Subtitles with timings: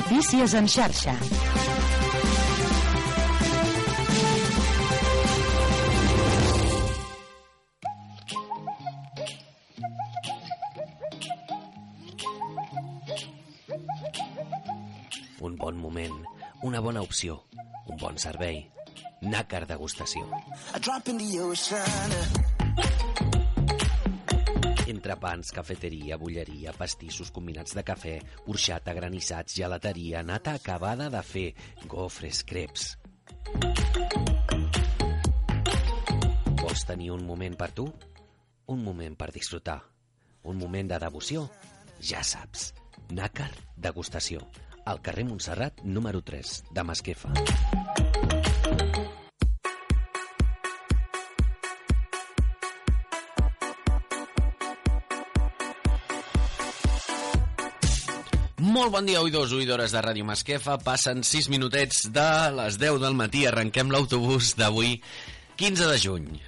[0.00, 1.12] Notícies en xarxa.
[15.40, 16.16] Un bon moment,
[16.62, 17.44] una bona opció,
[17.84, 18.64] un bon servei.
[19.20, 20.24] Nàcar degustació.
[24.90, 28.16] Entrepans, cafeteria, bulleria, pastissos combinats de cafè,
[28.50, 31.46] orxata, granissats, gelateria, nata acabada de fer,
[31.86, 32.96] gofres, creps.
[36.60, 37.86] Vols tenir un moment per tu?
[38.70, 39.78] Un moment per disfrutar.
[40.42, 41.46] Un moment de devoció?
[42.00, 42.72] Ja saps.
[43.14, 44.42] Nàcar degustació.
[44.90, 48.09] Al carrer Montserrat, número 3, de Masquefa.
[58.80, 60.80] Molt bon dia, oïdors, oïdores de Ràdio Masquefa.
[60.80, 63.44] Passen 6 minutets de les 10 del matí.
[63.44, 65.04] Arrenquem l'autobús d'avui,
[65.60, 66.40] 15 de juny.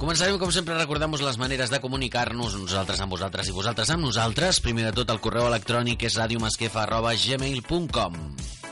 [0.00, 4.64] Començarem, com sempre, recordant-vos les maneres de comunicar-nos nosaltres amb vosaltres i vosaltres amb nosaltres.
[4.64, 8.65] Primer de tot, el correu electrònic és radiomasquefa.gmail.com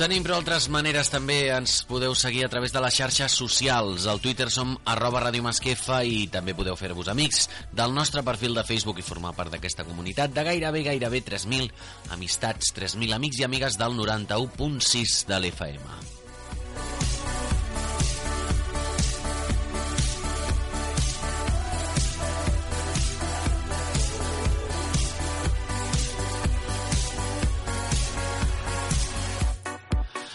[0.00, 1.50] Tenim, però, altres maneres també.
[1.52, 4.06] Ens podeu seguir a través de les xarxes socials.
[4.08, 8.64] Al Twitter som arroba Radio Masquefa i també podeu fer-vos amics del nostre perfil de
[8.64, 11.68] Facebook i formar part d'aquesta comunitat de gairebé, gairebé 3.000
[12.16, 16.19] amistats, 3.000 amics i amigues del 91.6 de l'FM.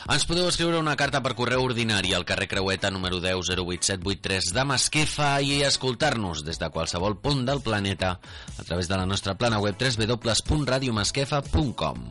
[0.05, 4.61] Ens podeu escriure una carta per correu ordinari al carrer Creueta número 10 08783 de
[4.69, 9.57] Masquefa i escoltar-nos des de qualsevol punt del planeta a través de la nostra plana
[9.57, 12.05] web www.radiomasquefa.com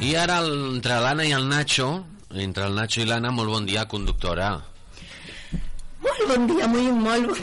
[0.00, 3.84] I ara, entre l'Anna i el Nacho, entre el Nacho i l'Anna, molt bon dia,
[3.86, 4.71] conductora.
[6.12, 7.38] Molt bon dia, muy, molt bon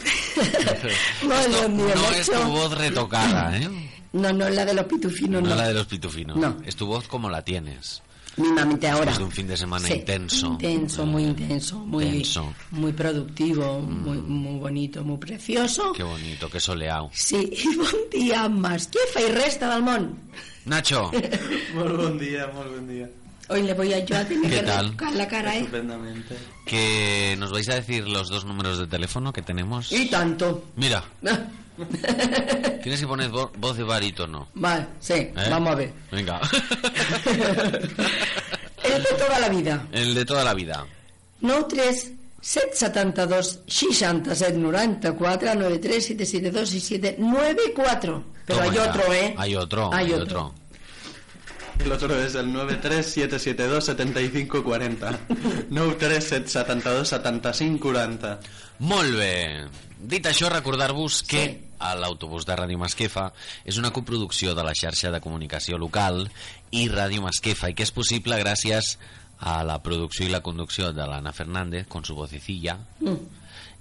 [1.30, 2.50] Molt bon dia, no es tu Nacho.
[2.50, 3.68] voz retocada, ¿eh?
[4.14, 5.56] No, no, la de los pitufinos, No no.
[5.56, 6.36] la de los pitufinos.
[6.38, 6.58] No.
[6.66, 8.02] Es tu voz como la tienes.
[8.38, 9.06] Mínimamente ahora.
[9.12, 10.48] Después de un fin de semana Sí, intenso.
[10.52, 12.54] Intenso, muy intenso, muy, Intenso.
[12.72, 12.80] Mm.
[12.80, 15.92] muy productivo, muy, muy bonito, muy precioso.
[15.94, 17.10] Qué bonito, qué soleado.
[17.14, 20.20] Sí, i bon dia, Masquefa i resta del món.
[20.66, 21.12] Nacho,
[21.76, 23.10] Muy buen día, muy buen día.
[23.50, 24.96] Hoy le voy a yo a tener ¿Qué que tal?
[25.16, 25.60] la cara, ¿eh?
[25.60, 26.38] Estupendamente.
[26.66, 29.92] que nos vais a decir los dos números de teléfono que tenemos.
[29.92, 30.66] Y tanto.
[30.76, 31.04] Mira,
[32.84, 34.50] tienes que poner vo- voz de barítono.
[34.54, 35.34] Vale, sí, ¿eh?
[35.50, 35.92] vamos a ver.
[36.12, 36.40] Venga.
[38.84, 39.88] El de toda la vida.
[39.92, 40.86] El de toda la vida.
[41.42, 42.12] 93
[42.42, 48.90] 772 67 94 93 772 6794 Pero Toma hay ya.
[48.90, 49.36] otro, ¿eh?
[49.38, 50.24] Hay otro, Hay hay otro.
[50.46, 50.59] otro.
[51.86, 55.18] El otro es el 937727540.
[55.70, 58.38] 937727540.
[58.80, 59.66] Molt bé.
[60.00, 61.58] Dit això, recordar-vos que Sí.
[62.00, 63.32] l'autobús de Ràdio Masquefa
[63.66, 66.30] és una coproducció de la xarxa de comunicació local
[66.72, 68.98] i Ràdio Masquefa i que és possible gràcies
[69.40, 73.16] a la producció i la conducció de l'Anna Fernández con su vocecilla Mm.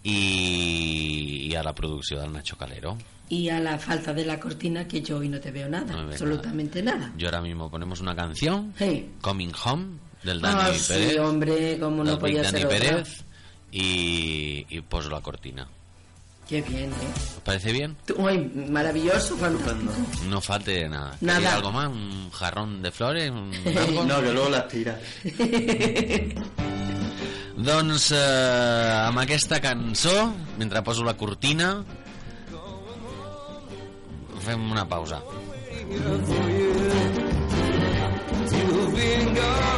[0.04, 2.96] i, i a la producció del Nacho Calero.
[3.30, 6.10] Y a la falta de la cortina que yo hoy no te veo nada, No
[6.10, 7.12] absolutamente nada.
[7.16, 9.10] Yo ahora mismo ponemos una canción, Sí.
[9.20, 11.12] Coming Home, del Dani Ah, Pérez.
[11.12, 12.78] sí, hombre, como no podía Dani ser otra.
[12.78, 13.24] Pérez
[13.70, 15.68] y, y poso la cortina.
[16.48, 17.12] Qué bien, ¿eh?
[17.36, 17.94] ¿Os parece bien?
[18.16, 18.38] Uy,
[18.70, 19.92] maravilloso, fantástico.
[20.30, 21.14] No falte nada.
[21.20, 21.38] Nada.
[21.40, 21.88] ¿Queréis algo más?
[21.88, 23.30] ¿Un jarrón de flores?
[23.30, 24.04] Algo?
[24.06, 24.96] No, que luego las tiras.
[27.58, 30.28] Doncs eh, amb aquesta cançó,
[30.60, 31.80] mentre poso la cortina,
[34.40, 35.22] fem una pausa.
[38.50, 39.77] You've been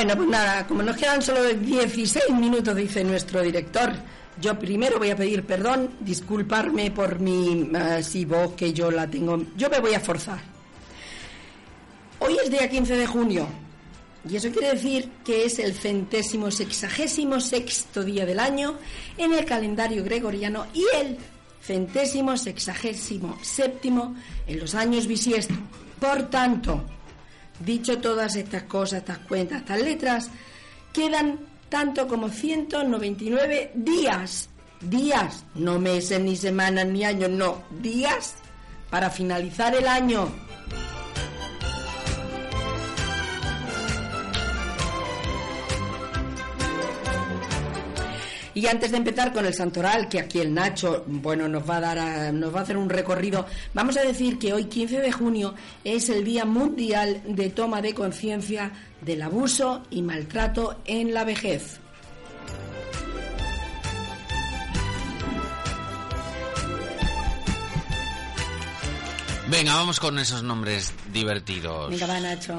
[0.00, 3.92] Bueno, pues nada, como nos quedan solo 16 minutos, dice nuestro director,
[4.40, 9.06] yo primero voy a pedir perdón, disculparme por mi eh, si voz que yo la
[9.06, 9.44] tengo.
[9.58, 10.40] Yo me voy a forzar.
[12.18, 13.46] Hoy es día 15 de junio
[14.26, 18.78] y eso quiere decir que es el centésimo sexagésimo sexto día del año
[19.18, 21.18] en el calendario gregoriano y el
[21.60, 24.16] centésimo sexagésimo séptimo
[24.46, 25.56] en los años bisiesto.
[26.00, 26.86] Por tanto,
[27.60, 30.30] dicho todas estas cosas, estas cuentas, estas letras,
[30.92, 31.38] quedan
[31.68, 34.48] tanto como 199 días,
[34.80, 38.34] días, no meses, ni semanas, ni años, no, días
[38.90, 40.49] para finalizar el año.
[48.54, 51.80] Y antes de empezar con el santoral, que aquí el Nacho, bueno, nos va a
[51.80, 55.12] dar, a- nos va a hacer un recorrido, vamos a decir que hoy 15 de
[55.12, 55.54] junio
[55.84, 61.78] es el Día Mundial de Toma de Conciencia del Abuso y Maltrato en la Vejez.
[69.48, 71.90] Venga, vamos con esos nombres divertidos.
[71.90, 72.56] Venga, va, Nacho.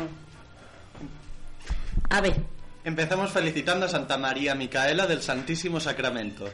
[2.10, 2.36] A ver,
[2.83, 6.51] Empezamos felicitando a Santa María Micaela del Santísimo Sacramento.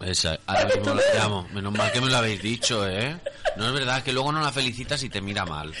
[0.00, 1.48] Esa, ahora mismo la llamo.
[1.54, 3.16] Menos mal que me lo habéis dicho, ¿eh?
[3.56, 5.72] No es verdad que luego no la felicitas y te mira mal.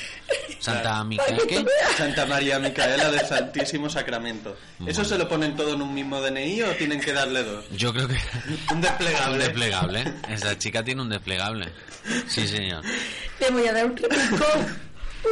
[0.58, 1.64] Santa Micaela, ¿qué?
[1.98, 4.56] Santa María Micaela del Santísimo Sacramento.
[4.86, 7.66] ¿Eso se lo ponen todo en un mismo DNI o tienen que darle dos?
[7.72, 8.14] Yo creo que...
[8.70, 9.38] Un Un desplegable.
[9.44, 10.04] desplegable.
[10.30, 11.70] Esa chica tiene un desplegable.
[12.28, 12.82] Sí, señor.
[13.40, 14.44] le voy a dar un repico.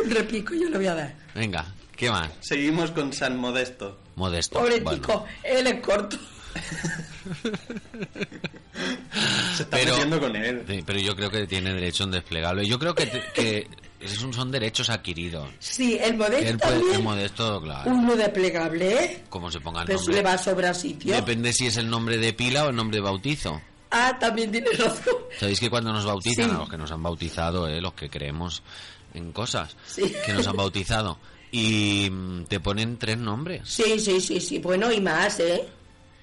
[0.05, 1.15] Un repico yo le voy a dar.
[1.35, 1.65] Venga,
[1.97, 2.29] ¿qué más?
[2.41, 3.99] Seguimos con San Modesto.
[4.17, 4.59] Modesto.
[4.59, 4.99] Pobre Bueno.
[4.99, 6.17] chico, él es corto.
[9.57, 10.65] Se está Pero- metiendo con él.
[10.85, 12.67] Pero yo creo que tiene derecho a un desplegable.
[12.67, 13.69] Yo creo que, que
[14.01, 15.49] esos son derechos adquiridos.
[15.59, 16.95] Sí, el modesto él puede, también.
[16.97, 17.91] el modesto, claro.
[17.91, 19.25] Uno desplegable, ¿eh?
[19.29, 20.15] Como se ponga el nombre.
[20.15, 21.15] le va a sobrar sitio.
[21.15, 23.61] Depende si es el nombre de pila o el nombre de bautizo.
[23.91, 25.15] Ah, también tienes razón.
[25.39, 26.51] Sabéis que cuando nos bautizan, Sí.
[26.51, 28.63] a los que nos han bautizado, eh, los que creemos
[29.15, 30.13] en cosas, Sí.
[30.27, 31.19] que nos han bautizado,
[31.57, 33.63] y mm, te ponen tres nombres.
[33.65, 34.59] Sí, sí, sí, sí.
[34.59, 35.65] Bueno, y más, ¿eh?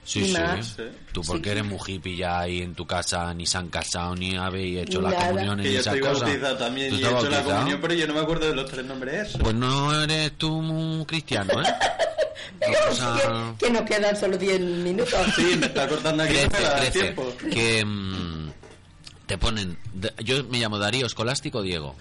[0.04, 0.34] Sí, sí.
[0.34, 0.66] más.
[0.76, 0.84] Sí.
[1.14, 1.50] Tú porque Sí.
[1.52, 5.02] eres muy hippie ya ahí en tu casa, ni se han casado, ni habéis hecho
[5.02, 5.16] Nada.
[5.16, 6.58] las comuniones, Que ni yo esas cosas.
[6.58, 7.50] también ¿Tú y he hecho la bautizado?
[7.52, 9.42] comunión, pero yo no me acuerdo de los tres nombres esos.
[9.42, 11.66] Pues no eres tú un cristiano, ¿eh?
[12.62, 15.20] Vamos a- Que, que nos quedan solo 10 minutos.
[15.36, 16.92] Sí, me está cortando aquí, Crece, crece.
[16.92, 17.34] tiempo.
[17.52, 18.41] Que mm,
[19.32, 19.78] te ponen...
[20.26, 21.96] Yo me llamo Darío Escolástico o Diego.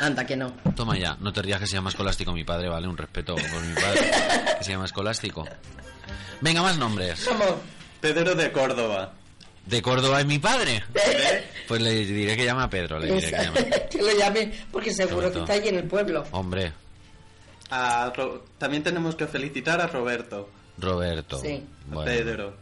[0.00, 0.52] Anda, que no.
[0.74, 2.88] Toma ya, no te rías que se llama Escolástico mi padre, ¿vale?
[2.88, 4.10] Un respeto por mi padre,
[4.58, 5.46] que se llama Escolástico.
[6.40, 7.24] Venga, más nombres.
[7.26, 7.54] Vamos.
[8.00, 9.12] Pedro de Córdoba.
[9.64, 10.82] ¿De Córdoba es mi padre?
[10.96, 11.44] ¿Eh?
[11.68, 13.54] Pues le diré que llama a Pedro, le diré que llama.
[13.90, 16.24] que lo llame, porque seguro que está ahí en el pueblo.
[16.32, 16.72] Hombre,
[17.70, 20.50] A Ro- También tenemos que felicitar a Roberto.
[20.78, 21.38] Roberto.
[21.40, 21.64] Sí.
[21.94, 22.56] A Pedro.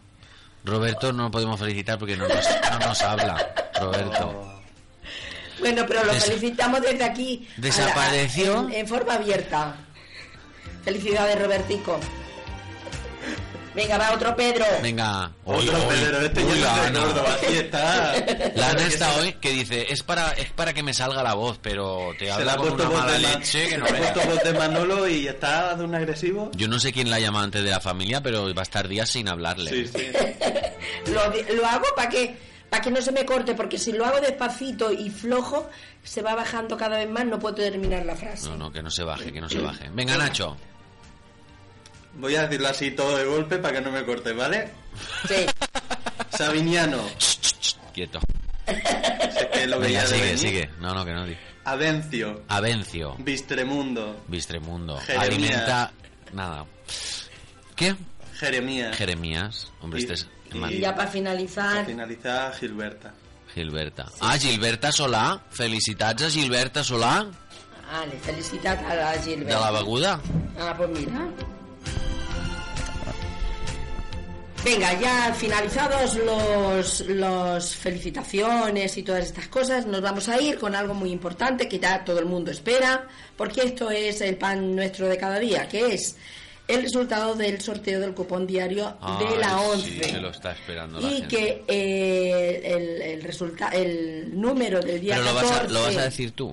[0.64, 3.54] Roberto no lo podemos felicitar porque no nos, no nos habla.
[3.80, 4.46] Roberto.
[5.58, 7.48] Bueno, pero lo felicitamos desde aquí.
[7.56, 8.60] la- ¿Desapareció?
[8.68, 9.74] en, en forma abierta.
[10.84, 11.98] Felicidades, Robertico.
[13.74, 14.64] Venga, va otro Pedro.
[14.82, 15.32] Venga.
[15.44, 17.00] Otro Uy, uy, Pedro, este uy, ya Ana.
[17.34, 18.14] Aquí está.
[18.56, 21.58] La Ana está hoy que dice, es para, es para que me salga la voz,
[21.62, 23.92] pero te Se le habla ha con puesto una voz mala leche que no se
[23.92, 26.50] le ha puesto voz de Manolo y está de un agresivo.
[26.54, 29.08] Yo no sé quién la llama antes de la familia, pero va a estar días
[29.08, 29.70] sin hablarle.
[29.70, 30.06] Sí, sí.
[31.12, 31.20] Lo,
[31.54, 32.36] lo hago para que,
[32.68, 35.68] para que no se me corte, porque si lo hago despacito y flojo,
[36.02, 38.48] se va bajando cada vez más, no puedo terminar la frase.
[38.48, 39.88] No, no, que no se baje, que no se baje.
[39.92, 40.56] Venga, Nacho.
[42.14, 44.70] Voy a decirlo así todo de golpe para que no me corte, ¿vale?
[45.28, 45.46] Sí.
[46.36, 46.98] Sabiniano.
[47.94, 48.20] Quieto.
[48.66, 50.38] Sé que lo veía Venga, de sigue, venir.
[50.38, 50.70] sigue.
[50.80, 51.26] No, no, que no.
[51.26, 51.36] di.
[51.64, 52.42] Avencio.
[52.48, 53.16] Avencio.
[53.18, 54.24] Bistremundo.
[54.28, 54.96] Bistremundo.
[54.98, 55.24] Jeremías.
[55.28, 55.92] Alimenta...
[56.32, 56.64] Nada.
[57.76, 57.94] ¿Qué?
[58.38, 58.96] Jeremías.
[58.96, 59.72] Jeremías.
[59.80, 60.28] Hombre, Y- este es...
[60.52, 63.12] y- ya para Para finalizar, finalizar, Gilberta.
[63.54, 64.06] Gilberta.
[64.20, 65.40] Ah, Gilberta Solà.
[65.50, 67.26] Felicitats a Gilberta Solà
[67.90, 70.20] vale, felicitat a la de la beguda.
[70.60, 71.28] Ah, pues mira.
[74.62, 80.74] Venga, ya finalizados los, los felicitaciones y todas estas cosas, nos vamos a ir con
[80.74, 85.08] algo muy importante que ya todo el mundo espera, porque esto es el pan nuestro
[85.08, 86.16] de cada día, que es
[86.68, 89.88] el resultado del sorteo del cupón diario de la Ay, 11.
[89.88, 91.28] Sí, que lo está esperando la y gente.
[91.36, 95.66] que eh, el, el, resulta- el número del día Pero lo vas, 14...
[95.66, 96.52] a, lo vas a decir tú.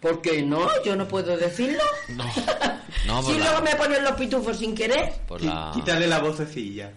[0.00, 0.68] ¿Por qué no?
[0.84, 1.82] Yo no puedo decirlo.
[2.10, 2.24] No.
[3.24, 5.14] Si la- luego me ponen los pitufos sin querer.
[5.26, 5.70] Por la...
[5.72, 6.90] Quítale la vocecilla.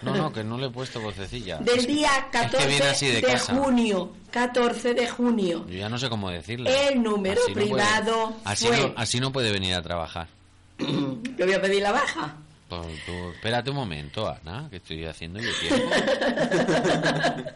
[0.00, 1.58] No, no, que no le he puesto vocecilla.
[1.58, 4.12] Del día Es 14 que viene así de junio.
[4.30, 5.66] 14 de junio.
[5.68, 6.88] Yo ya no sé cómo decirle.
[6.88, 10.26] El número Así no puede- privado así, fue- no, así no puede venir a trabajar.
[10.78, 12.34] que voy a pedir la baja.
[12.70, 15.90] Pues tú, espérate un momento, Ana, que estoy haciendo yo tiempo.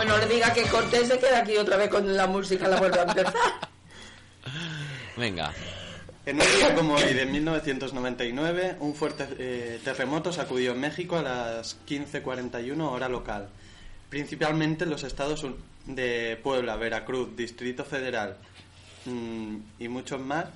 [0.00, 2.78] Como no le diga que Cortés se queda aquí otra vez con la música, la
[2.78, 3.34] vuelta a empezar.
[5.18, 5.52] Venga.
[6.24, 11.76] En un día como hoy de 1999, un fuerte eh, terremoto sacudió México a las
[11.86, 13.50] 15.41 hora local.
[14.08, 15.44] Principalmente los estados
[15.84, 18.38] de Puebla, Veracruz, Distrito Federal
[19.04, 20.46] mm, y muchos más.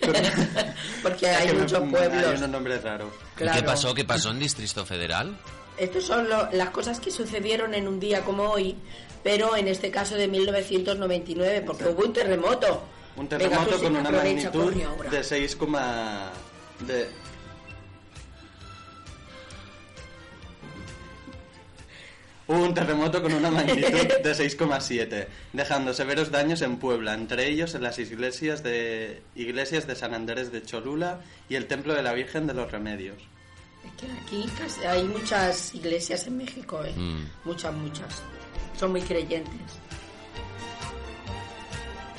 [1.02, 2.38] Porque hay muchos Hay pueblos.
[2.38, 3.12] unos nombres raros.
[3.12, 3.64] ¿Y ¿Qué Claro.
[3.66, 3.92] pasó?
[3.94, 5.36] ¿Qué pasó en Distrito Federal?
[5.76, 8.76] Estas son lo- las cosas que sucedieron en un día como hoy,
[9.22, 12.82] pero en este caso de 1999, porque hubo un terremoto.
[13.16, 14.72] Un terremoto con una magnitud
[15.10, 15.58] de 6,
[16.80, 17.08] de
[22.46, 23.88] Hubo un terremoto con una magnitud
[24.22, 29.96] de 6,7, dejando severos daños en Puebla, entre ellos en las iglesias de iglesias de
[29.96, 33.16] San Andrés de Cholula y el templo de la Virgen de los Remedios.
[34.00, 36.92] Que aquí casi hay muchas iglesias en México, ¿eh?
[36.96, 37.24] Mm.
[37.44, 38.22] Muchas, muchas.
[38.78, 39.60] Son muy creyentes.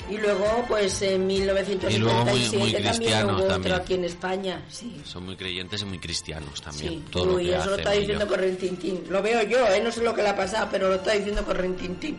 [0.08, 3.72] Y luego, pues en Y luego muy- 1997 muy también cristianos hubo también.
[3.72, 4.64] otro aquí en España.
[4.70, 5.00] Sí.
[5.04, 6.92] Son muy creyentes y muy cristianos también.
[6.92, 8.28] Sí, Todo lo Uy, que eso lo está diciendo ellos.
[8.36, 9.04] Correntintín.
[9.10, 9.80] Lo veo yo, ¿eh?
[9.82, 12.18] No sé lo que le ha pasado, pero lo está diciendo Correntintín.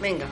[0.00, 0.26] Venga.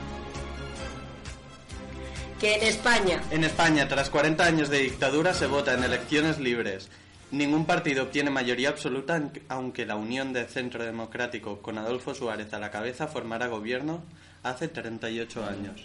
[2.39, 6.91] Que en España En España, tras 40 años de dictadura, se vota en elecciones libres.
[7.33, 12.59] Ningún partido obtiene mayoría absoluta, aunque la Unión de Centro Democrático, con Adolfo Suárez a
[12.61, 14.03] la cabeza, formara gobierno
[14.45, 15.81] hace 38 años.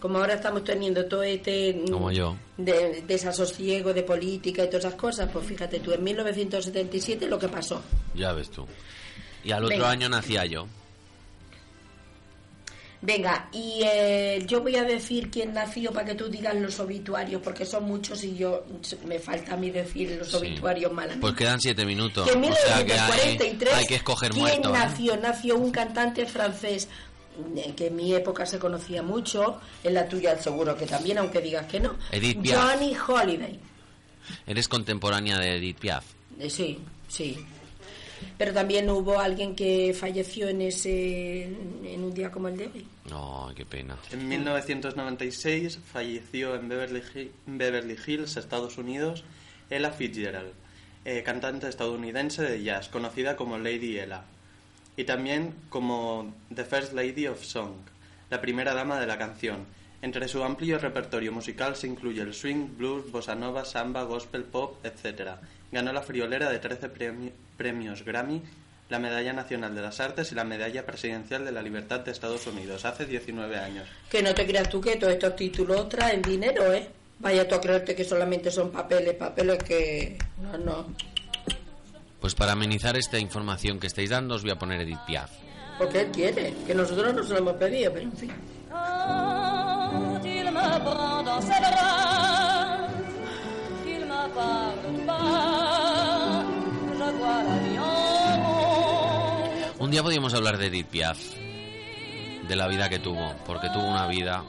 [0.00, 2.36] como ahora estamos teniendo todo este mm, Como yo.
[2.56, 7.48] de, desasosiego de política y todas esas cosas, pues fíjate tú, en 1977 lo que
[7.48, 7.80] pasó.
[8.14, 8.66] Ya ves tú.
[9.44, 9.90] Y al otro Venga.
[9.90, 10.66] año nacía yo.
[13.00, 17.40] Venga, y eh, yo voy a decir quién nació para que tú digas los obituarios,
[17.40, 18.64] porque son muchos y yo
[19.06, 20.36] me falta a mí decir los Sí.
[20.36, 21.20] obituarios malamente.
[21.20, 22.26] Pues quedan siete minutos.
[22.28, 24.70] que en o sea que hay, 1943, hay que escoger ¿quién muertos.
[24.70, 24.72] ¿eh?
[24.72, 25.16] nació?
[25.16, 26.88] Nació un cantante francés
[27.56, 31.40] eh, que en mi época se conocía mucho, en la tuya seguro que también, aunque
[31.40, 31.94] digas que no.
[32.10, 32.64] Edith Piaf.
[32.72, 33.60] Johnny Holiday.
[34.44, 36.04] Eres contemporánea de Edith Piaf.
[36.40, 37.38] Eh, Sí, sí.
[38.36, 42.86] Pero también hubo alguien que falleció en ese en un día como el de hoy.
[43.10, 43.96] No, qué pena.
[44.12, 49.24] En 1996 falleció en Beverly, Beverly Hills, Estados Unidos,
[49.70, 50.52] Ella Fitzgerald,
[51.04, 54.22] eh, cantante estadounidense de jazz, conocida como Lady Ella,
[54.96, 57.72] y también como The First Lady of Song,
[58.30, 59.66] la primera dama de la canción.
[60.00, 64.84] Entre su amplio repertorio musical se incluye el swing, blues, bossa nova, samba, gospel, pop,
[64.84, 65.38] etc.
[65.72, 68.42] Ganó la friolera de 13 premi- premios Grammy,
[68.88, 72.46] la Medalla Nacional de las Artes y la Medalla Presidencial de la Libertad de Estados
[72.46, 73.86] Unidos hace 19 años.
[74.10, 76.88] Que no te creas tú que todos estos títulos traen dinero, ¿eh?
[77.18, 80.16] Vaya tú a creerte que solamente son papeles, papeles que...
[80.40, 80.86] No, no.
[82.20, 85.30] Pues para amenizar esta información que estáis dando os voy a poner Edith Piaf.
[85.78, 88.32] Porque él quiere, que nosotros no se lo hemos pedido, pero en fin.
[99.78, 101.18] Un día podíamos hablar de Edith Piaf,
[102.48, 104.42] de la vida que tuvo, porque tuvo una vida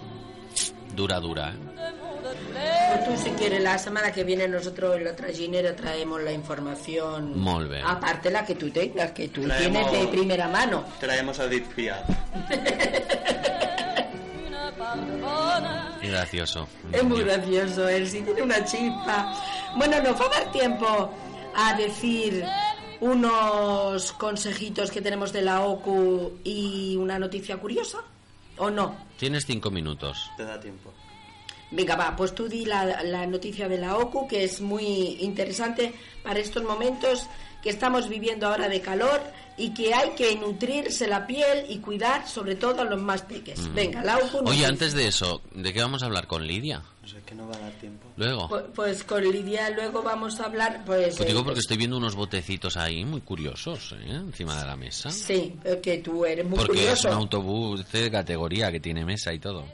[0.96, 1.50] dura, dura.
[1.50, 3.04] ¿eh?
[3.06, 7.40] Pues tú si quieres, la semana que viene nosotros en la trajinera traemos la información.
[7.40, 7.82] Molt bé.
[7.86, 10.84] Aparte la que tú tengas, que tú Traemos- tienes de primera mano.
[11.00, 12.10] Traemos a Edith Piaf.
[16.02, 16.68] Gracioso.
[16.92, 19.34] Es muy gracioso, él sí tiene una chispa.
[19.76, 21.14] Bueno, nos va a dar tiempo
[21.56, 22.44] a decir
[23.02, 28.00] unos consejitos que tenemos de la OCU y una noticia curiosa.
[28.58, 28.96] ¿O no?
[29.18, 30.30] Tienes cinco minutos.
[30.36, 30.92] Te da tiempo.
[31.72, 35.94] Venga, va, pues tú di la, la noticia de la OCU, que es muy interesante
[36.24, 37.28] para estos momentos
[37.62, 39.22] que estamos viviendo ahora de calor
[39.60, 43.72] y que hay que nutrirse la piel y cuidar sobre todo a los más peques.
[43.74, 44.40] Venga, la OCU...
[44.48, 46.82] Oye, antes de eso, ¿de qué vamos a hablar con Lidia?
[47.02, 48.08] No sé, que no va a dar tiempo.
[48.18, 48.48] Luego.
[48.50, 51.16] Pu- Pues con Lidia luego vamos a hablar, pues...
[51.18, 54.12] Pues digo eh, porque estoy viendo unos botecitos ahí muy curiosos, ¿eh?
[54.12, 55.10] Encima de la mesa.
[55.12, 57.08] Sí, eh, que tú eres muy Porque es curioso.
[57.10, 59.66] un autobús de categoría que tiene mesa y todo.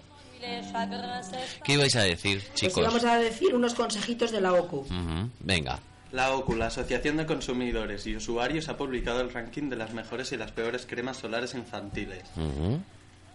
[1.63, 2.83] ¿Qué ibais a decir, Pues chicos?
[2.83, 4.81] vamos a decir unos consejitos de la OCU.
[4.81, 5.79] Ujú, Venga.
[6.15, 10.31] La OCU, la Asociación de Consumidores y Usuarios, ha publicado el ranking de las mejores
[10.31, 12.23] y las peores cremas solares infantiles.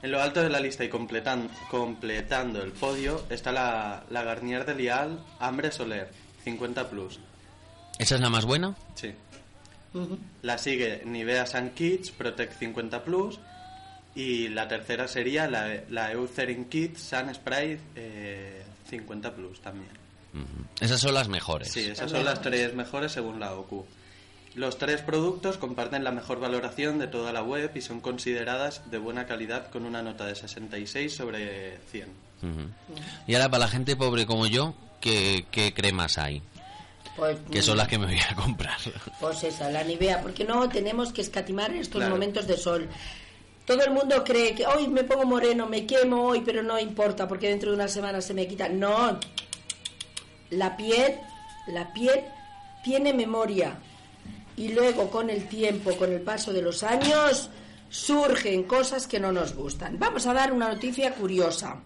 [0.03, 4.65] En lo alto de la lista y completan- completando el podio está la, la Garnier
[4.65, 6.11] de Lial Ambre Soler
[6.43, 7.21] 50 Plus.
[7.99, 8.75] ¿Esa es la más buena?
[8.95, 9.13] Sí.
[10.41, 13.39] La sigue Nivea Sun Kids Protect 50 Plus
[14.15, 19.91] y la tercera sería la, la Eucerin Kids Sun Spray eh, 50 Plus también.
[20.81, 21.73] Esas son las mejores.
[21.73, 23.85] Sí, esas son las tres mejores según la OCU.
[24.55, 28.99] Los tres productos comparten la mejor valoración de toda la web y son consideradas de
[28.99, 32.09] buena calidad con una nota de 66 sobre 100.
[32.43, 32.49] Ujú.
[33.29, 36.43] Y ahora para la gente pobre como yo, ¿qué, qué cremas hay?
[37.17, 38.77] Pues, Que son las que me voy a comprar.
[39.21, 42.13] Pues esa, la Nivea, porque no tenemos que escatimar en estos Claro.
[42.15, 42.89] momentos de sol.
[43.67, 47.29] Todo el mundo cree que hoy me pongo moreno, me quemo hoy, pero no importa
[47.29, 48.69] porque dentro de una semana se me quita.
[48.69, 49.21] No,
[50.51, 51.19] la piel,
[51.69, 52.25] la piel
[52.83, 53.79] tiene memoria
[54.57, 57.51] y luego con el tiempo, con el paso de los años,
[57.89, 59.99] surgen cosas que no nos gustan.
[59.99, 61.81] Vamos a dar una noticia curiosa.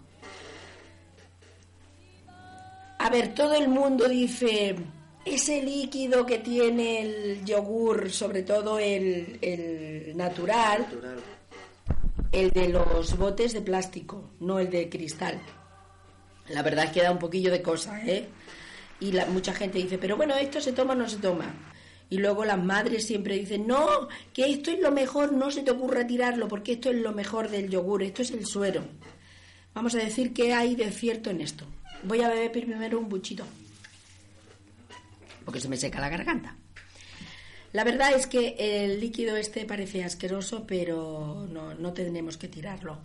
[2.99, 4.75] A ver, todo el mundo dice,
[5.23, 10.87] ese líquido que tiene el yogur, sobre todo el, el natural,
[12.31, 15.39] el de los botes de plástico, no el de cristal.
[16.49, 18.27] La verdad es que da un poquillo de cosa, ¿eh?
[18.99, 21.53] Y la, mucha gente dice, pero bueno, esto se toma o no se toma.
[22.09, 25.71] Y luego las madres siempre dicen, no, que esto es lo mejor, no se te
[25.71, 28.83] ocurra tirarlo, porque esto es lo mejor del yogur, esto es el suero.
[29.73, 31.65] Vamos a decir qué hay de cierto en esto.
[32.03, 33.45] Voy a beber primero un buchito,
[35.43, 36.55] porque se me seca la garganta.
[37.73, 42.99] La verdad es que el líquido este parece asqueroso, pero no, no tenemos que tirarlo.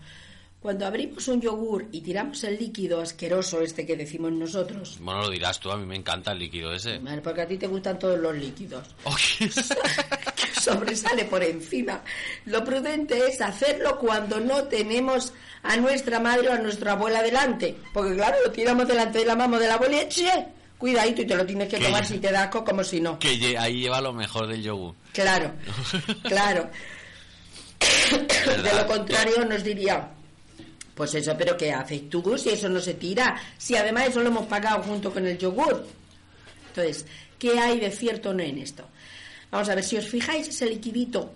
[0.61, 5.31] Cuando abrimos un yogur y tiramos el líquido asqueroso este que decimos nosotros, Bueno, lo
[5.31, 6.99] dirás tú, a mí me encanta el líquido ese.
[6.99, 9.49] Vale, porque a ti te gustan todos los líquidos, Oye,
[10.37, 12.03] que sobresale por encima.
[12.45, 17.77] Lo prudente es hacerlo cuando no tenemos a nuestra madre o a nuestra abuela delante,
[17.95, 20.47] porque claro, lo tiramos delante de la mamá o de la abuela y ¡che!
[20.77, 23.19] cuidadito y te lo tienes que tomar si te da asco como si no.
[23.19, 24.95] que ahí lleva lo mejor del yogur.
[25.13, 25.53] Claro,
[26.23, 26.71] claro.
[28.63, 30.11] De lo contrario nos diría,
[31.01, 33.35] pues eso, pero ¿qué haces tú si eso no se tira?
[33.57, 35.87] Si además eso lo hemos pagado junto con el yogur.
[36.69, 37.07] Entonces,
[37.39, 38.85] ¿qué hay de cierto o no en esto?
[39.51, 41.33] Vamos a ver, si os fijáis, ese liquidito,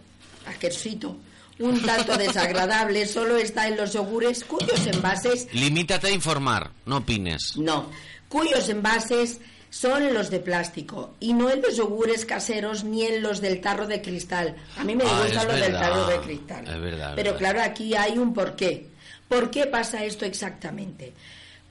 [0.46, 1.16] asquerosito,
[1.60, 7.56] un tanto desagradable, solo está en los yogures cuyos envases Limítate a informar, no opines.
[7.56, 7.88] no,
[8.28, 13.40] cuyos envases son los de plástico y no en los yogures caseros ni en los
[13.40, 14.54] del tarro de cristal.
[14.76, 16.68] A mí me Ah, gustan es los del tarro de cristal.
[16.68, 17.38] es verdad, es Pero verdad.
[17.38, 18.92] claro, aquí hay un porqué.
[19.28, 21.12] ¿Por qué pasa esto exactamente?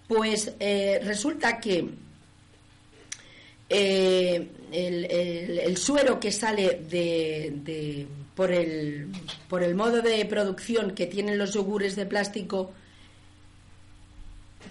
[0.07, 1.89] Pues eh, resulta que
[3.69, 9.07] eh, el, suero que sale de, de- por, el,
[9.47, 12.73] por el modo de producción que tienen los yogures de plástico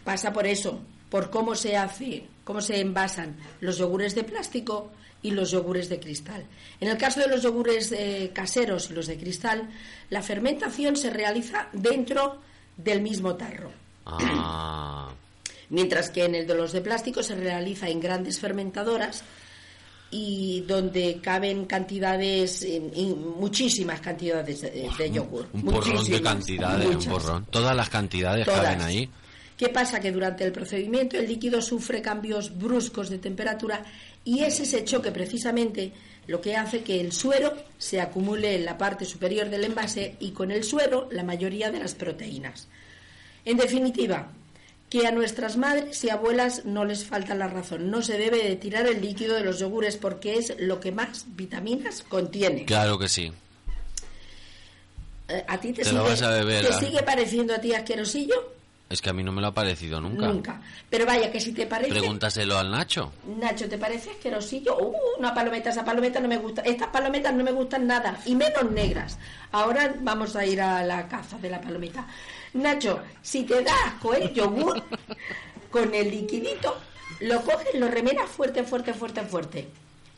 [0.05, 4.91] pasa por eso, por cómo se hace, cómo se envasan los yogures de plástico
[5.23, 6.45] y los yogures de cristal.
[6.81, 9.71] En el caso de los yogures eh, caseros y los de cristal,
[10.11, 12.41] la fermentación se realiza dentro
[12.85, 13.71] del mismo tarro.
[14.07, 15.11] Ah,
[15.71, 19.23] Mientras que en el de los de plástico se realiza en grandes fermentadoras
[20.11, 25.49] y donde caben cantidades, y muchísimas cantidades de, de yogur.
[25.55, 27.47] un porrón de cantidades, un porrón.
[27.51, 28.61] Todas las cantidades Todas.
[28.61, 29.09] caben ahí.
[29.57, 30.01] ¿Qué pasa?
[30.01, 33.83] Que durante el procedimiento el líquido sufre cambios bruscos de temperatura
[34.25, 35.93] y es ese choque precisamente
[36.27, 40.31] lo que hace que el suero se acumule en la parte superior del envase y
[40.31, 42.69] con el suero la mayoría de las proteínas.
[43.45, 44.29] En definitiva,
[44.89, 47.91] que a nuestras madres y abuelas no les falta la razón.
[47.91, 51.25] No se debe de tirar el líquido de los yogures porque es lo que más
[51.29, 52.67] vitaminas contiene.
[52.67, 53.33] Claro que sí.
[55.29, 56.79] Eh, ¿A ti te, Te sigue, vas a beber, ¿te ¿ah?
[56.79, 58.53] sigue pareciendo a ti asquerosillo?
[58.93, 60.27] Es que a mí no me lo ha parecido nunca.
[60.27, 60.61] Nunca.
[60.91, 61.89] Pero vaya, que si te parece...
[61.89, 63.11] Pregúntaselo al Nacho.
[63.41, 64.77] Nacho, ¿te parece asquerosillo?
[64.77, 66.61] Uh, una palometa, esa palometa no me gusta.
[66.61, 69.19] Estas palometas no me gustan nada, y menos negras.
[69.51, 72.07] Ahora vamos a ir a la caza de la palometa.
[72.53, 74.83] Nacho, si te da asco el yogur,
[75.71, 76.77] con el liquidito,
[77.21, 79.69] lo coges, lo remenas fuerte, fuerte, fuerte, fuerte.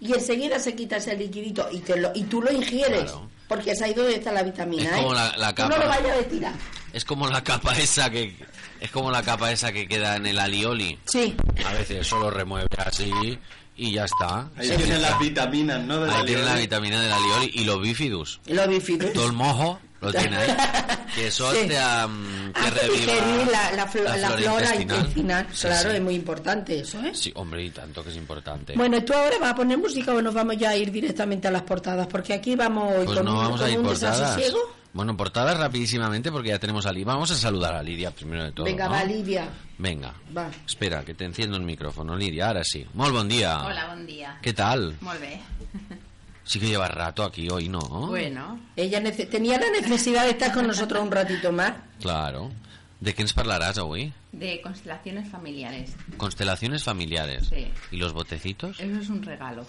[0.04, 3.04] Y enseguida se quita ese liquidito y, te lo, y tú lo ingieres.
[3.10, 3.28] Claro.
[3.48, 4.84] Porque es ahí donde está la vitamina.
[4.84, 5.16] Es como ¿eh?
[5.16, 5.82] la- la Tú no capa.
[5.82, 6.52] lo vayas a tirar.
[6.92, 8.36] Es como la capa esa que
[8.80, 10.98] es como la capa esa que queda en el alioli.
[11.06, 11.34] Sí.
[11.66, 13.38] A veces solo remueve así
[13.76, 14.48] y ya está.
[14.56, 15.10] Ahí Se tiene quita.
[15.10, 16.00] las vitaminas, ¿no?
[16.04, 18.40] De Ahí tiene la vitamina del alioli y los bifidus.
[18.46, 19.12] Lo bifidus.
[19.12, 20.56] Todo el mojo lo tiene ahí.
[21.14, 21.68] Que eso Sí.
[21.68, 23.12] te, am, que Hace reviva
[23.52, 25.46] la, la flo- la flora intestinal.
[25.52, 25.96] Sí, claro, sí.
[25.96, 27.12] es muy importante eso, ¿eh?
[27.14, 28.72] Sí, hombre, y tanto que es importante.
[28.74, 31.52] Bueno, ¿tú ahora vas a poner música o nos vamos ya a ir directamente a
[31.52, 32.08] las portadas?
[32.08, 34.18] Porque aquí vamos hoy pues con, no un- vamos con a ir un portadas.
[34.18, 34.58] desasosiego.
[34.92, 37.06] Bueno, portadas rapidísimamente porque ya tenemos a Lidia.
[37.06, 38.64] Vamos a saludar a Lidia primero de todo.
[38.66, 38.90] Venga, ¿no?
[38.92, 39.48] va, Lidia.
[39.78, 40.14] Venga.
[40.36, 40.50] Va.
[40.66, 42.48] Espera, que te enciendo el micrófono, Lidia.
[42.48, 42.84] Ahora sí.
[42.94, 43.62] Muy buen día.
[43.64, 44.36] Hola, bon dia.
[44.42, 44.96] ¿Qué tal?
[45.00, 45.40] Molt bé.
[46.44, 47.80] Sí que lleva rato aquí hoy, ¿no?
[47.80, 51.72] Bueno, Ella tenía la necesidad de estar con nosotros un ratito más.
[52.00, 52.50] Claro.
[53.00, 54.12] ¿De qué nos hablarás hoy?
[54.38, 55.94] de constelaciones familiares.
[56.16, 57.48] Constelaciones familiares.
[57.48, 57.68] Sí.
[57.90, 58.80] ¿Y los botecitos?
[58.80, 59.64] Eso es un regalo.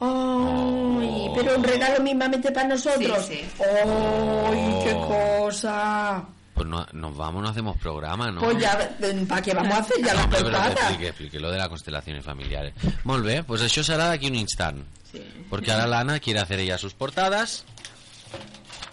[0.00, 1.30] ¡Ay!
[1.34, 3.24] Pero un regalo mismamente para nosotros.
[3.26, 3.62] Sí, sí.
[3.62, 6.24] ¡Ay, qué cosa!
[6.54, 8.40] Pues no, nos vamos, no hacemos programa, ¿no?
[8.40, 8.96] Pues ya,
[9.28, 11.68] ¿para qué vamos a hacer ya No, las hombre, però que explique lo de las
[11.68, 12.74] constelaciones familiares.
[13.02, 14.84] Molt bé, pues això serà d'aquí un instant.
[15.10, 15.22] Sí.
[15.50, 17.64] Porque ahora Lana quiere hacer ella sus portadas.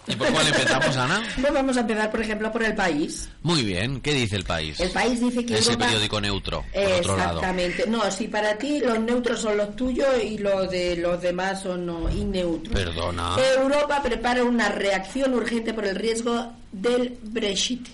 [0.06, 1.22] ¿Y por cuál empezamos, Ana?
[1.40, 3.28] Pues vamos a empezar, por ejemplo, por el país.
[3.42, 4.80] Muy bien, ¿qué dice el país?
[4.80, 7.38] El país dice que Ese Europa- periódico neutro, por otro lado.
[7.38, 7.84] Exactamente.
[7.86, 11.86] No, si para ti los neutros son los tuyos y los de los demás son
[11.86, 12.74] no, inneutros.
[12.74, 13.36] Perdona.
[13.56, 17.86] Europa prepara una reacción urgente por el riesgo del Brexit.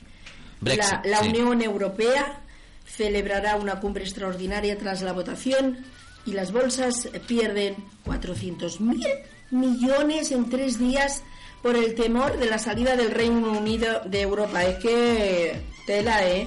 [0.60, 1.28] Brexit, la la sí.
[1.28, 2.40] Unión Europea
[2.86, 5.84] celebrará una cumbre extraordinaria tras la votación
[6.24, 9.06] y las bolsas pierden 400.000
[9.50, 11.22] millones en tres días
[11.62, 14.64] por el temor de la salida del Reino Unido de Europa.
[14.64, 16.46] Es que tela, ¿eh?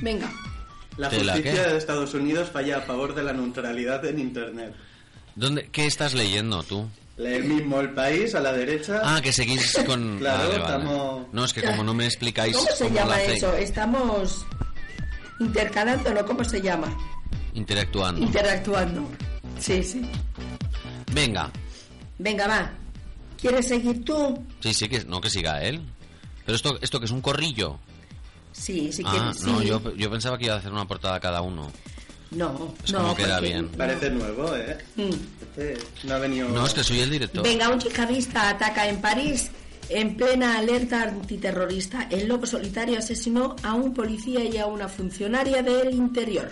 [0.00, 0.30] Venga.
[0.96, 1.70] La ¿Tela justicia qué?
[1.70, 4.74] de Estados Unidos falla a favor de la neutralidad en Internet.
[5.34, 6.86] ¿Dónde, ¿Qué estás leyendo tú?
[7.16, 9.00] Lee el mismo El País a la derecha.
[9.02, 10.18] Ah, que seguís con...
[10.20, 10.62] Claro, Vale, vale.
[10.76, 13.54] estamos- No, es que como no me explicáis ¿Cómo se cómo llama eso?
[13.56, 14.46] Estamos
[15.40, 16.94] intercalándolo, ¿cómo se llama?
[17.54, 18.20] Interactuando.
[18.20, 19.08] Interactuando.
[19.58, 20.02] Sí, sí.
[21.12, 21.50] Venga.
[22.18, 22.72] Venga, va.
[23.42, 24.38] ¿Quieres seguir tú?
[24.60, 25.82] Sí, sí, que no que siga él.
[26.46, 27.78] Pero esto, esto que es un corrillo.
[28.52, 29.42] Sí, si ah, quieres.
[29.44, 29.66] no, sí.
[29.66, 31.70] yo, yo pensaba que iba a hacer una portada cada uno.
[32.30, 33.00] No, Es no.
[33.00, 33.68] como queda porque- bien.
[33.68, 34.78] Parece nuevo, ¿eh?
[34.96, 35.10] Mm.
[35.42, 36.48] Este no ha venido...
[36.48, 37.42] No, es que soy el director.
[37.42, 39.50] Venga, un yihadista ataca en París
[39.88, 42.06] en plena alerta antiterrorista.
[42.10, 46.50] El lobo solitario asesinó a un policía y a una funcionaria del interior.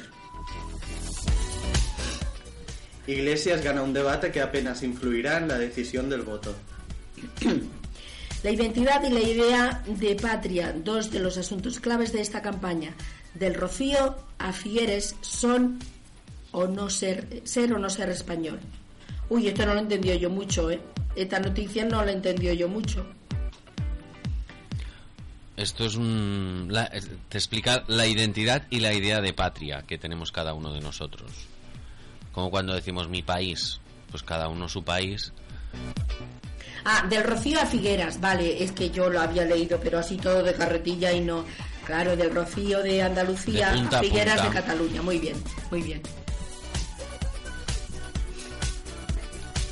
[3.07, 6.55] Iglesias gana un debate que apenas influirá en la decisión del voto.
[8.43, 12.95] La identidad y la idea de patria, dos de los asuntos claves de esta campaña.
[13.35, 15.79] Del Rocío a Figueres son
[16.53, 18.59] o no ser, ser o no ser español.
[19.29, 20.81] Uy, esto no lo entendió yo mucho, ¿eh?
[21.15, 23.07] Esta noticia no la entendió yo mucho.
[25.57, 26.73] Esto es un...
[27.29, 31.31] te explica la identidad y la idea de patria que tenemos cada uno de nosotros.
[32.33, 33.81] Como cuando decimos mi país,
[34.11, 35.35] pues cada uno su país.
[36.85, 40.43] Ah, del Rocío a Figueras, vale, es que yo lo había leído, pero así todo
[40.43, 41.45] de carretilla y no.
[41.85, 44.49] Claro, del Rocío de Andalucía De punta a Figueras punta.
[44.55, 45.03] de Cataluña.
[45.03, 45.37] Muy bien,
[45.71, 46.01] muy bien.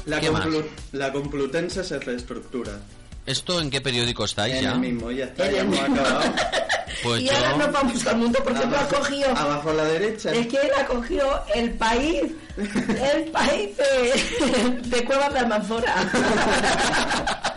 [0.06, 0.46] La, ¿Qué más?
[0.46, 2.80] Complu- la Complutense se reestructura.
[3.28, 4.72] ¿Esto en qué periódico estáis En ya?
[4.72, 6.20] el mismo, ya está, ya hemos acabado.
[7.02, 7.32] Pues y yo...
[7.36, 9.28] ahora nos vamos al mundo porque tú has Abajo, cogido.
[9.36, 10.32] abajo a la derecha.
[10.32, 12.22] Es que él ha cogido el país,
[12.56, 15.94] el país de, de Cuevas de Almanzora.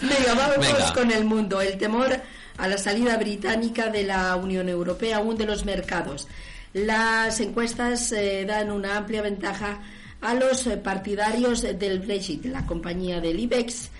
[0.00, 0.92] Venga, vamos Venga.
[0.94, 1.60] con el mundo.
[1.60, 2.20] El temor
[2.58, 6.28] a la salida británica de la Unión Europea hunde los mercados.
[6.72, 9.80] Las encuestas eh, dan una amplia ventaja
[10.20, 12.44] a los eh, partidarios del Brexit.
[12.46, 13.90] La compañía del IBEX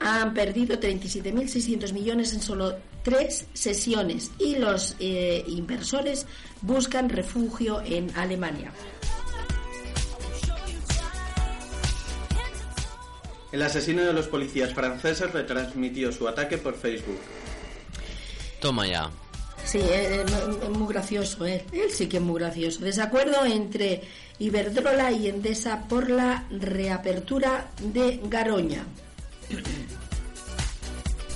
[0.00, 6.26] han perdido 37.600 millones en solo tres sesiones y los eh, inversores
[6.62, 8.72] buscan refugio en Alemania.
[13.52, 17.20] El asesino de los policías franceses retransmitió su ataque por Facebook.
[18.60, 19.10] Toma ya.
[19.64, 20.24] Sí, eh, eh,
[20.62, 21.64] es muy gracioso, eh.
[21.72, 22.80] él sí que es muy gracioso.
[22.80, 24.02] Desacuerdo entre
[24.38, 28.84] Iberdrola y Endesa por la reapertura de Garoña.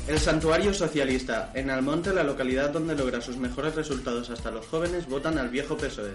[0.07, 1.53] El santuario socialista.
[1.55, 5.77] En Almonte, la localidad donde logra sus mejores resultados hasta los jóvenes, votan al viejo
[5.77, 6.15] PSOE.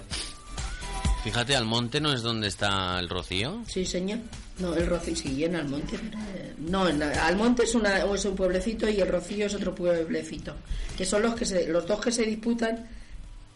[1.23, 3.63] Fíjate, Almonte no es donde está el Rocío.
[3.65, 4.19] Sí, señor.
[4.59, 5.97] No, el Rocío sí, en Almonte.
[6.57, 10.53] no, en Almonte es, una, es un pueblecito y el Rocío es otro pueblecito.
[10.97, 12.89] Que son los, que se, los dos que se disputan,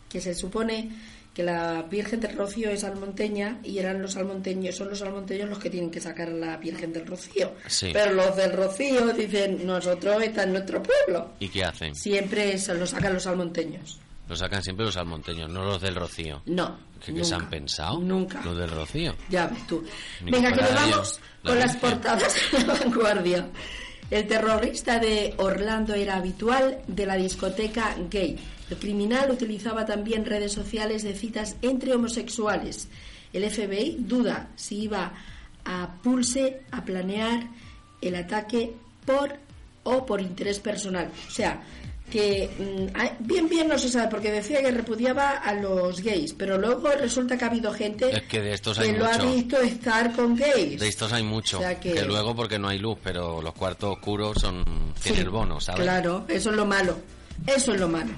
[0.10, 0.90] que se supone
[1.34, 5.60] que la Virgen del Rocío es almonteña y eran los almonteños, son los almonteños los
[5.60, 7.52] que tienen que sacar a la Virgen del Rocío.
[7.68, 7.90] Sí.
[7.94, 11.34] Pero los del Rocío dicen, nosotros está en nuestro pueblo.
[11.40, 11.94] ¿Y qué hacen?
[11.94, 14.00] Siempre se lo sacan los almonteños.
[14.28, 16.42] Lo sacan siempre los almonteños, no los del Rocío.
[16.46, 16.78] No.
[17.04, 18.00] ¿Qué, qué se nunca, han pensado?
[18.00, 18.42] Nunca.
[18.44, 19.16] Los del Rocío.
[19.30, 19.84] Ya ves tú.
[20.24, 23.50] Ni Venga, que nos vamos la con las portadas de la vanguardia.
[24.10, 28.38] El terrorista de Orlando era habitual de la discoteca gay.
[28.70, 32.88] El criminal utilizaba también redes sociales de citas entre homosexuales.
[33.34, 35.14] El FBI duda si iba
[35.66, 37.48] a pulse a planear
[38.02, 38.74] el ataque
[39.06, 39.36] por
[39.84, 41.12] o por interés personal.
[41.28, 41.62] O sea,
[42.12, 46.58] que mm, bien bien no se sabe porque decía que repudiaba a los gays, pero
[46.58, 49.60] luego resulta que ha habido gente Es que de estos hay que lo ha visto
[49.62, 50.80] estar con gays.
[50.80, 51.58] De estos hay mucho.
[51.58, 51.94] O sea que...
[51.94, 54.64] que- luego porque no hay luz, pero los cuartos oscuros son
[54.96, 55.82] Sí, tienen el bono, ¿sabes?
[55.82, 56.98] Claro, eso es lo malo.
[57.46, 58.12] Eso es lo malo.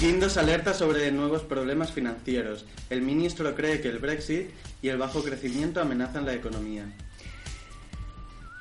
[0.00, 2.66] Guindos alerta sobre nuevos problemas financieros.
[2.90, 4.50] El ministro cree que el Brexit
[4.82, 6.84] y el bajo crecimiento amenazan la economía.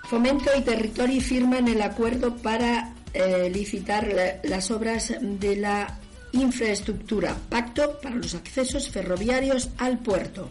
[0.09, 5.99] Fomento y Territori firman el acuerdo para eh, licitar la- las obras de la
[6.33, 7.35] infraestructura.
[7.49, 10.49] Pacto para los accesos ferroviarios al puerto.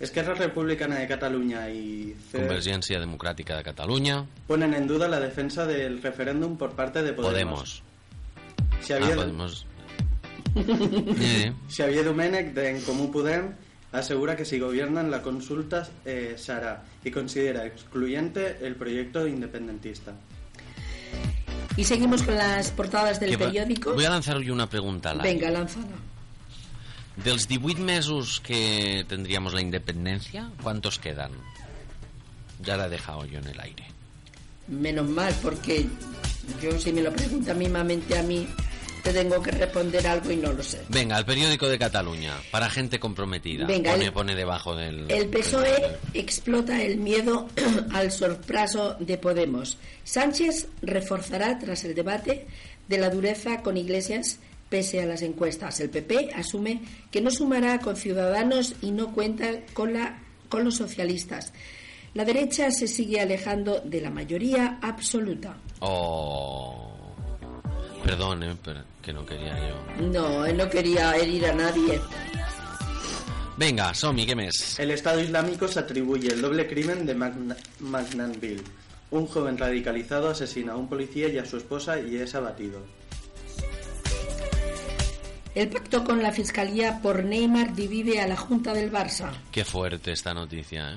[0.00, 5.64] Esquerra Republicana de Cataluña y CER Convergencia Democrática de Cataluña, ponen en duda la defensa
[5.64, 7.32] del referéndum por parte de Podemos.
[7.32, 7.82] Podemos.
[8.84, 9.66] Si Ah, había, Podemos.
[10.54, 13.52] Sí, Xavier Domènech de En Comú Podem
[13.92, 20.12] asegura que si gobiernan la consulta eh, se hará y considera excluyente el proyecto independentista.
[21.76, 23.94] Y seguimos con las portadas del va- periódico.
[23.94, 25.22] Voy a lanzar yo una pregunta aire.
[25.22, 25.86] Venga, lánzala.
[27.22, 31.32] Dels 18 mesos que tendríamos la independencia, ¿cuántos quedan?
[32.62, 33.84] Ya la he dejado yo en el aire.
[34.68, 35.86] Menos mal, porque
[36.62, 38.46] yo si me lo pregunta mismamente a mí,
[39.02, 40.80] te tengo que responder algo y no lo sé.
[40.88, 43.66] Venga, el periódico de Cataluña, para gente comprometida.
[43.66, 45.10] Venga, pone, el- pone debajo del...
[45.10, 47.48] El PSOE del- explota el miedo
[47.92, 49.78] al sorpraso de Podemos.
[50.04, 52.46] Sánchez reforzará tras el debate
[52.88, 54.38] de la dureza con Iglesias
[54.68, 55.80] pese a las encuestas.
[55.80, 60.76] El PP asume que no sumará con Ciudadanos y no cuenta con, la, con los
[60.76, 61.52] socialistas.
[62.14, 65.56] La derecha se sigue alejando de la mayoría absoluta.
[65.80, 66.91] Oh...
[68.04, 70.02] Perdón, eh, pero que no quería yo.
[70.08, 72.00] No, él no quería herir a nadie.
[73.56, 74.78] Venga, Somi, ¿qué mes?
[74.78, 78.62] El Estado Islámico se atribuye el doble crimen de Magna- Magnanville.
[79.10, 82.80] Un joven radicalizado asesina a un policía y a su esposa y es abatido.
[85.54, 89.30] El pacto con la Fiscalía por Neymar divide a la Junta del Barça.
[89.52, 90.96] Que fuerte esta notícia, eh?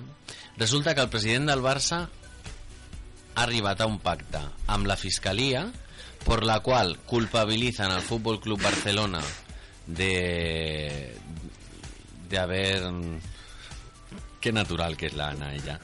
[0.56, 2.08] Resulta que el president del Barça
[3.36, 5.66] ha arribat a un pacte amb la Fiscalia
[6.26, 9.22] por la qual culpabilizan al Fútbol Club Barcelona
[9.88, 11.16] de
[12.28, 12.82] de haber
[14.42, 15.80] qué natural que es la Ana ella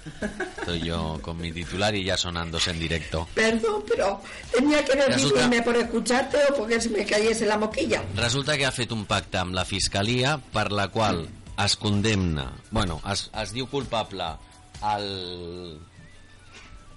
[0.58, 4.20] estoy yo con mi titular y ya sonándose en directo Perdón, pero
[4.52, 8.04] tenía que decidirme por escucharte o porque se me cayese la moquilla.
[8.16, 11.28] Resulta que ha fet un pacte amb la Fiscalia per la qual
[11.62, 14.34] es condemna, bueno, es, es diu culpable
[14.82, 15.80] al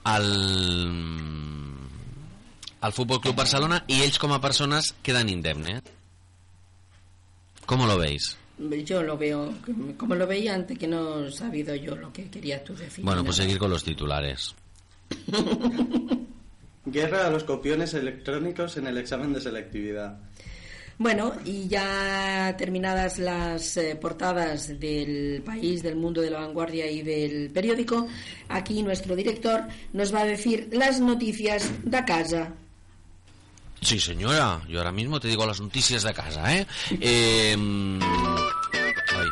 [0.04, 0.28] al
[2.84, 5.80] al Fútbol Club Barcelona y ells com a persones queden indemnes.
[7.64, 8.36] ¿Cómo lo veis?
[8.84, 9.54] Yo lo veo,
[9.96, 13.02] como lo veía antes, que no he sabido yo lo que querías tú decir.
[13.02, 14.54] Bueno, pues seguir con los titulares.
[16.84, 20.18] Guerra a los copiones electrónicos en el examen de selectividad.
[20.98, 27.00] Bueno, y ya terminadas las eh, portadas del país, del mundo de la vanguardia y
[27.00, 28.06] del periódico,
[28.50, 29.62] aquí nuestro director
[29.94, 32.52] nos va a decir las noticias de casa.
[33.84, 34.62] Sí, señora.
[34.68, 36.66] Yo ahora mismo te digo las noticias de casa, ¿eh?
[37.00, 37.56] eh
[39.14, 39.28] ay.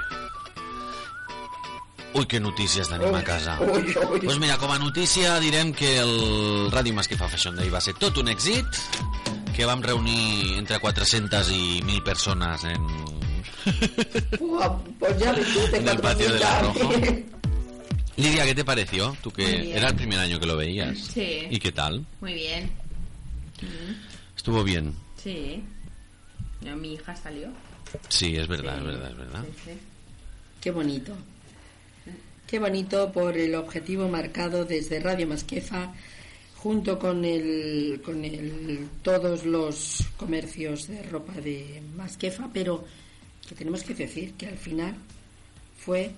[2.14, 3.56] Ui, que notícies tenim a casa.
[3.64, 4.20] Ui, ui.
[4.20, 8.20] Doncs mira, com a notícia direm que el Ràdio Masquefa Fashion Day va ser tot
[8.20, 8.68] un èxit,
[9.56, 12.84] que vam reunir entre 400 i 1.000 persones en,
[14.98, 16.92] Pues ya ves tú, te en el patio de la Rojo.
[18.16, 19.16] Lidia, ¿qué te pareció?
[19.22, 20.98] Tú que era el primer año que lo veías.
[20.98, 21.46] Sí.
[21.48, 22.04] ¿Y qué tal?
[22.20, 22.70] Muy bien.
[24.36, 24.94] Estuvo bien.
[25.22, 25.62] Sí.
[26.60, 27.48] Ya mi hija salió.
[28.08, 28.80] Sí, es verdad, Sí.
[28.80, 29.44] es verdad, es verdad.
[29.44, 29.70] Sí, sí.
[30.60, 31.12] Qué bonito.
[32.46, 35.92] Qué bonito por el objetivo marcado desde Radio Masquefa
[36.56, 42.84] junto con el, con el, todos los comercios de ropa de Masquefa, pero
[43.48, 44.94] que tenemos que decir que al final
[45.78, 46.12] fue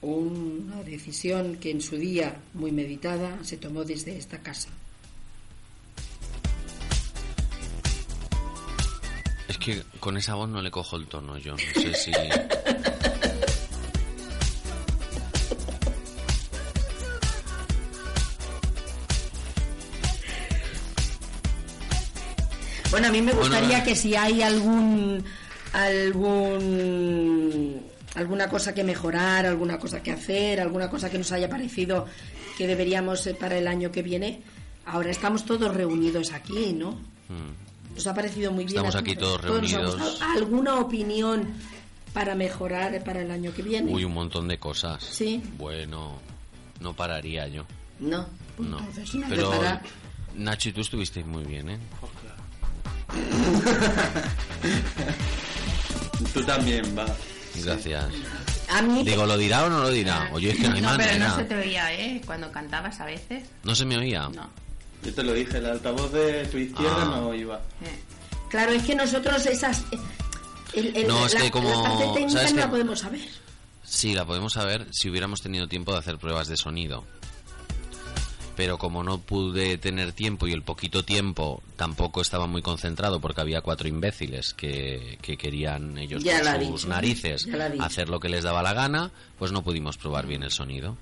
[0.00, 4.70] una decisión que en su día, muy meditada, se tomó desde esta casa.
[9.50, 11.56] Es que con esa voz no le cojo el tono yo.
[11.56, 12.12] No sé si...
[22.92, 23.82] Bueno, a mí me gustaría eh.
[23.84, 25.24] que si hay algún
[25.72, 27.02] algún
[28.14, 32.06] alguna cosa que mejorar, alguna cosa que hacer, alguna cosa que nos haya parecido
[32.56, 34.42] que deberíamos eh, para el año que viene.
[34.86, 37.00] Ahora estamos todos reunidos aquí, ¿no?
[37.94, 38.76] Nos ha parecido muy bien.
[38.76, 39.96] Estamos aquí todos nos ha reunidos.
[40.00, 40.32] gustado.
[40.32, 41.46] ¿Alguna opinión
[42.12, 43.92] para mejorar para el año que viene?
[43.92, 45.02] Uy, un montón de cosas.
[45.04, 45.42] Sí.
[45.58, 46.18] Bueno,
[46.80, 47.64] no pararía yo.
[47.98, 48.26] No.
[48.56, 48.78] Pues No.
[48.78, 49.52] Entonces, no hace Pero
[50.36, 51.78] Nacho y tú estuvisteis muy bien, ¿eh?
[56.32, 57.06] Tú también, va.
[57.64, 58.04] Gracias.
[58.68, 60.30] A mí Digo, ¿lo dirá o no lo dirá?
[60.32, 61.28] Oye, es que no hay no, pero manera.
[61.30, 62.20] no se te oía, ¿eh?
[62.24, 63.44] Cuando cantabas a veces.
[63.64, 64.28] ¿No se me oía?
[64.32, 64.48] No.
[65.02, 67.04] Yo te lo dije, el altavoz de tu izquierda Ah.
[67.20, 67.56] no iba.
[67.82, 67.98] Eh.
[68.50, 69.80] Claro, es que nosotros esas...
[69.92, 69.98] eh,
[70.74, 73.20] el- el- No, es la, que como- la parte técnica ¿sabes no la podemos saber.
[73.84, 77.04] Sí, la podemos saber si hubiéramos tenido tiempo de hacer pruebas de sonido.
[78.56, 83.40] Pero como no pude tener tiempo y el poquito tiempo tampoco estaba muy concentrado porque
[83.40, 87.48] había cuatro imbéciles que, que querían ellos Ya con sus dicho, narices
[87.80, 90.98] hacer lo que les daba la gana, pues no pudimos probar bien el sonido.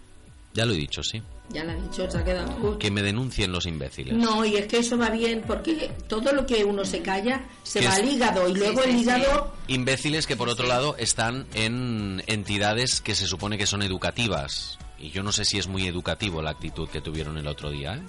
[0.59, 1.22] Ya lo he dicho, sí.
[1.50, 2.52] Ya la he dicho, se ha quedado...
[2.61, 2.78] Uy.
[2.78, 4.12] Que me denuncien los imbéciles.
[4.14, 7.80] No, y es que eso va bien porque todo lo que uno se calla se
[7.80, 9.54] va es- al hígado y luego el hígado...
[9.68, 14.78] Imbéciles que por otro lado están en entidades que se supone que son educativas.
[14.98, 17.94] Y yo no sé si es muy educativo la actitud que tuvieron el otro día.
[17.94, 18.02] ¿eh?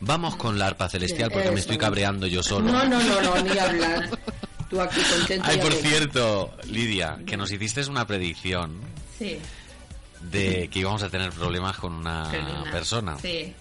[0.00, 2.72] Vamos con la arpa celestial porque me estoy cabreando yo solo.
[2.72, 4.10] No, no, no, no, ni hablar.
[4.68, 5.46] Tú aquí contento.
[5.48, 8.80] Ay, por cierto, Lidia, que nos hiciste una predicción
[9.18, 9.38] Sí.
[10.30, 13.18] De que íbamos a tener problemas con una con una- persona.
[13.18, 13.52] Sí.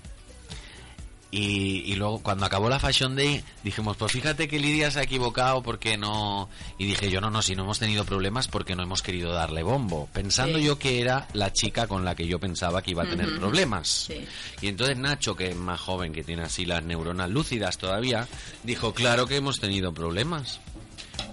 [1.34, 5.03] Y, y luego cuando acabó la Fashion Day dijimos, pues fíjate que Lidia se ha
[5.03, 6.49] equivocado porque no...
[6.78, 9.64] Y dije yo, no, no, si no hemos tenido problemas porque no hemos querido darle
[9.64, 10.66] bombo, pensando Sí.
[10.66, 13.88] yo que era la chica con la que yo pensaba que iba a tener problemas.
[13.88, 14.26] Sí.
[14.59, 18.28] Y entonces Nacho, que es más joven, que tiene así las neuronas lúcidas todavía,
[18.64, 20.59] dijo, claro que hemos tenido problemas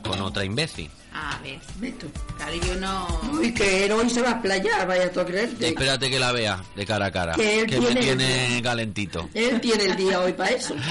[0.04, 0.92] con otra imbécil.
[1.20, 1.58] A ver.
[1.80, 2.06] Ve tú.
[2.36, 3.20] Claro, yo no.
[3.32, 5.68] Uy, que hoy se va a playar, vaya tú a creerte.
[5.68, 9.28] Espérate que la vea de cara a cara, Que él que me tiene- calentito.
[9.34, 10.74] Él tiene el día hoy para eso.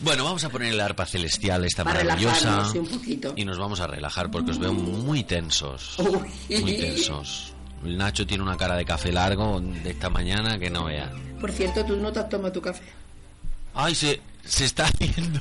[0.00, 2.34] Bueno, vamos a poner el arpa celestial, esta Para maravillosa.
[2.40, 3.32] relajarnos, sí, un poquito.
[3.36, 5.96] Y nos vamos a relajar porque os veo muy tensos.
[6.00, 6.58] Uy.
[6.60, 7.54] Muy tensos.
[7.84, 11.08] El Nacho tiene una cara de café largo de esta mañana que no vea.
[11.40, 12.82] Por cierto, tú no te has tomado tu café.
[13.74, 15.38] Ay, se, se está haciendo.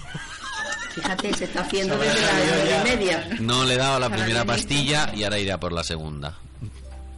[0.95, 3.29] Fíjate, se está haciendo desde las nueve y media.
[3.39, 6.37] No le he dado la primera pastilla y ahora irá por la segunda.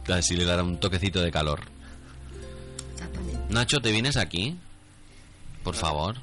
[0.08, 1.60] Así le dará un toquecito de calor.
[2.92, 3.38] Exactamente.
[3.52, 4.56] Nacho, ¿te vienes aquí?
[5.62, 6.16] Por favor.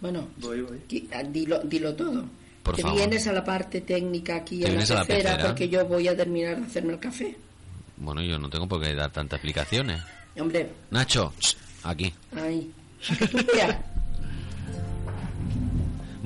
[0.00, 0.64] Bueno, Voy,
[1.12, 2.24] ah, dilo, dilo todo.
[2.62, 2.96] Por Te favor.
[2.98, 5.84] vienes a la parte técnica aquí Te a la, vienes a la pecera porque yo
[5.86, 7.36] voy a terminar de hacerme el café.
[7.96, 10.02] Bueno, yo no tengo por qué dar tantas explicaciones.
[10.38, 12.12] Hombre, Nacho, ch, aquí.
[12.36, 12.70] ay,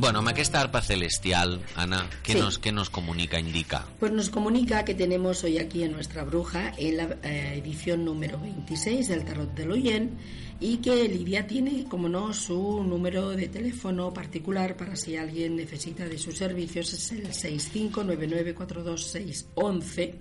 [0.01, 2.33] Bueno, amb aquesta arpa celestial, Ana, Sí.
[2.39, 3.85] nos, nos comunica, indica?
[3.99, 8.41] Pues nos comunica que tenemos hoy aquí a nuestra bruja en la eh, edición número
[8.41, 10.13] 26 del Tarot del Oyen
[10.59, 16.07] y que Lidia tiene, como no, su número de teléfono particular para si alguien necesita
[16.07, 20.15] de sus servicios, es el 659942611.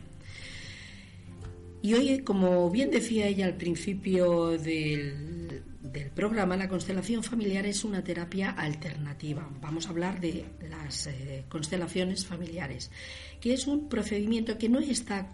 [1.84, 7.84] Y hoy, como bien decía ella al principio del, del programa, la constelación familiar es
[7.84, 9.50] una terapia alternativa.
[9.62, 12.92] Vamos a hablar de las eh, constelaciones familiares,
[13.40, 15.28] que es un procedimiento que no está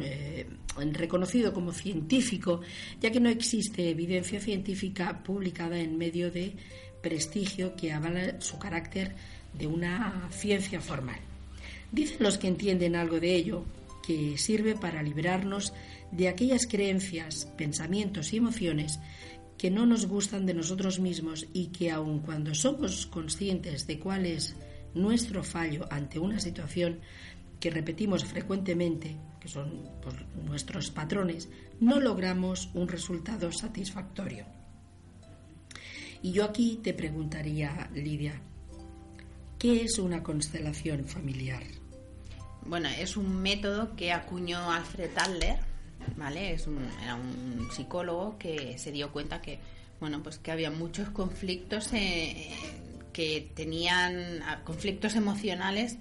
[0.00, 0.46] eh,
[0.92, 2.60] reconocido como científico,
[3.00, 6.56] ya que no existe evidencia científica publicada en medio de
[7.02, 9.14] prestigio que avala su carácter
[9.58, 11.20] de una ciencia formal.
[11.90, 13.64] Dicen los que entienden algo de ello
[14.06, 15.72] que sirve para liberarnos
[16.10, 18.98] de aquellas creencias, pensamientos y emociones
[19.58, 24.26] que no nos gustan de nosotros mismos y que aun cuando somos conscientes de cuál
[24.26, 24.56] es
[24.94, 26.98] nuestro fallo ante una situación
[27.60, 31.48] que repetimos frecuentemente, que son pues, nuestros patrones,
[31.80, 34.46] no logramos un resultado satisfactorio.
[36.22, 38.40] Y yo aquí te preguntaría, Lidia,
[39.58, 41.62] ¿qué es una constelación familiar?
[42.64, 45.58] Bueno, es un método que acuñó Alfred Adler,
[46.16, 46.56] ¿vale?
[46.66, 49.58] Un, era un psicólogo que se dio cuenta que,
[50.00, 52.50] bueno, pues que había muchos conflictos eh,
[53.12, 55.98] que tenían conflictos emocionales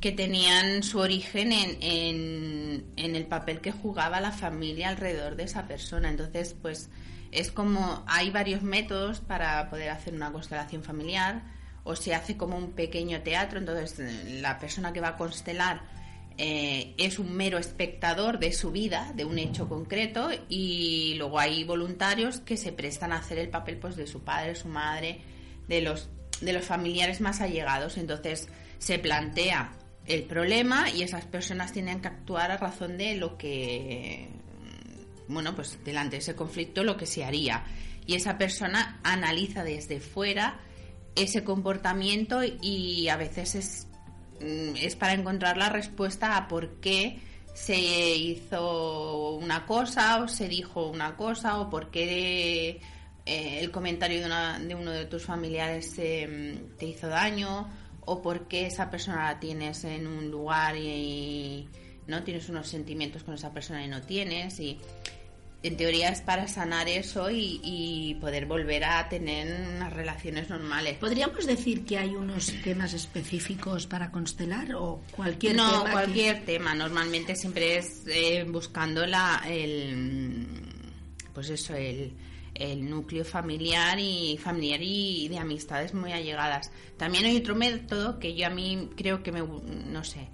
[0.00, 5.42] que tenían su origen en, en, en el papel que jugaba la familia alrededor de
[5.44, 6.08] esa persona.
[6.08, 6.88] Entonces, pues
[7.32, 11.42] es como hay varios métodos para poder hacer una constelación familiar
[11.84, 13.98] o se hace como un pequeño teatro, entonces
[14.40, 15.82] la persona que va a constelar
[16.42, 21.64] eh, es un mero espectador de su vida, de un hecho concreto, y luego hay
[21.64, 25.20] voluntarios que se prestan a hacer el papel pues de su padre, su madre,
[25.68, 26.08] de los,
[26.40, 27.98] de los familiares más allegados.
[27.98, 29.72] Entonces se plantea
[30.06, 34.30] el problema y esas personas tienen que actuar a razón de lo que,
[35.28, 37.64] bueno, pues delante de ese conflicto lo que se haría.
[38.06, 40.58] Y esa persona analiza desde fuera
[41.16, 43.89] ese comportamiento y a veces es
[44.40, 47.20] es para encontrar la respuesta a por qué
[47.54, 47.76] se
[48.16, 52.80] hizo una cosa o se dijo una cosa o por qué
[53.26, 57.68] eh, el comentario de, una- de uno de tus familiares eh, te hizo daño
[58.06, 61.68] o por qué esa persona la tienes en un lugar y,
[62.06, 64.78] no tienes unos sentimientos con esa persona y no tienes y
[65.62, 70.96] en teoría es para sanar eso y, y poder volver a tener unas relaciones normales.
[70.98, 75.84] ¿Podríamos decir que hay unos temas específicos para constelar o cualquier no, tema?
[75.84, 76.74] que- cualquier tema.
[76.74, 80.46] Normalmente siempre es eh, buscando la, el,
[81.34, 82.14] pues eso, el,
[82.54, 86.70] el núcleo familiar y familiar y de amistades muy allegadas.
[86.96, 90.28] También hay otro método que yo a mí creo que me, no sé,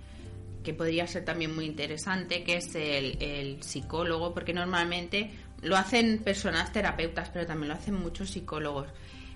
[0.66, 5.30] que podría ser también muy interesante, que es el, psicólogo, porque normalmente
[5.62, 8.88] lo hacen personas terapeutas, pero también lo hacen muchos psicólogos,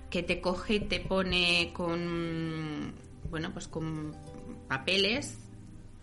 [0.09, 2.93] que te coge y te pone con,
[3.29, 4.13] bueno, pues con
[4.67, 5.37] papeles,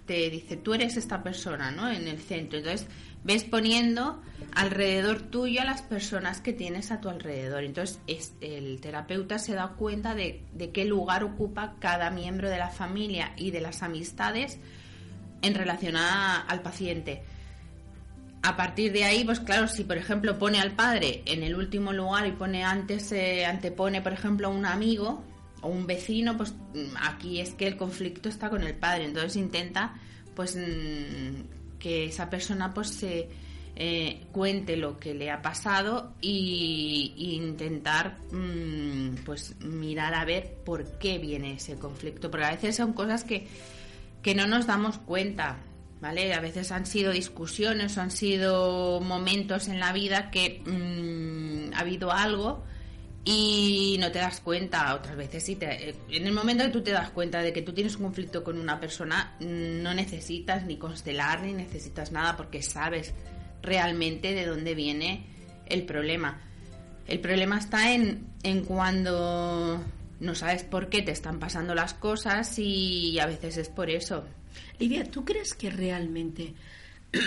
[0.07, 1.91] te dice, tú eres esta persona, ¿no?
[1.91, 2.59] En el centro.
[2.59, 2.87] Entonces,
[3.22, 4.22] ves poniendo
[4.55, 7.64] alrededor tuyo a las personas que tienes a tu alrededor.
[7.64, 12.57] Entonces, es- el terapeuta se da cuenta de, de qué lugar ocupa cada miembro de
[12.57, 14.59] la familia y de las amistades
[15.43, 17.22] en relación a- al paciente.
[18.43, 21.93] A partir de ahí, pues claro, si por ejemplo pone al padre en el último
[21.93, 25.24] lugar y pone antes, eh, antepone por ejemplo un amigo
[25.61, 29.05] o un vecino, pues mm, aquí es que el conflicto está con el padre.
[29.07, 29.95] Entonces intenta
[30.36, 33.28] pues mm, que esa persona pues se
[33.80, 40.55] eh, cuente lo que le ha pasado y, y intentar mm, pues mirar a ver
[40.64, 42.30] por qué viene ese conflicto.
[42.30, 43.49] Porque a veces son cosas que
[44.29, 45.57] que no nos damos cuenta,
[46.03, 46.35] ¿vale?
[46.35, 51.79] A veces han sido discusiones o han sido momentos en la vida que mm, ha
[51.79, 52.62] habido algo
[53.24, 54.95] y no te das cuenta.
[54.95, 55.57] Otras veces sí.
[55.57, 58.45] Te, en el momento que tú te das cuenta de que tú tienes un conflicto
[58.45, 63.14] con una persona, mm, no necesitas ni constelar ni necesitas nada porque sabes
[63.62, 65.24] realmente de dónde viene
[65.64, 66.43] el problema.
[67.07, 69.83] El problema está en, en cuando
[70.20, 74.24] no sabes por qué te están pasando las cosas y a veces es por eso.
[74.78, 76.54] Lidia, ¿tú crees que realmente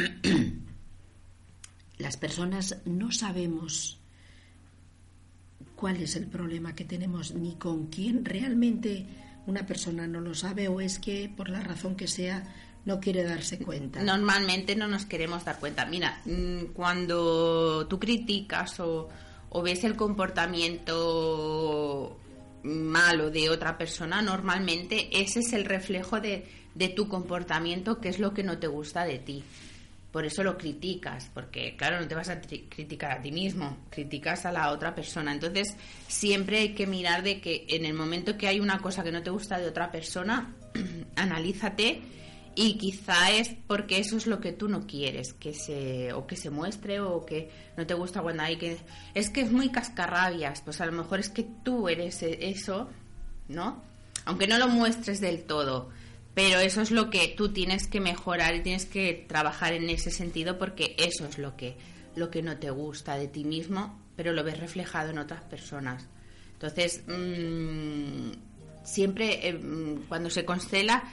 [1.97, 3.99] las personas no sabemos
[5.75, 8.25] cuál es el problema que tenemos ni con quién?
[8.25, 9.05] ¿Realmente
[9.47, 12.43] una persona no lo sabe o es que por la razón que sea
[12.85, 14.03] no quiere darse cuenta?
[14.03, 15.85] Normalmente no nos queremos dar cuenta.
[15.85, 19.07] Mira, mm, cuando tú criticas o,
[19.49, 22.20] o ves el comportamiento
[22.63, 26.45] malo de otra persona, normalmente ese es el reflejo de,
[26.75, 29.43] de tu comportamiento, que es lo que no te gusta de ti.
[30.11, 34.45] Por eso lo criticas, porque claro, no te vas a criticar a ti mismo, criticas
[34.45, 35.31] a la otra persona.
[35.31, 35.75] Entonces,
[36.07, 39.23] siempre hay que mirar de que en el momento que hay una cosa que no
[39.23, 40.53] te gusta de otra persona,
[41.15, 42.01] analízate
[42.55, 46.35] y quizá es porque eso es lo que tú no quieres que se o que
[46.35, 48.77] se muestre o que no te gusta cuando hay que
[49.13, 52.89] es que es muy cascarrabias pues a lo mejor es que tú eres e- eso
[53.47, 53.81] no
[54.25, 55.89] aunque no lo muestres del todo
[56.33, 60.11] pero eso es lo que tú tienes que mejorar y tienes que trabajar en ese
[60.11, 61.77] sentido porque eso es lo que
[62.15, 66.05] lo que no te gusta de ti mismo pero lo ves reflejado en otras personas.
[66.53, 68.31] Entonces mm,
[68.83, 71.03] siempre eh, mm, cuando se constela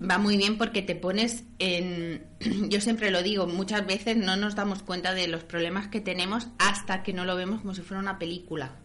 [0.00, 2.24] va muy bien porque te pones en
[2.68, 6.48] yo siempre lo digo muchas veces no nos damos cuenta de los problemas que tenemos
[6.58, 8.76] hasta que no lo vemos como si fuera una película.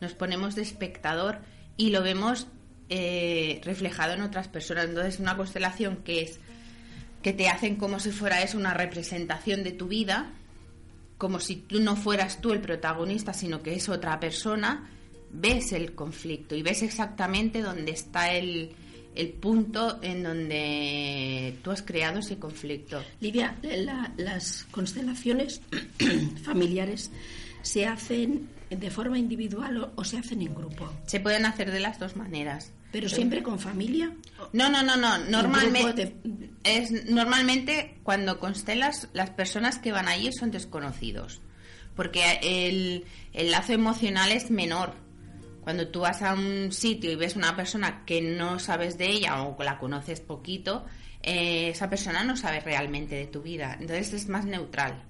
[0.00, 1.38] Nos ponemos de espectador
[1.76, 2.48] y lo vemos
[2.88, 4.86] eh, reflejado en otras personas.
[4.86, 6.40] Entonces una constelación que es
[7.22, 10.32] que te hacen como si fuera es una representación de tu vida
[11.16, 14.90] como si tú no fueras tú el protagonista sino que es otra persona
[15.30, 18.74] ves el conflicto y ves exactamente dónde está el,
[19.14, 23.02] el punto en donde tú has creado ese conflicto.
[23.20, 25.60] Lidia, la- las constelaciones
[26.42, 27.10] familiares
[27.62, 30.92] se hacen de forma individual o, o se hacen en grupo.
[31.06, 32.72] Se pueden hacer de las dos maneras.
[32.92, 34.12] Pero siempre con familia.
[34.52, 35.18] No, no, no, no.
[35.18, 41.40] Normalmente, de- es, normalmente cuando constelas, las personas que van allí son desconocidos.
[41.96, 44.94] Porque el, el lazo emocional es menor.
[45.64, 49.42] Cuando tú vas a un sitio y ves una persona que no sabes de ella
[49.42, 50.84] o la conoces poquito,
[51.22, 53.78] eh, esa persona no sabe realmente de tu vida.
[53.80, 55.02] Entonces es más neutral.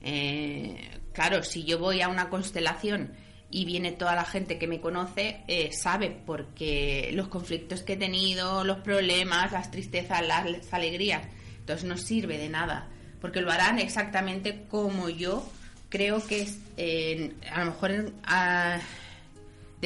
[0.00, 3.12] Eh, claro, si yo voy a una constelación
[3.50, 7.98] y viene toda la gente que me conoce, eh, sabe porque los conflictos que he
[7.98, 11.28] tenido, los problemas, las tristezas, las alegrías,
[11.58, 12.88] entonces no sirve de nada,
[13.20, 15.46] porque lo harán exactamente como yo
[15.90, 16.58] creo que es,
[17.52, 18.12] a lo mejor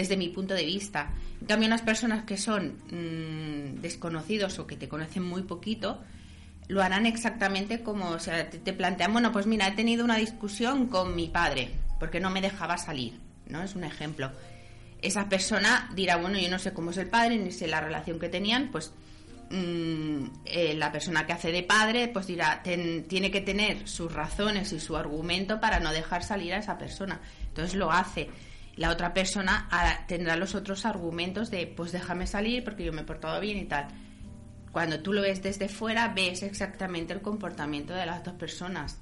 [0.01, 1.11] desde mi punto de vista.
[1.41, 6.01] En cambio, unas personas que son mm, desconocidos o que te conocen muy poquito,
[6.69, 10.17] lo harán exactamente como, o sea, te, te plantean, bueno, pues mira, he tenido una
[10.17, 13.19] discusión con mi padre, porque no me dejaba salir,
[13.49, 13.63] ¿no?
[13.63, 14.31] Es un ejemplo.
[15.03, 18.19] Esa persona dirá, bueno, yo no sé cómo es el padre, ni sé la relación
[18.19, 18.93] que tenían, pues
[19.51, 24.13] mm, eh, la persona que hace de padre, pues dirá, ten- tiene que tener sus
[24.13, 27.21] razones y su argumento para no dejar salir a esa persona.
[27.49, 28.29] Entonces lo hace.
[28.79, 33.03] La otra persona hará- tendrá los otros argumentos de, pues déjame salir porque yo me
[33.03, 33.89] he portado bien y tal
[34.73, 38.99] cuando tú lo ves desde fuera, ves exactamente el comportamiento de las dos personas.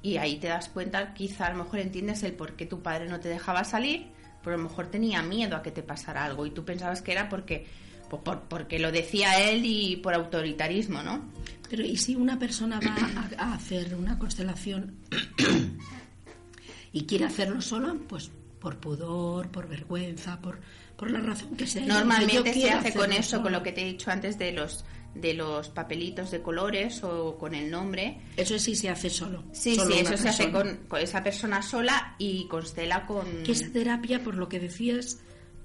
[0.00, 3.08] Y ahí te das cuenta, quizá a lo mejor entiendes el por qué tu padre
[3.08, 4.06] no te dejaba salir,
[4.42, 7.12] pero a lo mejor tenía miedo a que te pasara algo y tú pensabas que
[7.12, 7.66] era porque,
[8.08, 11.28] pues, por- porque lo decía él y por autoritarismo, ¿no?
[11.68, 14.94] Pero ¿y si una persona va a, hacer una constelación
[16.92, 17.94] y quiere hacerlo sola?
[18.08, 18.30] Pues
[18.60, 20.60] por pudor, por vergüenza, por,
[20.96, 21.86] por la razón que sea.
[21.86, 23.58] Normalmente "Yo se hace con eso, con sola".
[23.58, 24.84] lo que te he dicho antes de los
[25.14, 28.20] de los papelitos de colores o con el nombre.
[28.36, 29.42] Eso sí se hace solo.
[29.52, 33.42] Sí, solo sí, eso se hace con, con esa persona sola y constela con...
[33.42, 35.18] Que esa terapia, por lo que decías,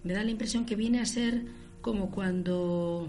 [0.03, 1.43] me da la impresión que viene a ser
[1.81, 3.07] como cuando,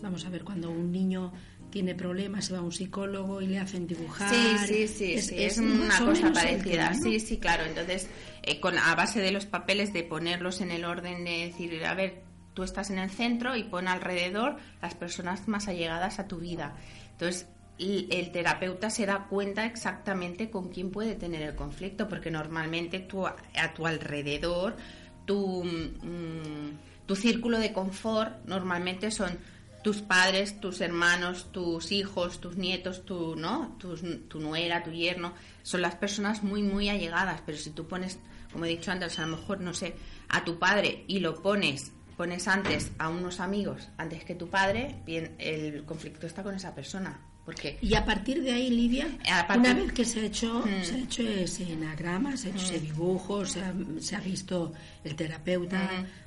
[0.00, 1.32] vamos a ver, cuando un niño
[1.70, 4.28] tiene problemas, se va a un psicólogo y le hacen dibujar.
[4.32, 6.90] Sí, sí, sí, sí, es, una cosa parecida.
[6.90, 7.02] tema, ¿no?
[7.02, 7.64] Sí, sí, claro.
[7.64, 8.08] Entonces,
[8.42, 11.94] eh, con a base de los papeles, de ponerlos en el orden de decir, a
[11.94, 12.22] ver,
[12.54, 16.76] tú estás en el centro y pon alrededor las personas más allegadas a tu vida.
[17.12, 17.46] Entonces,
[17.78, 22.98] el, el terapeuta se da cuenta exactamente con quién puede tener el conflicto, porque normalmente
[23.00, 24.76] tú a, a tu alrededor,
[25.24, 29.38] tu, mm, tu círculo de confort normalmente son
[29.82, 33.76] tus padres, tus hermanos, tus hijos, tus nietos, tu, ¿no?
[33.78, 37.40] Tus- tu nuera, tu yerno, son las personas muy, muy allegadas.
[37.46, 38.18] Pero si tú pones,
[38.52, 39.94] como he dicho antes, a lo mejor, no sé,
[40.28, 44.96] a tu padre y lo pones, pones antes a unos amigos antes que tu padre,
[45.06, 47.20] bien, el conflicto está con esa persona.
[47.48, 49.08] Porque Y a partir de ahí, Lidia,
[49.46, 50.84] partir- una vez que se ha hecho, Mm.
[50.84, 54.74] se ha hecho ese enagrama, se ha hecho ese dibujo, se ha, se ha visto
[55.02, 55.78] el terapeuta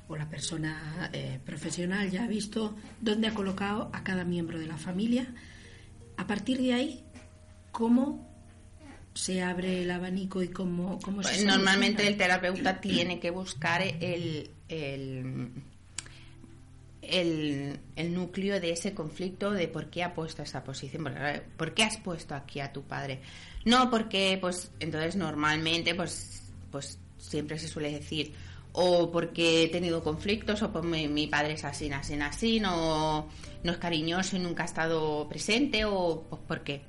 [0.08, 0.10] Mm.
[0.12, 4.66] o la persona eh, profesional, ya ha visto dónde ha colocado a cada miembro de
[4.66, 5.32] la familia,
[6.16, 7.04] a partir de ahí,
[7.70, 8.28] ¿cómo
[9.14, 13.80] se abre el abanico y cómo, cómo se Pues normalmente el terapeuta tiene que buscar
[13.82, 15.52] el, el,
[17.12, 21.12] el, el núcleo de ese conflicto de por qué ha puesto esa posición, por,
[21.58, 23.20] por qué has puesto aquí a tu padre.
[23.66, 28.32] No porque, pues, entonces normalmente, pues, pues siempre se suele decir,
[28.72, 33.28] o porque he tenido conflictos, o porque mi, mi padre es así, así, así, no,
[33.62, 36.80] no es cariñoso y nunca ha estado presente, o pues, ¿por qué?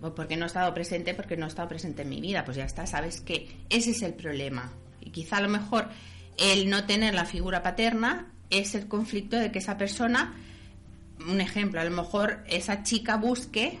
[0.00, 2.44] O porque no he estado presente, porque no he estado presente en mi vida.
[2.44, 4.72] Pues ya está, sabes que ese es el problema.
[5.00, 5.88] Y quizá a lo mejor
[6.38, 10.34] el no tener la figura paterna es el conflicto de que esa persona,
[11.26, 13.78] un ejemplo, a lo mejor esa chica busque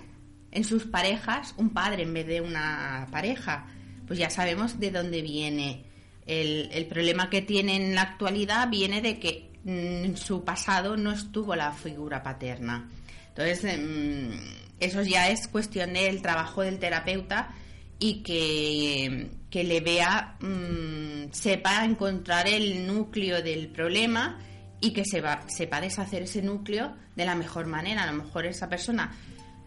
[0.50, 3.66] en sus parejas un padre en vez de una pareja.
[4.06, 5.84] Pues ya sabemos de dónde viene.
[6.26, 10.96] El, el problema que tiene en la actualidad viene de que mm, en su pasado
[10.96, 12.88] no estuvo la figura paterna.
[13.28, 14.30] Entonces, em,
[14.78, 17.54] eso ya es cuestión del trabajo del terapeuta
[17.98, 24.38] y que, que le vea, mm, sepa encontrar el núcleo del problema
[24.82, 28.02] y que se va- sepa deshacer ese núcleo de la mejor manera.
[28.02, 29.12] A lo mejor esa persona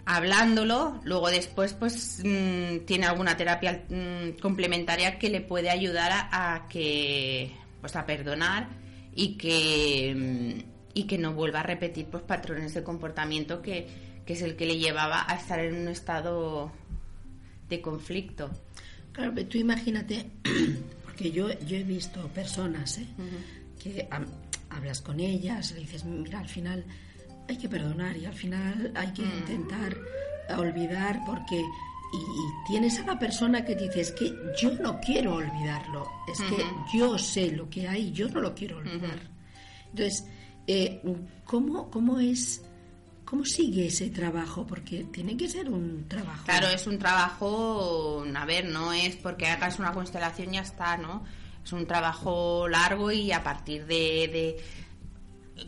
[0.05, 6.53] hablándolo, luego después pues mm, tiene alguna terapia mm, complementaria que le puede ayudar a,
[6.55, 7.51] a que
[7.81, 8.67] pues a perdonar
[9.15, 13.87] y que mm, y que no vuelva a repetir pues patrones de comportamiento que,
[14.25, 16.71] que es el que le llevaba a estar en un estado
[17.67, 18.49] de conflicto.
[19.11, 20.25] Claro, pero tú imagínate,
[21.03, 23.05] porque yo, yo he visto personas ¿eh?
[23.83, 24.07] que
[24.75, 26.85] hablas con ellas, le dices, mira, al final
[27.47, 29.95] hay que perdonar y al final hay que intentar
[30.57, 31.63] olvidar porque
[32.13, 36.39] y, y tienes a la persona que dice, es que yo no quiero olvidarlo, es
[36.41, 39.19] que yo sé lo que hay, yo no lo quiero olvidar.
[39.89, 40.25] Entonces,
[40.67, 41.01] eh,
[41.43, 42.61] ¿cómo, ¿cómo es,
[43.23, 44.65] cómo sigue ese trabajo?
[44.65, 46.45] Porque tiene que ser un trabajo.
[46.45, 50.97] Claro, es un trabajo, a ver, no es porque hagas una constelación y ya está,
[50.97, 51.23] ¿no?
[51.65, 54.29] Es un trabajo largo y a partir de...
[54.31, 54.85] de-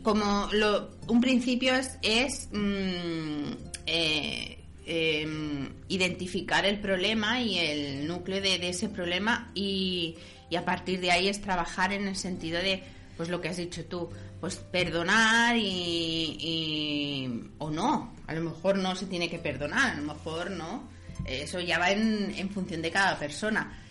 [0.02, 3.50] como lo, un principio es, es mm,
[3.86, 10.14] eh, em, identificar el problema y el núcleo de, ese problema y,
[10.50, 12.82] y a partir de ahí es trabajar en el sentido de,
[13.16, 18.76] pues lo que has dicho tú, pues perdonar y, y- o no, a lo mejor
[18.76, 20.86] no se tiene que perdonar, a lo mejor no,
[21.24, 23.84] eso ya va en, en función de cada persona.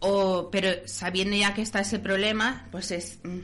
[0.00, 3.38] O, pero sabiendo ya que está ese problema, pues es, mm,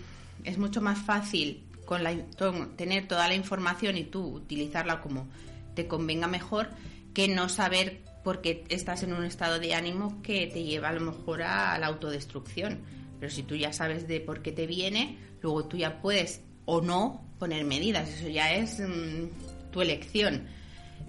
[0.44, 5.26] es mucho más fácil con la, to- tener toda la información y tú utilizarla como
[5.74, 6.70] te convenga mejor
[7.12, 10.92] que no saber por qué estás en un estado de ánimo que te lleva a
[10.92, 12.78] lo mejor a la autodestrucción.
[13.20, 16.80] Pero si tú ya sabes de por qué te viene, luego tú ya puedes o
[16.80, 18.09] no poner medidas.
[18.09, 20.46] Eso ya es mm, tu elección.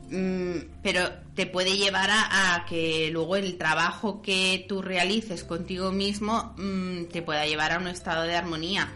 [0.10, 6.54] Mm, pero te puede llevar a, que luego el trabajo que tú realices contigo mismo
[6.58, 8.90] mm, te pueda llevar a un estado de armonía.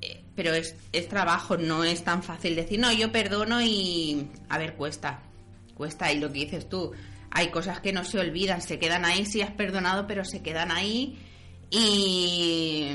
[0.00, 0.76] Eh, pero es,
[1.08, 4.28] trabajo, no es tan fácil decir, no, yo perdono y...
[4.48, 5.20] A ver, cuesta,
[5.74, 6.12] cuesta.
[6.12, 6.92] Y lo que dices tú,
[7.30, 10.70] hay cosas que no se olvidan, se quedan ahí, sí has perdonado, pero se quedan
[10.70, 11.18] ahí
[11.70, 12.88] y...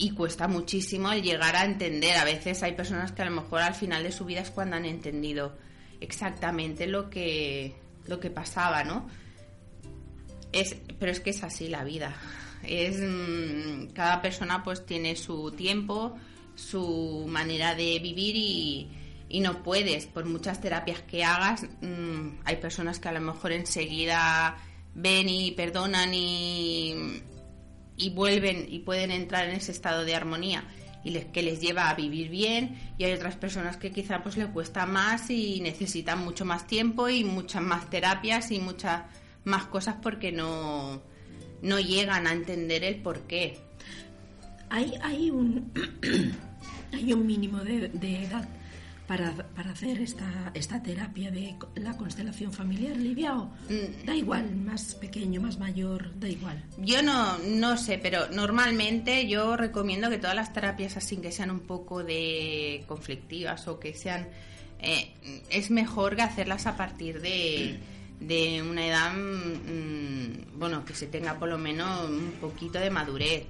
[0.00, 2.16] Y cuesta muchísimo el llegar a entender.
[2.16, 4.76] A veces hay personas que a lo mejor al final de su vida es cuando
[4.76, 5.56] han entendido
[6.00, 7.74] exactamente lo que,
[8.06, 9.08] lo que pasaba, ¿no?
[10.52, 12.16] Es, pero es que es así la vida.
[12.62, 16.16] Es, mm, cada persona pues tiene su tiempo,
[16.54, 22.98] su manera de vivir y, no puedes, por muchas terapias que hagas, mm, hay personas
[22.98, 24.56] que a lo mejor enseguida
[24.94, 27.22] ven y perdonan y,
[27.96, 30.64] y vuelven y pueden entrar en ese estado de armonía
[31.08, 34.36] y les, que les lleva a vivir bien y hay otras personas que quizá pues
[34.36, 39.02] le cuesta más y necesitan mucho más tiempo y muchas más terapias y muchas
[39.44, 41.00] más cosas porque no,
[41.62, 43.58] no llegan a entender el por qué.
[44.70, 45.72] Hay, hay, un,
[46.92, 48.46] hay un mínimo de, de edad
[49.08, 54.04] para, para hacer esta, esta terapia de la constelación familiar, Livia, o Mm.
[54.04, 56.62] da igual, más pequeño, más mayor, da igual.
[56.76, 61.50] Yo no, no sé, pero normalmente yo recomiendo que todas las terapias así que sean
[61.50, 64.28] un poco de conflictivas o que sean...
[64.80, 65.14] eh,
[65.50, 67.80] es mejor que hacerlas a partir de,
[68.20, 73.46] de una edad, mm, bueno, que se tenga por lo menos un poquito de madurez.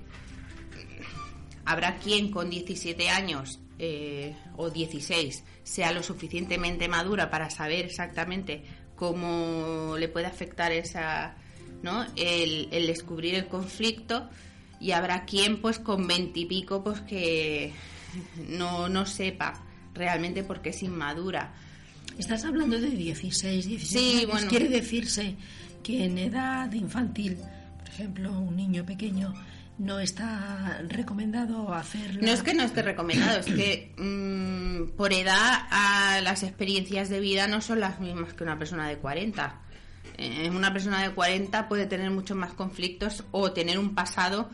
[1.65, 8.63] Habrá quien con 17 años eh, o 16 sea lo suficientemente madura para saber exactamente
[8.97, 11.37] cómo le puede afectar esa,
[11.83, 12.05] ¿no?
[12.17, 14.29] el, el descubrir el conflicto
[14.81, 17.73] y habrá quien pues con 20 y pico pues que
[18.49, 19.65] no, no sepa
[19.95, 21.55] realmente porque es inmadura.
[22.19, 24.31] Estás hablando de 16, 17 Sí, años.
[24.33, 24.49] bueno.
[24.49, 25.37] Quiere decirse
[25.83, 27.37] que en edad infantil,
[27.79, 29.33] por ejemplo, un niño pequeño
[29.79, 32.21] no está recomendado hacerlo.
[32.23, 37.47] No es que no esté recomendado, es que mm, por edad las experiencias de vida
[37.47, 39.61] no son las mismas que una persona de 40.
[40.17, 44.51] Eh, una persona de 40 puede tener muchos más conflictos o tener un pasado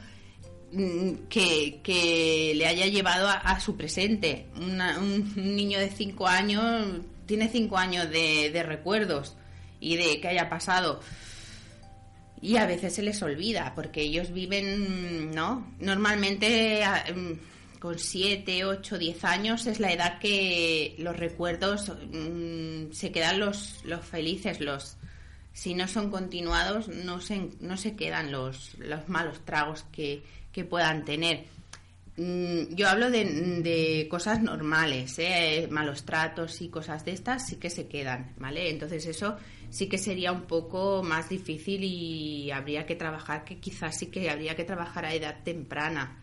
[0.72, 4.48] mm, que, que le haya llevado a, a su presente.
[4.56, 6.86] Una- un niño de 5 años
[7.26, 9.36] tiene 5 años de, de recuerdos
[9.80, 11.00] y de que haya pasado.
[12.44, 15.66] Y a veces se les olvida, porque ellos viven, ¿no?
[15.80, 16.82] Normalmente
[17.14, 23.40] mm, con 7, 8, 10 años es la edad que los recuerdos mm, se quedan
[23.40, 24.98] los, los felices, los
[25.54, 30.22] si no son continuados no se, no se quedan los, los malos tragos que,
[30.52, 31.44] que puedan tener.
[32.18, 33.24] Mm, Yo hablo de,
[33.62, 35.66] de cosas normales, ¿eh?
[35.70, 38.68] malos tratos y cosas de estas sí que se quedan, ¿vale?
[38.68, 39.38] Entonces eso
[39.74, 44.30] sí que sería un poco más difícil y habría que trabajar, que quizás sí que
[44.30, 46.20] habría que trabajar a edad temprana.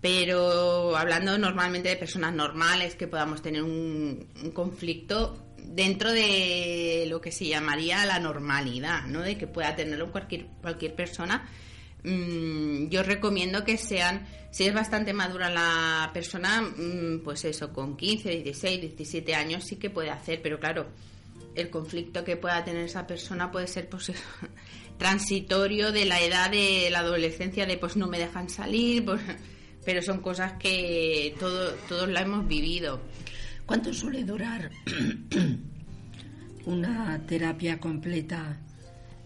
[0.00, 7.30] Pero hablando normalmente de personas normales que podamos tener un, conflicto dentro de lo que
[7.30, 9.20] se llamaría la normalidad, ¿no?
[9.22, 11.48] De que pueda tenerlo cualquier, cualquier persona.
[12.02, 17.96] Mm, yo recomiendo que sean, si es bastante madura la persona, mm, pues eso, con
[17.96, 20.88] 15, 16, 17 años sí que puede hacer, pero claro,
[21.60, 24.12] el conflicto que pueda tener esa persona puede ser pues
[24.98, 29.20] transitorio de la edad de la adolescencia de pues no me dejan salir, pues,
[29.84, 33.00] pero son cosas que todo, todos la hemos vivido.
[33.66, 34.70] ¿Cuánto suele durar
[36.64, 38.58] una terapia completa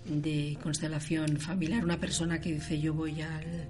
[0.05, 3.69] de constelación familiar, una persona que dice yo voy al...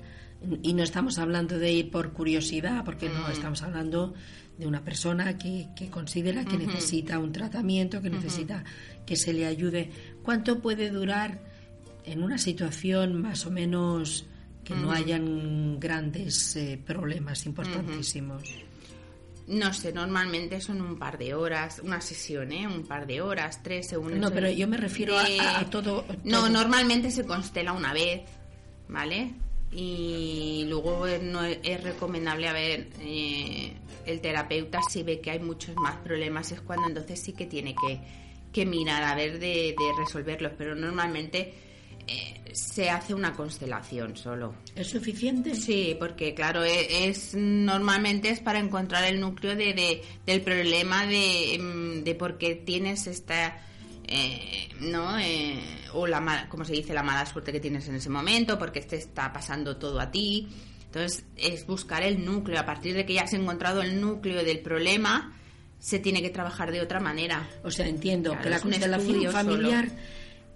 [0.63, 4.15] Y no estamos hablando de ir por curiosidad, porque no, estamos hablando
[4.59, 8.63] de una persona que, que considera que necesita un tratamiento, que necesita
[9.07, 9.91] que se le ayude.
[10.23, 11.41] ¿Cuánto puede durar
[12.05, 14.27] en una situación más o menos
[14.65, 18.43] que no hayan grandes eh, problemas importantísimos?
[19.49, 22.67] No sé, normalmente son un par de horas, una sesión, ¿eh?
[22.69, 24.21] Un par de horas, tres, según...
[24.21, 26.49] No, pero yo me refiero a- de- a- a todo- No, todo.
[26.51, 28.21] normalmente se constela una vez,
[28.89, 29.33] ¿vale?
[29.73, 33.73] Y luego no es, es recomendable, a ver, eh,
[34.07, 37.75] el terapeuta si ve que hay muchos más problemas, es cuando entonces sí que tiene
[37.75, 37.99] que,
[38.53, 41.55] que mirar a ver de, de resolverlos, pero normalmente
[42.07, 44.55] eh, se hace una constelación solo.
[44.77, 45.55] ¿Es suficiente?
[45.55, 51.07] Sí, porque claro, e- es, normalmente es para encontrar el núcleo de, de- del problema
[51.07, 53.59] de, mm, de por qué tienes esta,
[54.15, 55.19] eh, ¿no?
[55.19, 55.59] Eh,
[55.95, 58.81] o la mala, como se dice, la mala suerte que tienes en ese momento, porque
[58.83, 60.49] te está pasando todo a ti.
[60.85, 62.61] Entonces, es buscar el núcleo.
[62.61, 65.35] A partir de que ya has encontrado el núcleo del problema,
[65.79, 67.49] se tiene que trabajar de otra manera.
[67.65, 69.89] O sea, entiendo Claro, que la constelación familiar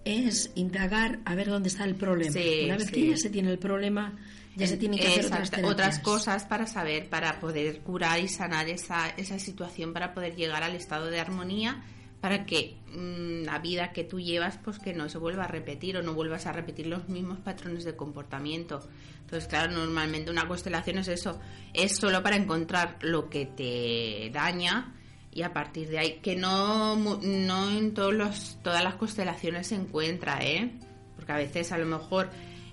[0.04, 2.32] es indagar a ver dónde está el problema.
[2.32, 2.92] Sí, Una vez sí.
[2.92, 4.16] que ya se tiene el problema,
[4.54, 8.68] ya se tienen que hacer otras, otras cosas para saber, para poder curar y sanar
[8.68, 11.82] esa, esa situación, para poder llegar al estado de armonía,
[12.20, 15.96] para que mm, la vida que tú llevas, pues que no se vuelva a repetir
[15.96, 18.80] o no vuelvas a repetir los mismos patrones de comportamiento.
[19.20, 21.38] Entonces, claro, normalmente una constelación es eso,
[21.74, 24.94] es solo para encontrar lo que te daña
[25.32, 29.74] y a partir de ahí, que no, no en todos los, todas las constelaciones se
[29.74, 30.72] encuentra, ¿eh?
[31.14, 32.30] Porque a veces a lo mejor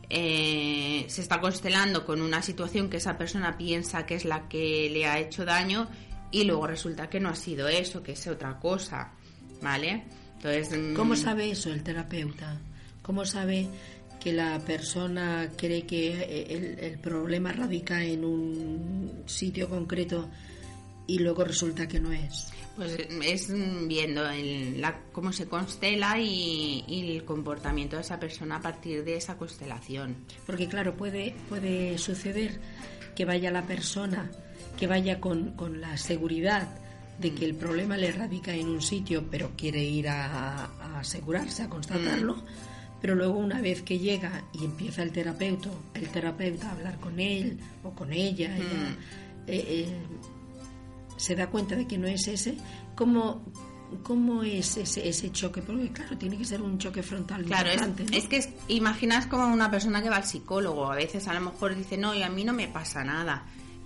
[0.10, 4.90] eh, se está constelando con una situación que esa persona piensa que es la que
[4.90, 5.90] le ha hecho daño
[6.32, 9.12] y luego resulta que no ha sido eso, que es otra cosa,
[9.64, 10.04] ¿vale?
[10.36, 12.60] Entonces, mm, ¿Cómo sabe eso el terapeuta?
[13.02, 13.68] ¿Cómo sabe
[14.20, 20.30] que la persona cree que eh, el, el problema radica en un sitio concreto
[21.08, 22.50] y luego resulta que no es?
[22.76, 28.20] Pues es mm, viendo el- la- cómo se constela y, y el comportamiento de esa
[28.20, 30.16] persona a partir de esa constelación.
[30.46, 32.60] Porque claro, puede, puede suceder
[33.16, 34.32] que vaya la persona,
[34.78, 36.68] que vaya con, con la seguridad
[37.20, 41.64] de que el problema le radica en un sitio, pero quiere ir a, a asegurarse,
[41.64, 42.38] a constatarlo.
[43.02, 47.20] Pero luego una vez que llega y empieza el terapeuta, el terapeuta a hablar con
[47.20, 48.96] él o con ella, ella,
[49.48, 49.98] eh, eh,
[51.18, 52.58] se da cuenta de que no es ese,
[52.96, 53.44] ¿cómo,
[54.04, 55.62] cómo es ese, ese choque?
[55.62, 57.94] Porque claro, tiene que ser un choque frontal Claro, es, ¿no?
[58.12, 60.90] es que es- imaginas como una persona que va al psicólogo.
[60.92, 63.46] A veces a lo mejor dice, no, y a mí no me pasa nada.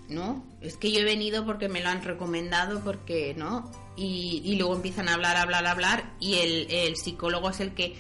[0.10, 3.70] No, es que yo he venido porque me lo han recomendado, porque no.
[3.98, 6.14] Y, y luego empiezan a hablar, hablar, hablar.
[6.20, 7.96] Y el, el psicólogo es el que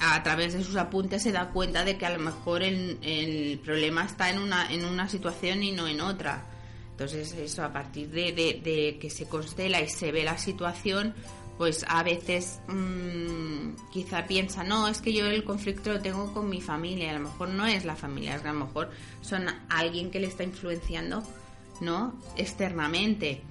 [0.00, 3.58] a través de sus apuntes se da cuenta de que a lo mejor el, el
[3.58, 6.46] problema está en una, en una situación y no en otra.
[6.92, 11.14] Entonces eso, a partir de, de- que se constela y se ve la situación,
[11.58, 16.48] pues a veces mm, quizá piensa, no, es que yo el conflicto lo tengo con
[16.48, 18.90] mi familia, a lo mejor no es la familia, es que a lo mejor
[19.20, 21.22] son alguien que le está influenciando,
[21.80, 22.18] ¿no?
[22.36, 23.42] Externamente.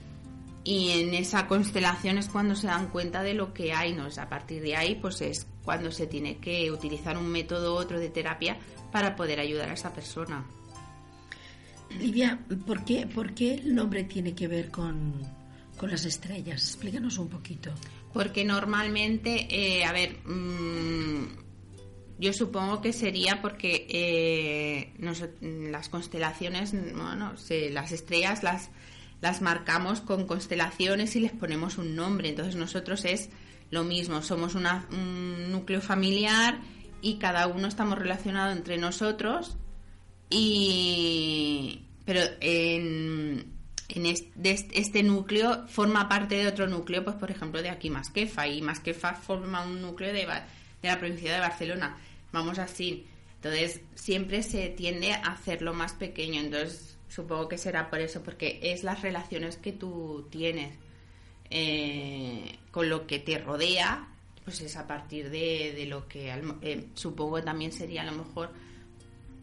[0.63, 4.07] Y en esa constelación es cuando se dan cuenta de lo que hay, ¿no?
[4.07, 7.77] Es a partir de ahí, pues es cuando se tiene que utilizar un método u
[7.77, 8.57] otro de terapia
[8.91, 10.45] para poder ayudar a esa persona.
[11.97, 15.13] Lidia, ¿por qué, por qué el nombre tiene que ver con,
[15.77, 16.61] con las estrellas?
[16.61, 17.71] Explícanos un poquito.
[18.13, 21.48] Porque normalmente, eh, a ver, mm,
[22.19, 28.69] yo supongo que sería porque eh, noso- las constelaciones, bueno, se- las estrellas las,
[29.21, 32.29] las marcamos con constelaciones y les ponemos un nombre.
[32.29, 33.29] Entonces nosotros es
[33.71, 36.59] lo mismo, somos una- un núcleo familiar
[37.01, 39.55] y cada uno estamos relacionados entre nosotros
[40.49, 43.45] y pero en,
[43.89, 47.69] en es- de est- este núcleo forma parte de otro núcleo, pues por ejemplo de
[47.69, 51.97] aquí Masquefa y Masquefa forma un núcleo de, de la provincia de Barcelona.
[52.31, 53.05] Vamos así.
[53.35, 56.41] Entonces siempre se tiende a hacerlo más pequeño.
[56.41, 60.77] Entonces supongo que será por eso, porque es las relaciones que tú tienes
[61.49, 64.07] eh, con lo que te rodea,
[64.43, 68.51] pues es a partir de, de lo que eh, supongo también sería a lo mejor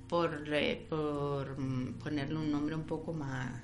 [0.09, 3.61] por, eh, por mm, ponerle un nombre un poco más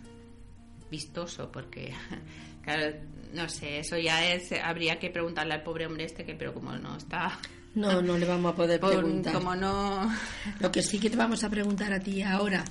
[0.90, 1.94] vistoso, porque,
[2.62, 2.96] claro,
[3.32, 6.72] no sé, eso ya es, habría que preguntarle al pobre hombre este, que pero como
[6.72, 7.38] no está,
[7.74, 9.32] No, no le vamos a poder por- preguntar.
[9.34, 10.10] como no...
[10.60, 12.64] Lo que sí que te vamos a preguntar a ti ahora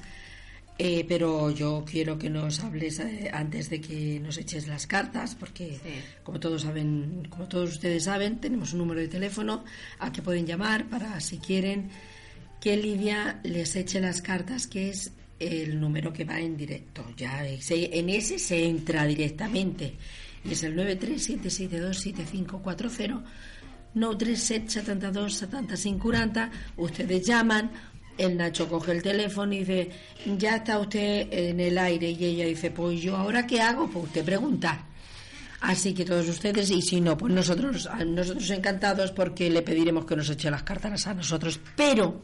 [0.78, 5.36] Eh, pero yo quiero que nos hables eh, antes de que nos eches las cartas,
[5.36, 5.90] porque Sí.
[6.24, 9.64] como todos saben, como todos ustedes saben, tenemos un número de teléfono
[10.00, 11.90] al que pueden llamar para si quieren
[12.60, 17.04] que Lidia les eche las cartas, que es el número que va en directo.
[17.18, 19.94] Ya se- en ese se entra directamente.
[20.44, 23.22] Y es el 937627540
[23.94, 26.52] 937 72 75 40.
[26.78, 27.72] Ustedes llaman,
[28.18, 29.90] el Nacho coge el teléfono y dice,
[30.38, 32.12] ya está usted en el aire.
[32.12, 34.92] Y ella dice, pues yo ahora qué hago, pues usted preguntar.
[35.62, 40.16] Así que todos ustedes, y si no, pues nosotros, nosotros encantados porque le pediremos que
[40.16, 41.60] nos eche las cartas a nosotros.
[41.76, 42.20] Pero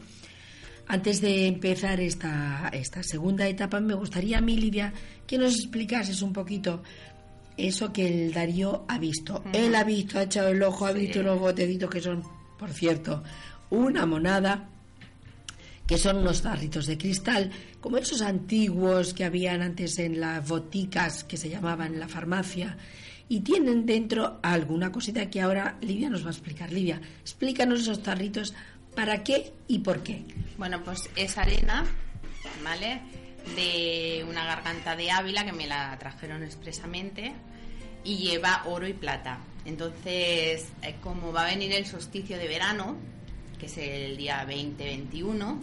[0.88, 4.92] antes de empezar esta, esta segunda etapa, me gustaría a mí, Lidia,
[5.26, 6.82] que nos explicases un poquito
[7.58, 9.42] eso que el Darío ha visto.
[9.52, 12.22] Él ha visto, ha echado el ojo, ha visto unos botecitos que son,
[12.58, 13.22] por cierto,
[13.70, 14.68] una monada
[15.86, 17.50] que son unos tarritos de cristal,
[17.80, 22.76] como esos antiguos que habían antes en las boticas que se llamaban en la farmacia,
[23.30, 26.72] y tienen dentro alguna cosita que ahora Lidia nos va a explicar.
[26.72, 28.54] Lidia, explícanos esos tarritos,
[28.94, 30.24] para qué y por qué.
[30.58, 31.86] Bueno, pues es arena,
[32.62, 33.00] ¿vale?
[33.56, 37.34] De una garganta de Ávila que me la trajeron expresamente
[38.04, 39.40] y lleva oro y plata.
[39.64, 42.96] Entonces, eh, como va a venir el solsticio de verano,
[43.58, 45.58] que es el día 20-21,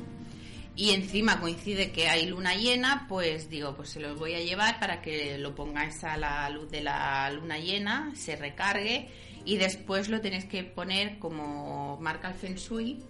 [0.77, 4.79] y encima coincide que hay luna llena, pues digo, pues se los voy a llevar
[4.79, 9.07] para que lo pongáis a la luz de la luna llena, se recargue
[9.45, 13.01] y después lo tenéis que poner como marca el Feng Shui.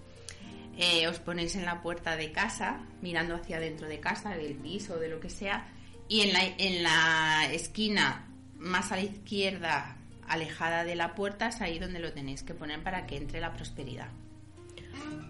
[0.78, 4.97] Eh, os ponéis en la puerta de casa, mirando hacia adentro de casa, del piso,
[4.99, 5.67] de lo que sea,
[6.07, 8.28] y en la, en la esquina
[8.59, 9.97] más a la izquierda,
[10.28, 13.53] alejada de la puerta, es ahí donde lo tenéis que poner para que entre la
[13.53, 14.07] prosperidad.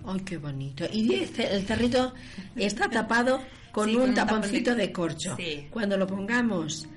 [0.05, 0.85] ¡Ay, qué bonito!
[0.91, 2.13] Y este- el tarrito
[2.55, 3.41] está tapado
[3.71, 5.35] con Sí, un con un taponcito tapón de- de corcho.
[5.35, 5.67] Sí.
[5.69, 6.87] Cuando lo pongamos,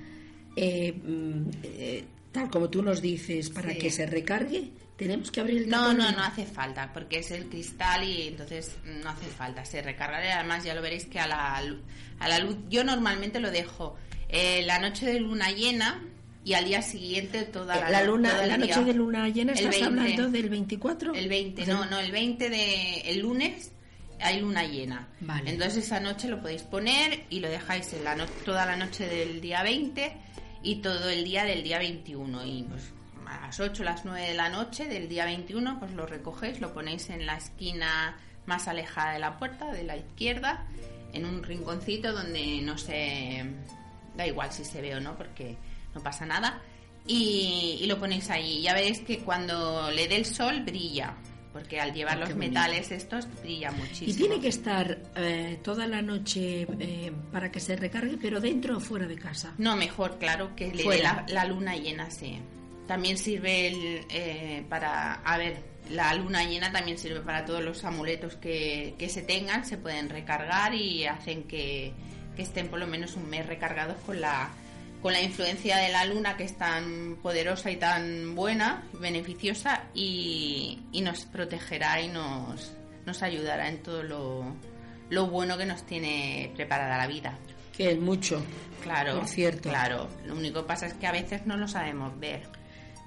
[0.55, 3.79] eh, mm, eh, tal como tú nos dices, para Sí.
[3.79, 4.69] que se recargue,
[4.99, 8.75] tenemos que abrir el No, no, no hace falta, porque es el cristal y entonces
[9.03, 9.65] no hace falta.
[9.65, 11.55] Se recargará además ya lo veréis que a la,
[12.19, 13.95] a la luz, yo normalmente lo dejo
[14.27, 16.03] eh, la noche de luna llena
[16.45, 18.75] y al día siguiente toda Eh, la, la luna, todo el la día.
[18.75, 19.85] noche de luna llena, ¿estás 20.
[19.85, 21.13] hablando del 24?
[21.15, 23.71] El 20, O sea, no, no, el 20 de el lunes
[24.19, 25.07] hay luna llena.
[25.21, 25.49] Vale.
[25.49, 29.07] Entonces esa noche lo podéis poner y lo dejáis en la no- toda la noche
[29.07, 30.11] del día 20
[30.61, 32.83] y todo el día del día 21 y pues
[33.29, 36.73] a las 8, las 9 de la noche del día 21 pues lo recogéis, lo
[36.73, 40.65] ponéis en la esquina más alejada de la puerta, de la izquierda,
[41.13, 43.45] en un rinconcito donde no se...
[44.15, 45.55] da igual si se ve o no porque
[45.93, 46.59] no pasa nada.
[47.05, 48.61] Y, y lo ponéis ahí.
[48.61, 51.13] Ya veréis que cuando le dé el sol brilla,
[51.53, 54.11] porque al llevar Ah, los metales estos brilla muchísimo.
[54.11, 58.77] Y tiene que estar eh, toda la noche eh, para que se recargue, pero dentro
[58.77, 59.53] o fuera de casa.
[59.57, 62.39] No, mejor, claro, que le dé la, la luna llena, sí.
[62.89, 65.21] También sirve el, eh, para...
[65.21, 65.61] A ver,
[65.91, 70.09] la luna llena también sirve para todos los amuletos que, que se tengan, se pueden
[70.09, 71.93] recargar y hacen que,
[72.35, 74.49] que estén por lo menos un mes recargados con la,
[75.03, 80.79] con la influencia de la luna que es tan poderosa y tan buena, beneficiosa y,
[80.91, 82.73] y nos protegerá y nos,
[83.05, 84.55] nos ayudará en todo lo,
[85.11, 87.37] lo bueno que nos tiene preparada la vida.
[87.77, 88.43] Que es mucho.
[88.81, 89.69] Claro, Por cierto.
[89.69, 92.57] Claro, lo único que pasa es que a veces no lo sabemos ver.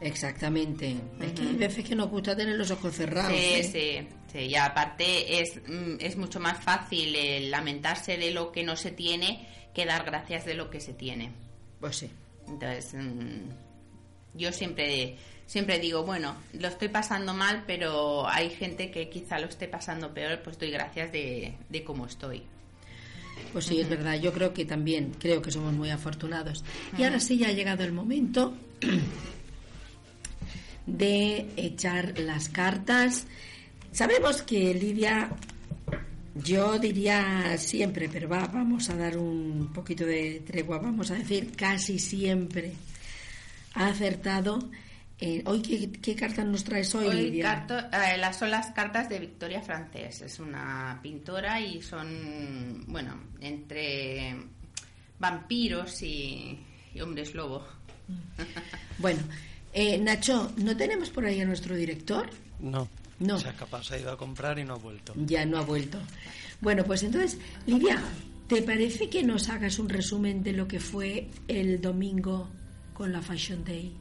[0.03, 0.97] Exactamente.
[1.21, 3.33] Es que hay veces que nos gusta tener los ojos cerrados.
[3.33, 3.63] Sí, ¿eh?
[3.63, 4.39] sí, sí.
[4.39, 8.91] Y aparte es, mm, es mucho más fácil el lamentarse de lo que no se
[8.91, 11.31] tiene que dar gracias de lo que se tiene.
[11.81, 12.11] Pues sí.
[12.49, 19.09] Entonces, mm, yo siempre, siempre digo, bueno, lo estoy pasando mal, pero hay gente que
[19.09, 22.43] quizá lo esté pasando peor, pues doy gracias de, de cómo estoy.
[23.53, 24.21] Pues sí, es verdad.
[24.21, 26.65] Yo creo que también, creo que somos muy afortunados.
[26.99, 28.55] Y ahora sí ya ha llegado el momento
[30.87, 33.27] de echar las cartas.
[33.93, 35.31] Sabemos que Lidia,
[36.35, 41.53] yo diría siempre, pero va, vamos a dar un poquito de tregua, vamos a decir
[41.57, 42.73] casi siempre
[43.75, 44.71] ha acertado.
[45.25, 47.45] Eh, hoy, ¿qué, qué cartas nos traes hoy, Hoy Lidia?
[47.45, 50.21] carto- eh, las son las cartas de Victoria Francés.
[50.23, 54.35] Es una pintora y son, bueno, entre
[55.21, 56.59] vampiros y,
[56.93, 57.65] y hombres lobo.
[58.99, 59.21] Bueno,
[59.73, 62.29] eh, Nacho, ¿no tenemos por ahí a nuestro director?
[62.61, 62.89] No.
[63.19, 63.37] No.
[63.37, 65.13] O sea, capaz se ha ido a comprar y no ha vuelto.
[65.17, 65.99] Ya no ha vuelto.
[66.61, 68.03] Bueno, pues entonces, Lidia,
[68.49, 72.49] ¿te parece que nos hagas un resumen de lo que fue el domingo
[72.95, 73.93] con la Fashion Day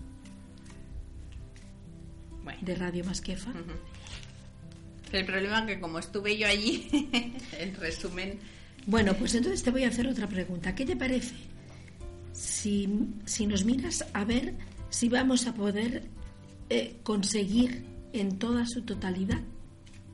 [2.43, 3.51] Bueno, de Radio Masquefa?
[5.11, 6.87] el problema es que como estuve yo allí,
[7.59, 8.39] en resumen,
[8.87, 10.73] Bueno, pues entonces te voy a hacer otra pregunta.
[10.73, 11.35] ¿Qué te parece
[12.33, 12.89] si,
[13.25, 14.53] si nos miras a ver
[14.91, 16.03] si vamos a poder
[16.69, 19.41] eh, conseguir en toda su totalidad?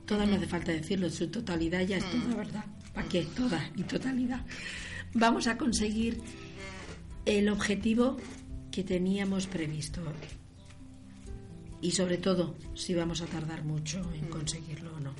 [0.06, 2.64] Toda no hace falta decirlo, en su totalidad ya es toda, ¿verdad?
[2.94, 3.24] ¿Para qué?
[3.36, 4.40] Toda y totalidad.
[5.12, 6.22] Vamos a conseguir
[7.26, 8.16] el objetivo
[8.70, 10.00] que teníamos previsto.
[11.82, 15.12] Y sobre todo, si vamos a tardar mucho en conseguirlo o no.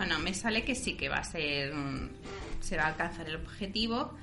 [0.00, 1.74] Bueno, me sale que sí que va a ser,
[2.62, 4.14] se va a alcanzar el objetivo.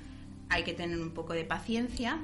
[0.49, 2.17] Hay que tener un poco de paciencia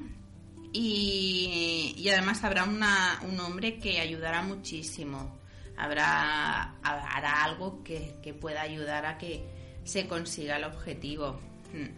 [0.72, 5.38] y, y además habrá un hombre que ayudará muchísimo.
[5.78, 9.44] Habrá hará algo que, que pueda ayudar a que
[9.84, 11.40] se consiga el objetivo.
[11.74, 11.90] Mm.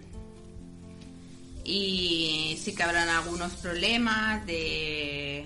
[1.63, 5.45] Y sí que habrán algunos problemas de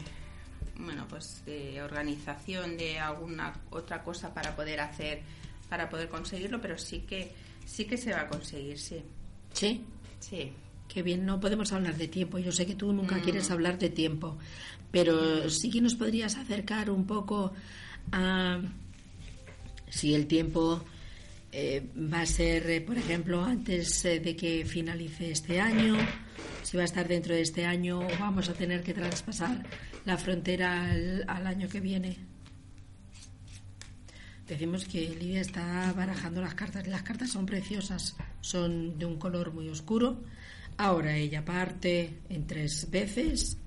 [0.76, 5.22] bueno, pues de organización de alguna otra cosa para poder hacer
[5.70, 7.32] para poder conseguirlo, pero sí que
[7.66, 9.02] sí que se va a conseguir, sí.
[9.54, 9.84] ¿Sí?
[10.20, 10.52] Sí.
[10.88, 12.40] Qué bien, no podemos hablar de tiempo.
[12.40, 14.38] Yo sé que tú nunca quieres hablar de tiempo,
[14.92, 17.54] pero sí que nos podrías acercar un poco
[18.12, 18.60] a
[19.88, 20.84] si el tiempo
[21.52, 25.96] eh, va a ser, eh, por ejemplo, antes eh, de que finalice este año,
[26.64, 29.64] si va a estar dentro de este año o vamos a tener que traspasar
[30.06, 32.29] la frontera al, al año que viene.
[34.50, 36.88] Decimos que Lidia está barajando las cartas.
[36.88, 40.24] Las cartas son preciosas, son de un color muy oscuro.
[40.76, 43.58] Ahora ella parte en tres veces.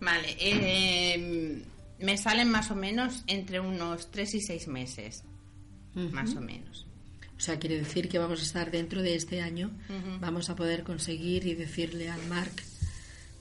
[0.00, 1.62] Vale, eh,
[1.98, 5.24] me salen más o menos entre unos 3 y 6 meses,
[5.94, 6.86] más o menos.
[7.36, 9.70] O sea, quiere decir que vamos a estar dentro de este año,
[10.20, 12.52] vamos a poder conseguir y decirle al Mark,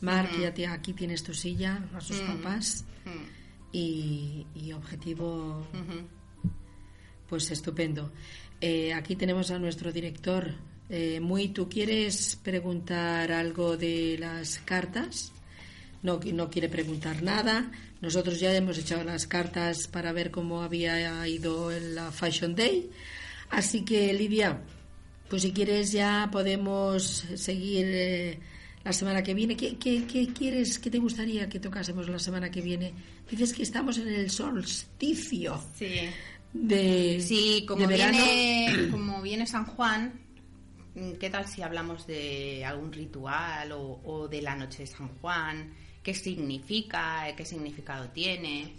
[0.04, 2.84] Mark, ya aquí tienes tu silla, a sus papás,
[3.72, 5.66] y, y objetivo,
[7.30, 8.12] pues estupendo.
[8.60, 10.54] Eh, aquí tenemos a nuestro director.
[10.90, 15.32] Eh, Muy, ¿tú quieres preguntar algo de las cartas?
[16.02, 17.72] No, no quiere preguntar nada.
[18.02, 22.90] Nosotros ya hemos echado las cartas para ver cómo había ido el la Fashion Day.
[23.50, 24.62] Así que, Lidia,
[25.30, 28.40] pues si quieres ya podemos seguir eh,
[28.84, 29.56] la semana que viene.
[29.56, 32.94] ¿Qué, qué, qué quieres, qué te gustaría que tocásemos la semana que viene?
[33.30, 35.92] Dices que estamos en el solsticio Sí.
[36.54, 38.18] de, Sí, como de verano.
[38.24, 40.14] viene, como viene San Juan,
[41.20, 45.74] ¿qué tal si hablamos de algún ritual o, o de la noche de San Juan?
[46.04, 47.26] ¿Qué significa?
[47.38, 48.74] ¿Qué significado tiene?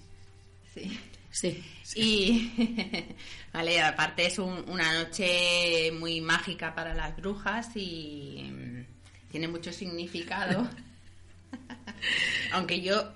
[0.74, 0.98] Sí.
[1.30, 1.62] Sí.
[1.96, 2.52] Y,
[3.52, 8.52] vale, aparte es un- una noche muy mágica para las brujas y
[9.34, 10.64] tiene mucho significado.
[12.52, 13.12] Aunque yo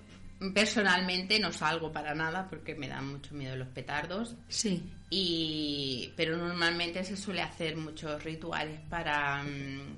[0.52, 4.34] personalmente no salgo para nada porque me dan mucho miedo los petardos.
[4.48, 4.82] Sí.
[5.10, 9.96] Y, pero normalmente se suele hacer muchos rituales para, mm,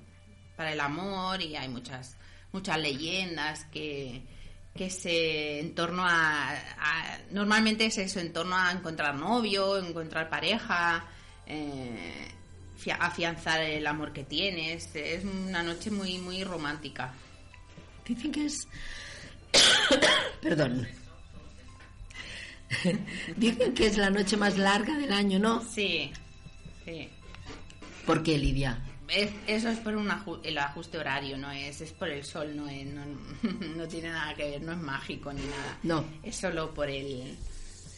[0.57, 2.19] para el amor y hay muchas,
[2.53, 4.23] muchas leyendas que,
[4.75, 10.29] que se en torno a, a- normalmente es eso, en torno a encontrar novio, encontrar
[10.29, 11.03] pareja,
[11.47, 12.31] eh,
[12.99, 14.89] afianzar el amor que tienes.
[14.95, 17.13] Es una noche muy, muy romántica.
[18.07, 18.57] Dicen que es.
[20.43, 20.87] Perdón.
[23.37, 25.63] Dicen que es la noche más larga del año, ¿no?
[25.65, 26.13] Sí,
[26.85, 27.09] sí.
[28.07, 28.79] ¿Por qué, Lidia?
[29.09, 32.57] Es- eso es por un aju- el ajuste horario, no es, es por el sol,
[32.57, 33.05] no, es- no,
[33.77, 35.79] no tiene nada que ver, no es mágico ni nada.
[35.83, 36.05] No.
[36.23, 37.37] Es solo por el,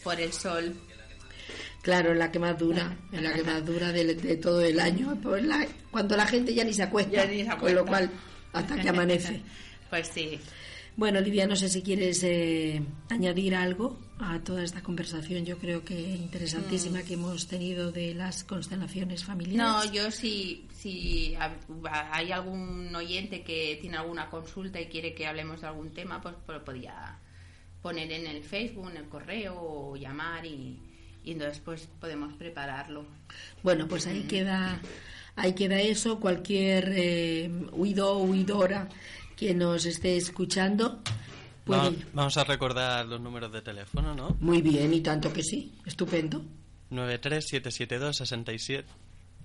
[0.02, 0.74] por el sol.
[1.82, 5.18] Claro, la que más dura, es la que más dura de, de todo el año,
[5.22, 8.10] pues la- cuando la gente ya ni se acuesta, Ya ni se con lo cual,
[8.52, 9.42] hasta que amanece.
[9.90, 10.38] Pues sí.
[10.96, 15.84] Bueno, Lidia, no sé si quieres eh, añadir algo a toda esta conversación, yo creo
[15.84, 17.04] que interesantísima Mm.
[17.04, 19.92] que hemos tenido de las constelaciones No, familiares.
[19.92, 21.56] yo si, si ha-
[22.16, 26.36] hay algún oyente que tiene alguna consulta y quiere que hablemos de algún tema, pues,
[26.46, 27.18] pues lo podía
[27.82, 30.78] poner en el Facebook, en el correo o llamar y,
[31.24, 33.04] y entonces pues podemos prepararlo.
[33.62, 34.80] Bueno, pues ahí queda,
[35.36, 36.20] ahí queda eso.
[36.20, 38.88] Cualquier eh, huido o huidora
[39.36, 41.00] que nos esté escuchando
[41.64, 41.80] puede.
[41.80, 44.36] Vamos, vamos a recordar los números de teléfono, ¿no?
[44.40, 45.72] Muy bien, y tanto que sí.
[45.86, 46.42] Estupendo.
[46.90, 48.88] 93772 67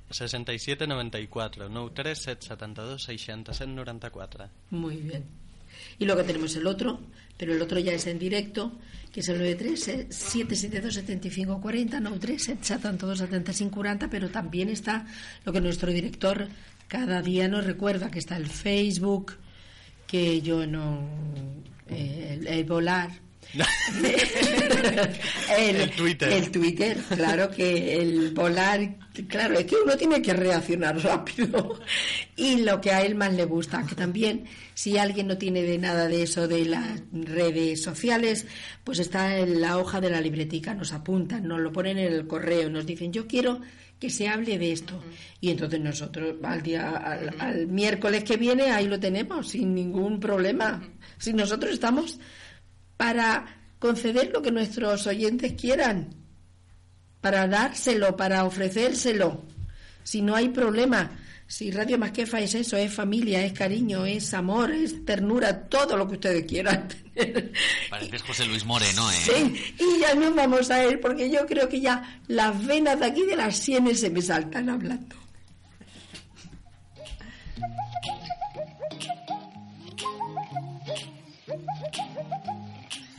[0.09, 5.46] 67 94 93772 67 94 Muy bien.
[5.99, 6.99] Y luego tenemos el otro,
[7.37, 8.77] pero el otro ya es en directo,
[9.17, 15.07] que és el 93 772 75 40 93 72 75 40 pero también está
[15.43, 16.47] lo que nuestro director
[16.87, 19.33] cada día nos recuerda que está el Facebook
[20.05, 21.01] que yo no
[21.89, 23.09] eh, el volar
[25.57, 26.31] el, El Twitter.
[26.31, 28.95] el Twitter, claro que el volar,
[29.27, 31.79] claro, es que uno tiene que reaccionar rápido.
[32.35, 34.45] Y lo que a él más le gusta, que también,
[34.75, 38.45] si alguien no tiene de nada de eso de las redes sociales,
[38.83, 42.27] pues está en la hoja de la libretica, nos apuntan, nos lo ponen en el
[42.27, 43.59] correo, nos dicen, yo quiero
[43.99, 45.01] que se hable de esto.
[45.41, 50.19] Y entonces nosotros al día, al, al miércoles que viene, ahí lo tenemos, sin ningún
[50.19, 50.79] problema.
[51.17, 52.19] Si nosotros estamos
[52.97, 53.45] para
[53.79, 56.15] conceder lo que nuestros oyentes quieran,
[57.21, 59.45] para dárselo, para ofrecérselo.
[60.03, 61.11] Si no hay problema,
[61.47, 66.07] si Radio Masquefa es eso, es familia, es cariño, es amor, es ternura, todo lo
[66.07, 67.53] que ustedes quieran tener.
[67.89, 69.15] Pareces José Luis Moreno, ¿eh?
[69.15, 73.05] Sí, y ya nos vamos a ir porque yo creo que ya las venas de
[73.05, 75.15] aquí de las sienes se me saltan hablando.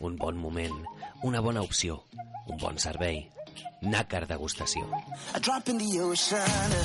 [0.00, 0.74] Un bon moment,
[1.24, 2.04] una bona opció,
[2.46, 3.24] un bon servei.
[3.82, 4.86] Nàcar degustació.
[6.04, 6.76] Ocean.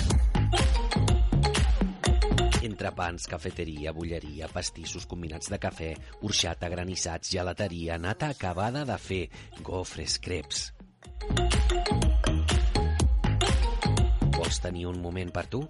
[2.63, 5.91] Entrepans, cafeteria, bulleria, pastissos combinats de cafè,
[6.25, 9.23] orxata, granissats, gelateria, nata acabada de fer,
[9.61, 10.71] gofres, creps.
[14.33, 15.61] Vols tenir un moment per tu?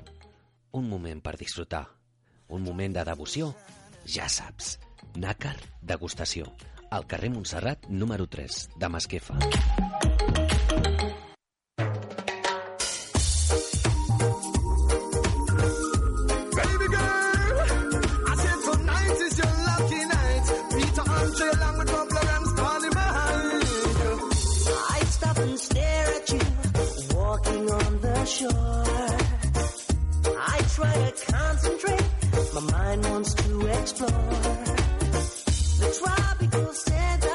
[0.72, 1.90] Un moment per disfrutar.
[2.48, 3.52] Un moment de devoció?
[4.08, 4.78] Ja saps.
[5.20, 6.48] Nàcar degustació
[6.94, 9.38] al carrer Montserrat, número 3, de Masquefa.
[33.84, 34.12] Explore
[35.80, 36.33] the trial.
[36.54, 37.33] Scent of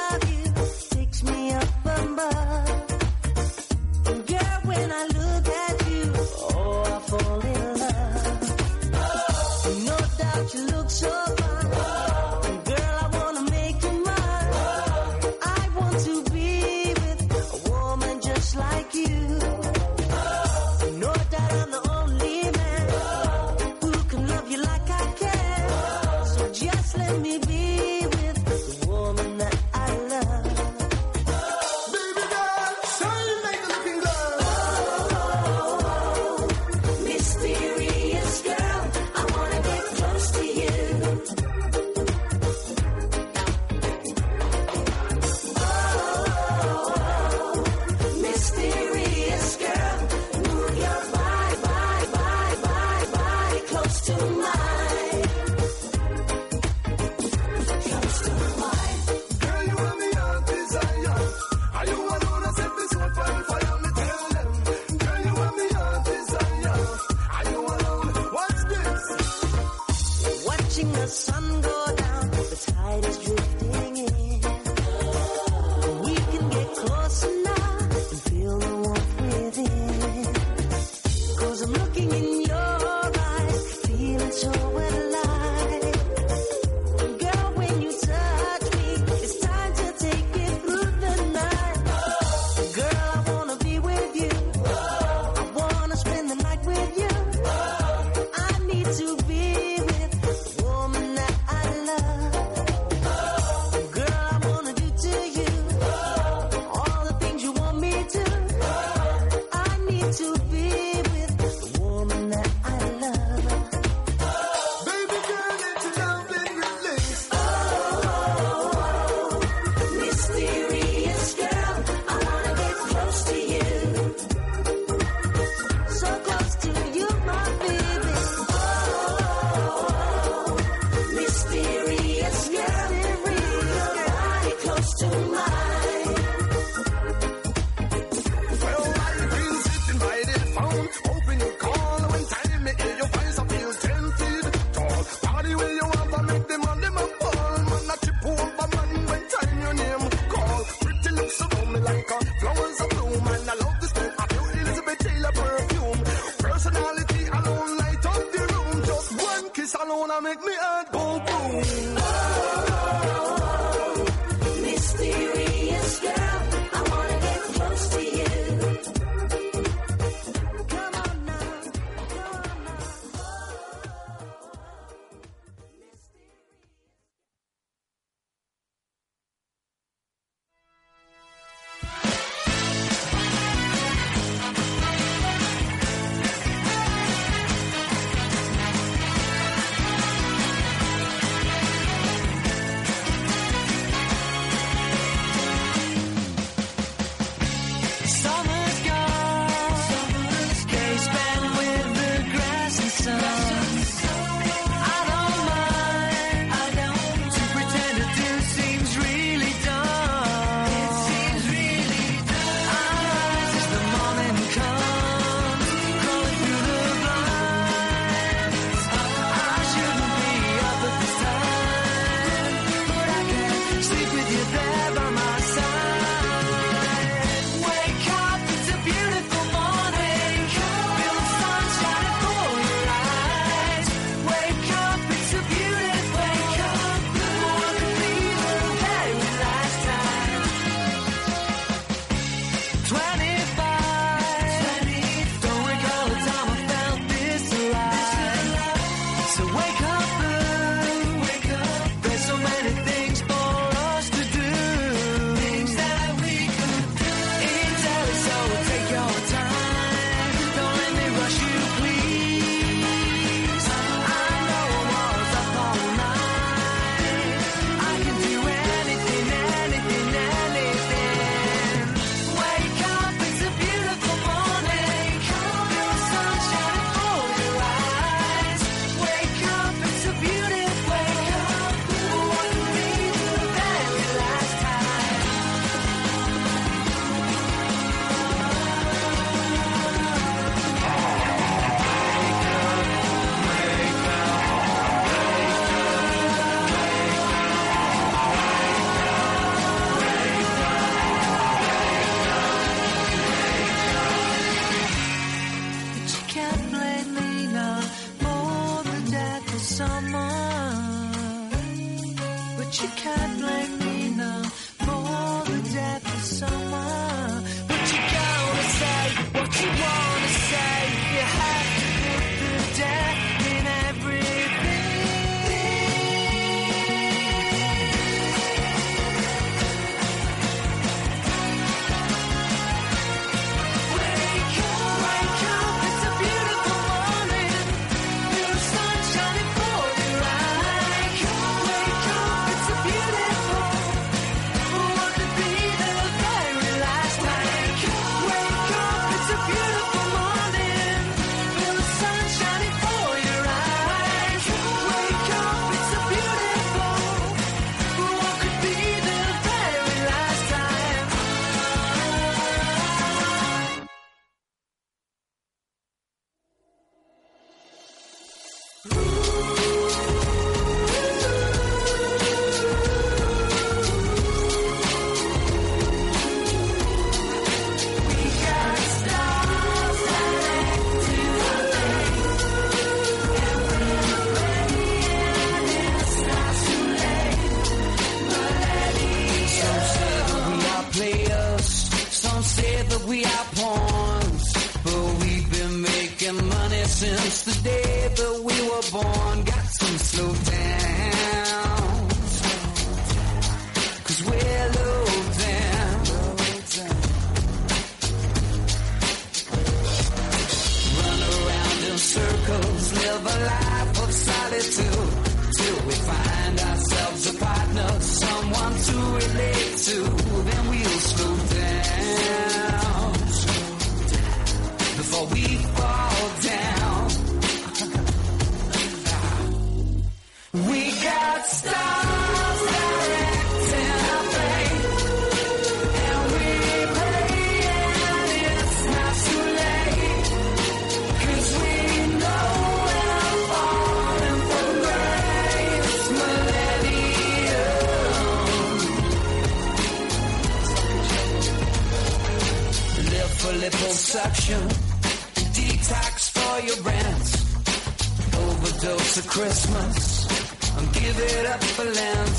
[459.19, 462.39] of Christmas, and give it up for Lent.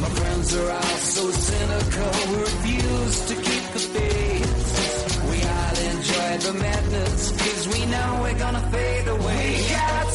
[0.00, 4.54] My friends are all so cynical, we refuse to keep the faith.
[5.30, 9.56] We all enjoy the madness, cause we know we're gonna fade away.
[9.56, 10.06] We got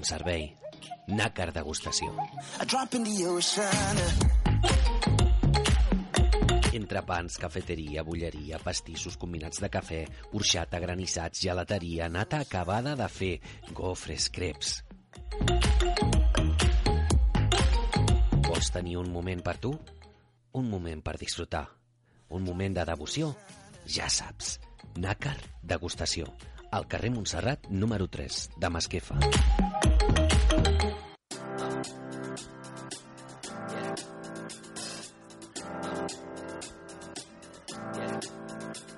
[0.00, 0.56] bon servei.
[1.08, 2.14] Nàcar degustació.
[3.28, 3.98] ocean.
[6.72, 13.40] Entrepans, cafeteria, bulleria, pastissos combinats de cafè, orxata, granissats, gelateria, nata acabada de fer,
[13.72, 14.84] gofres, creps.
[18.46, 19.74] Vols tenir un moment per tu?
[20.52, 21.66] Un moment per disfrutar.
[22.30, 23.34] Un moment de devoció?
[23.86, 24.60] Ja saps.
[24.96, 26.30] Nàcar degustació.
[26.70, 29.16] Al carrer Montserrat, número 3, de Masquefa.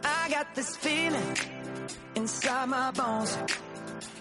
[0.05, 1.36] I got this feeling
[2.15, 3.39] inside my bones.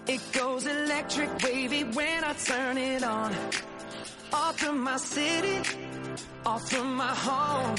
[0.07, 3.36] It goes electric wavy when I turn it on.
[4.32, 5.60] Off from my city,
[6.45, 7.76] off from my home.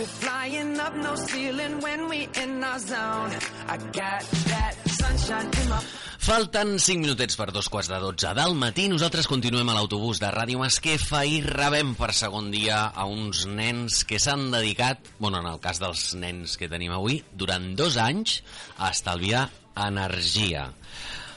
[0.00, 3.36] We're flying up no ceiling when we in our zone.
[3.68, 5.80] I got that sunshine in my
[6.16, 8.86] Falten 5 minutets per dos quarts de 12 del matí.
[8.88, 14.00] Nosaltres continuem a l'autobús de Ràdio Masquefa i rebem per segon dia a uns nens
[14.08, 18.40] que s'han dedicat, bueno, en el cas dels nens que tenim avui, durant dos anys
[18.78, 20.70] a estalviar Energia.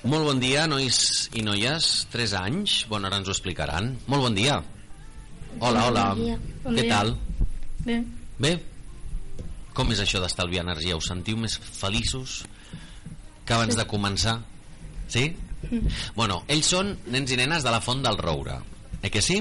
[0.08, 1.04] Molt bon dia, nois
[1.36, 1.94] i noies.
[2.16, 2.86] 3 anys.
[2.88, 3.98] Bueno, ara ens ho explicaran.
[4.08, 4.62] Molt bon dia.
[5.60, 6.12] Hola, hola.
[6.16, 6.44] Bon dia.
[6.64, 6.92] Bon Què dia.
[6.96, 7.18] tal?
[7.84, 8.04] Bé.
[8.44, 8.54] Bé?
[9.74, 10.98] Com és això d'estalviar energia?
[11.00, 12.42] Us sentiu més feliços
[13.48, 14.38] que abans de començar?
[15.12, 15.30] Sí?
[16.18, 18.60] Bueno, ells són nens i nenes de la Font del Roure.
[19.02, 19.40] Eh que sí?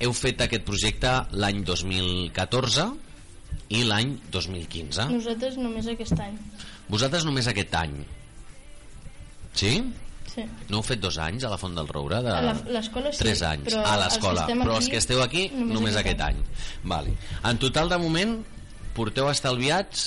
[0.00, 2.88] Heu fet aquest projecte l'any 2014
[3.76, 5.08] i l'any 2015.
[5.12, 6.36] Nosaltres només aquest any.
[6.88, 7.96] Vosaltres només aquest any.
[9.56, 9.78] Sí?
[10.36, 10.44] Sí.
[10.68, 12.20] No heu fet dos anys a la Font del Roure?
[12.24, 12.34] De...
[12.74, 13.70] L'escola sí, Tres anys.
[13.70, 14.44] però a l'escola.
[14.50, 16.84] Però els que esteu aquí, només, només aquest, aquest any.
[16.92, 17.16] Vale.
[17.48, 18.36] En total, de moment,
[18.96, 20.06] porteu estalviats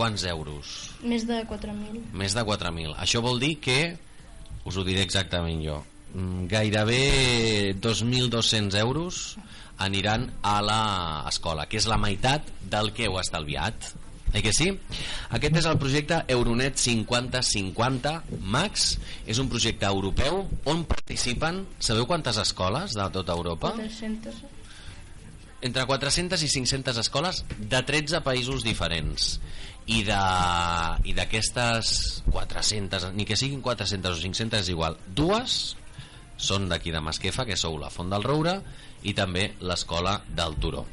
[0.00, 0.74] quants euros?
[1.04, 2.00] Més de 4.000.
[2.16, 2.96] Més de 4.000.
[3.04, 3.78] Això vol dir que,
[4.64, 5.80] us ho diré exactament jo,
[6.14, 7.02] mm, gairebé
[7.76, 9.22] 2.200 euros
[9.80, 13.92] aniran a l'escola, que és la meitat del que heu estalviat.
[14.32, 14.68] Eh que sí?
[15.34, 18.92] Aquest és el projecte Euronet 50-50 Max.
[19.26, 23.74] És un projecte europeu on participen, sabeu quantes escoles de tota Europa?
[23.74, 24.42] 400.
[25.60, 29.34] entre 400 i 500 escoles de 13 països diferents
[29.92, 30.20] i de
[31.04, 35.76] i d'aquestes 400 ni que siguin 400 o 500 és igual dues
[36.40, 38.56] són d'aquí de Masquefa que sou la Font del Roure
[39.04, 40.86] i també l'escola del Turó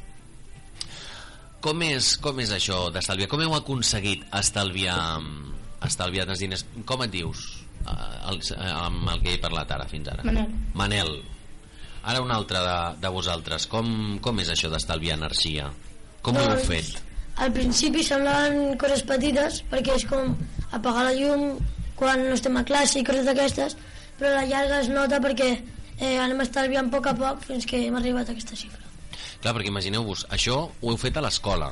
[1.68, 3.28] com és, com és això d'estalviar?
[3.30, 4.98] Com heu aconseguit estalviar
[5.84, 6.64] estalviar tants diners?
[6.88, 7.48] Com et dius?
[7.84, 10.54] Eh, El, eh, amb el que he parlat ara fins ara Manel.
[10.74, 11.12] Manel
[12.08, 13.66] Ara un altre de, de vosaltres.
[13.68, 15.66] Com, com és això d'estalviar energia?
[16.24, 17.02] Com ho heu Doncs, fet?
[17.44, 20.32] Al principi semblaven coses petites, perquè és com
[20.72, 21.58] apagar la llum
[21.98, 23.76] quan no estem a classe i coses d'aquestes,
[24.18, 27.68] però a la llarga es nota perquè eh, anem estalviant a poc a poc fins
[27.68, 28.87] que hem arribat a aquesta xifra.
[29.42, 31.70] Clar, perquè imagineu-vos, això ho heu fet a l'escola.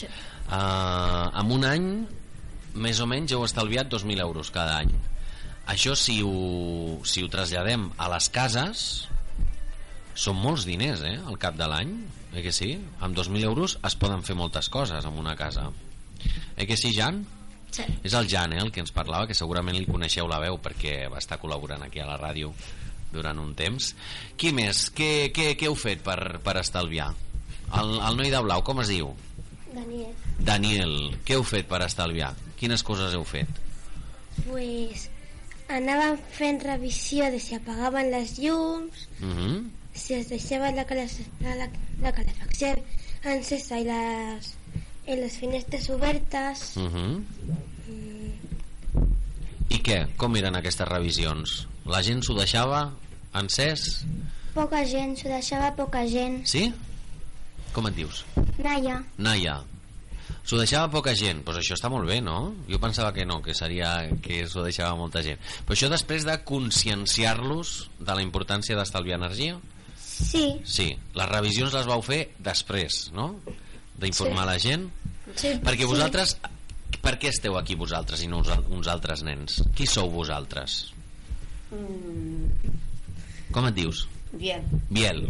[0.00, 0.08] Sí.
[0.46, 1.90] Uh, en un any,
[2.78, 4.90] més o menys, heu estalviat 2.000 euros cada any.
[5.70, 8.86] Això, si ho, si ho traslladem a les cases,
[10.16, 11.92] són molts diners, eh, al cap de l'any.
[12.36, 12.74] Eh que sí?
[13.00, 15.70] Amb 2.000 euros es poden fer moltes coses en una casa.
[16.56, 17.24] Eh que sí, Jan?
[17.70, 17.84] Sí.
[18.02, 21.10] És el Jan, eh, el que ens parlava, que segurament li coneixeu la veu perquè
[21.12, 22.54] va estar col·laborant aquí a la ràdio
[23.12, 23.94] durant un temps.
[24.36, 24.90] Qui més?
[24.90, 27.12] Què, què, què heu fet per, per estalviar?
[27.74, 29.12] El, el noi de blau, com es diu?
[29.74, 30.92] Daniel, Daniel,
[31.24, 32.34] què heu fet per estalviar?
[32.56, 33.48] Quines coses heu fet?
[34.44, 35.08] pues
[35.72, 39.64] anàvem fent revisió de si apagaven les llums, Uh -huh.
[39.94, 41.68] si es deixava la, la, la,
[42.02, 42.68] la calefacció
[43.24, 44.54] encesa i les,
[45.06, 46.76] i les finestres obertes.
[46.76, 47.22] Uh -huh.
[49.74, 50.00] I què?
[50.20, 51.66] Com eren aquestes revisions?
[51.86, 52.84] La gent s'ho deixava
[53.36, 54.04] encès?
[54.54, 56.42] Poca gent, s'ho deixava poca gent.
[56.48, 56.68] Sí?
[57.76, 58.24] Com et dius?
[58.62, 59.58] Naya, Naya.
[60.46, 62.54] S'ho deixava poca gent, doncs això està molt bé, no?
[62.70, 65.40] Jo pensava que no, que seria que s'ho deixava molta gent.
[65.66, 69.58] Però això després de conscienciar-los de la importància d'estalviar energia?
[70.06, 73.34] sí, Sí, les revisions les vau fer després, no?
[73.98, 74.48] D'informar Sí.
[74.52, 74.86] la gent?
[75.34, 75.90] Sí, Perquè sí.
[77.06, 79.60] Per què esteu aquí vosaltres i no uns, uns altres nens?
[79.78, 80.88] Qui sou vosaltres?
[83.54, 84.06] Com et dius?
[84.34, 84.64] Bien.
[84.90, 85.28] Biel.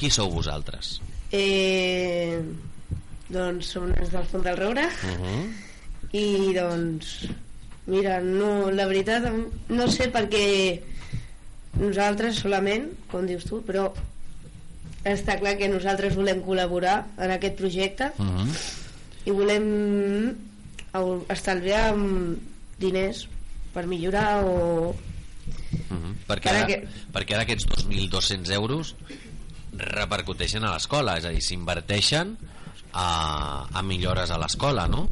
[0.00, 0.96] Qui sou vosaltres?
[1.30, 2.40] Eh,
[3.30, 5.44] doncs som nens del Font del Roure Uh -huh.
[6.12, 7.28] i doncs
[7.86, 9.22] mira, no, la veritat
[9.68, 10.80] no sé perquè
[11.78, 13.92] nosaltres solament, com dius tu, però
[15.04, 18.48] està clar que nosaltres volem col·laborar en aquest projecte Uh -huh.
[19.24, 20.51] i volem
[21.28, 21.94] estalviar
[22.78, 23.26] diners
[23.72, 24.94] per millorar o
[25.90, 26.14] Uh -huh.
[26.28, 28.94] perquè, Ara que- perquè ara aquests 2.200 euros
[29.76, 32.36] repercuteixen a l'escola, és a dir, s'inverteixen
[32.92, 35.08] a, a millores a l'escola, no?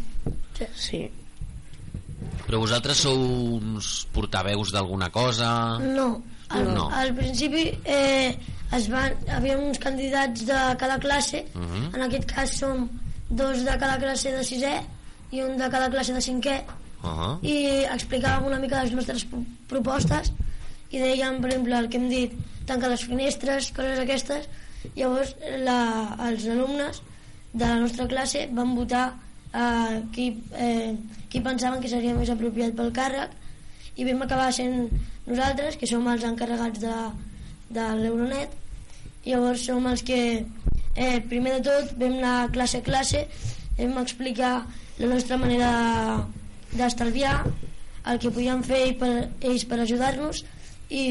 [0.76, 1.10] Sí.
[2.46, 3.16] Però vosaltres sou
[3.56, 5.78] uns portaveus d'alguna cosa?
[5.78, 6.90] No, al, No.
[6.90, 8.36] al principi eh,
[8.72, 11.94] es van, havia uns candidats de cada classe, Uh -huh.
[11.94, 12.88] en aquest cas som
[13.30, 14.82] dos de cada classe de sisè
[15.30, 16.60] i un de cada classe de cinquè,
[17.02, 17.38] Uh -huh.
[17.42, 20.32] i explicàvem una mica les nostres pro- propostes
[20.90, 22.32] i dèiem, per exemple, el que hem dit
[22.66, 24.48] tancar les finestres, coses aquestes
[24.96, 25.34] llavors
[25.64, 27.00] la, els alumnes
[27.54, 29.14] de la nostra classe van votar
[29.54, 30.94] eh, qui, eh,
[31.30, 33.30] qui pensaven que seria més apropiat pel càrrec
[33.96, 34.90] i vam acabar sent
[35.26, 36.94] nosaltres que som els encarregats de,
[37.70, 38.50] de l'Euronet
[39.24, 40.44] llavors som els que
[40.96, 43.26] eh, primer de tot vam anar classe a classe
[43.78, 44.66] vam explicar
[45.00, 45.70] la nostra manera
[46.76, 47.34] d'estalviar
[48.10, 50.44] el que podíem fer ell per, ells per ajudar-nos
[50.90, 51.04] i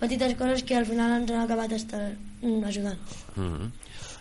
[0.00, 2.12] petites coses que al final ens han acabat estar,
[2.42, 2.98] mm, ajudant
[3.36, 3.70] Uh -huh.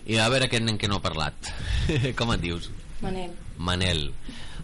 [0.05, 1.35] I a veure aquest nen que no ha parlat.
[2.17, 2.69] Com et dius?
[3.01, 3.31] Manel.
[3.57, 4.11] Manel.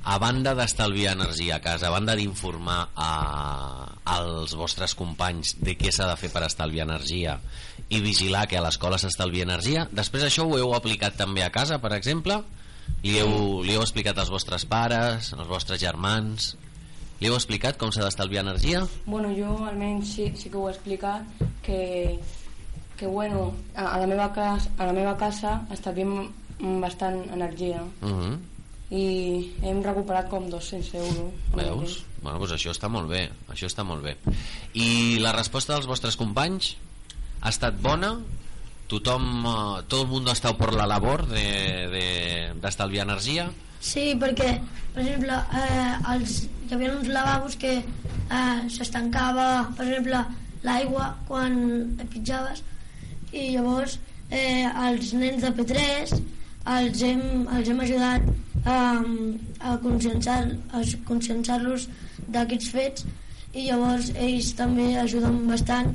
[0.03, 5.91] a banda d'estalviar energia a casa, a banda d'informar a, als vostres companys de què
[5.91, 7.41] s'ha de fer per estalviar energia
[7.89, 11.79] i vigilar que a l'escola s'estalvia energia, després això ho heu aplicat també a casa,
[11.79, 12.39] per exemple?
[13.03, 16.55] Li heu, li heu explicat als vostres pares, als vostres germans?
[17.19, 18.83] Li heu explicat com s'ha d'estalviar energia?
[19.05, 21.23] Bueno, jo almenys sí, sí que ho he explicat
[21.65, 22.19] que,
[22.97, 26.27] que bueno, a, a, la meva casa, a la meva casa estalviem
[26.81, 28.37] bastant energia Uh -huh.
[28.89, 31.33] i hem recuperat com 200 euros.
[31.55, 32.03] Veus?
[32.21, 34.15] Bueno, doncs això està molt bé, això està molt bé.
[34.73, 36.75] I la resposta dels vostres companys
[37.41, 38.17] ha estat bona?
[38.87, 43.47] Tothom, eh, tot el mundo estat per la labor d'estalviar de, de, energia?
[43.83, 44.53] Sí, perquè,
[44.95, 46.37] per exemple, eh, els,
[46.67, 50.23] hi havia uns lavabos que eh, s'estancava, per exemple,
[50.63, 51.59] l'aigua quan
[52.11, 52.63] pitjaves
[53.31, 53.99] i llavors
[54.31, 56.17] eh, els nens de P3
[56.77, 57.21] els hem,
[57.55, 58.25] els hem ajudat
[58.67, 58.79] a,
[59.69, 60.57] a conscienciar-
[61.07, 61.87] conscienciar-los
[62.27, 63.05] d'aquests fets
[63.53, 65.93] i llavors ells també ajuden bastant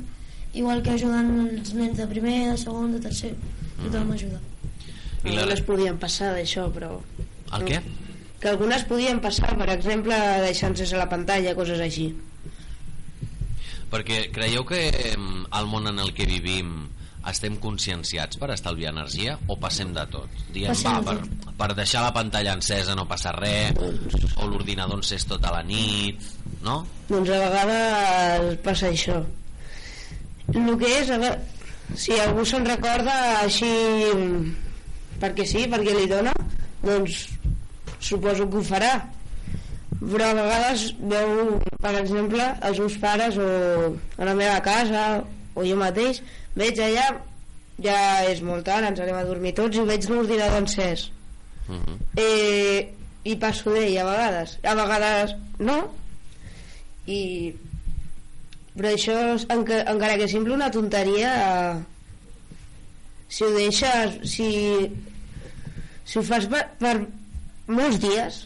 [0.53, 3.33] igual que ajuden els nens de primer, de segon, de tercer
[3.81, 4.39] tothom ajuda
[5.23, 6.97] I la- algunes podien passar d'això però
[7.57, 7.81] El què?
[8.39, 12.11] que algunes podien passar per exemple deixant sense la pantalla coses així
[13.93, 16.71] Perquè creieu que em, al món en el que vivim
[17.29, 20.31] estem conscienciats per estalviar energia o passem de tot?
[20.51, 25.23] Diem, Passem va, per, per deixar la pantalla encesa no passa res o l'ordinador encès
[25.29, 26.19] tota la nit
[26.65, 26.81] no?
[27.07, 29.21] doncs a vegades passa això
[30.51, 31.39] el que és a veure,
[31.95, 33.71] si algú se'n recorda així
[35.21, 36.33] perquè sí, perquè li dona
[36.83, 37.27] doncs
[38.03, 38.93] suposo que ho farà.
[40.03, 43.49] Però a vegades veu per exemple els meus pares o
[44.17, 45.03] a la meva casa
[45.55, 46.19] o jo mateix
[46.57, 47.05] veig allà
[47.83, 47.97] ja
[48.29, 51.09] és molt tard, ens anem a dormir tots i veig l'ordinador encès.
[51.63, 51.97] Uh -huh.
[52.19, 52.89] eh,
[53.23, 54.57] i passo d'ell a vegades.
[54.63, 55.77] A vegades no
[57.07, 57.53] i
[58.73, 59.17] però això
[59.53, 61.75] enca, encara que sembla una tonteria eh,
[63.29, 64.47] si ho deixes si,
[66.05, 66.95] si ho fas per, per
[67.69, 68.43] molts dies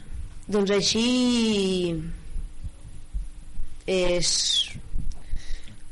[0.47, 1.07] doncs així
[3.87, 4.29] és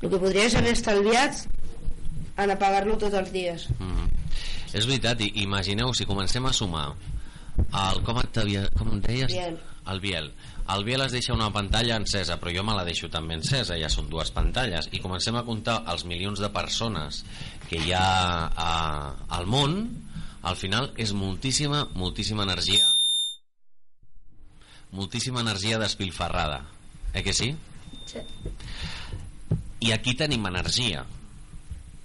[0.04, 1.46] el que podries haver estalviat
[2.44, 4.12] en apagar-lo tots els dies Mm.
[4.76, 6.90] És veritat, i imagineu si comencem a sumar
[7.56, 9.32] el, com, et havia, com deies?
[9.32, 9.56] Biel.
[9.92, 10.28] El Biel.
[10.74, 13.90] El Biel es deixa una pantalla encesa, però jo me la deixo també encesa, ja
[13.90, 17.22] són dues pantalles, i comencem a comptar els milions de persones
[17.70, 18.72] que hi ha a,
[19.38, 19.78] al món,
[20.42, 22.86] al final és moltíssima, moltíssima energia
[24.96, 26.66] moltíssima energia despilfarrada
[27.14, 27.56] eh que sí?
[28.06, 28.20] Sí.
[29.80, 31.06] i aquí tenim energia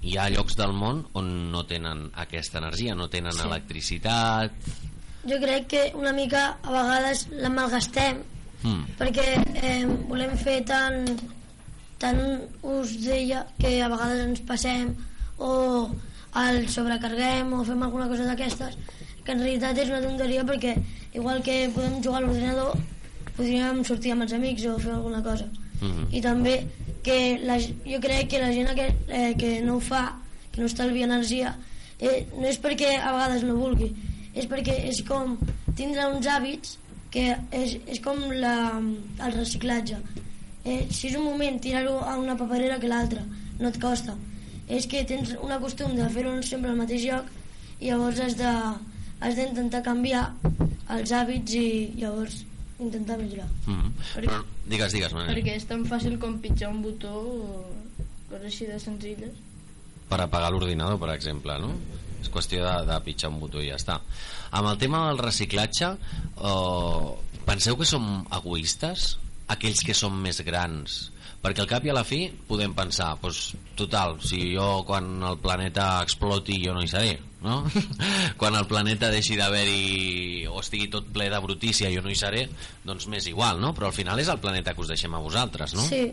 [0.03, 3.45] hi ha llocs del món on no tenen aquesta energia no tenen Sí.
[3.47, 4.53] electricitat
[5.29, 8.23] jo crec que una mica a vegades la malgastem
[8.63, 8.97] mm.
[8.99, 9.27] perquè
[9.63, 11.05] eh, volem fer tant
[12.01, 12.21] tant
[12.63, 14.95] ús d'ella que a vegades ens passem
[15.39, 15.89] o
[16.41, 18.77] el sobrecarguem o fem alguna cosa d'aquestes
[19.25, 20.77] que en realitat és una tonteria perquè
[21.13, 22.79] igual que podem jugar a l'ordinador
[23.37, 25.49] podríem sortir amb els amics o fer alguna cosa
[25.81, 26.09] Mhm.
[26.13, 26.67] i també
[27.03, 30.19] que la, jo crec que la gent que, eh, que no ho fa
[30.53, 31.55] que no estalvia energia
[31.99, 33.89] eh, no és perquè a vegades no vulgui
[34.35, 35.39] és perquè és com
[35.77, 36.77] tindre uns hàbits
[37.11, 39.97] que és, és com la, el reciclatge
[40.65, 43.25] eh, si és un moment tirar-ho a una paperera que l'altra
[43.59, 44.15] no et costa
[44.71, 47.27] és que tens una costum de fer-ho sempre al mateix lloc
[47.81, 48.53] i llavors has de
[49.21, 50.29] has d'intentar canviar
[50.95, 51.67] els hàbits i
[52.01, 52.45] llavors
[52.81, 53.91] intentar millorar Mm.
[54.15, 55.35] Perquè- Però, digues, digues Manel.
[55.37, 57.65] Perquè és tan fàcil com pitjar un botó o
[58.31, 59.35] coses així de senzilles.
[60.09, 61.75] per apagar l'ordinador, per exemple, no?
[62.21, 64.01] És qüestió de, de pitjar un botó i ja està.
[64.51, 68.11] Amb el tema del reciclatge, eh, penseu que som
[68.41, 69.15] egoistes?
[69.51, 71.09] Aquells que som més grans?
[71.41, 75.39] Perquè al cap i a la fi podem pensar, doncs, total, si jo quan el
[75.41, 77.63] planeta exploti jo no hi seré, no?
[78.41, 82.45] quan el planeta deixi d'haver-hi o estigui tot ple de brutícia jo no hi seré,
[82.85, 83.73] doncs m'és igual, no?
[83.77, 85.87] Però al final és el planeta que us deixem a vosaltres, no?
[85.89, 86.05] Sí.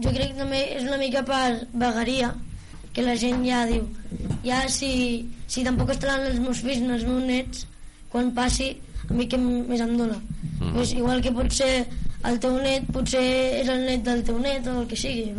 [0.00, 2.32] Jo crec que també és una mica per vagaria,
[2.94, 3.86] que la gent ja diu,
[4.46, 4.90] ja si,
[5.50, 7.64] si tampoc estaran els meus fills ni els meus nets,
[8.12, 8.70] quan passi,
[9.08, 10.20] a mi què més em dona?
[10.60, 10.74] Mhm.
[10.76, 11.86] Pues igual que potser
[12.24, 13.24] el teu net, potser
[13.60, 15.32] és el net del teu net o el que sigui.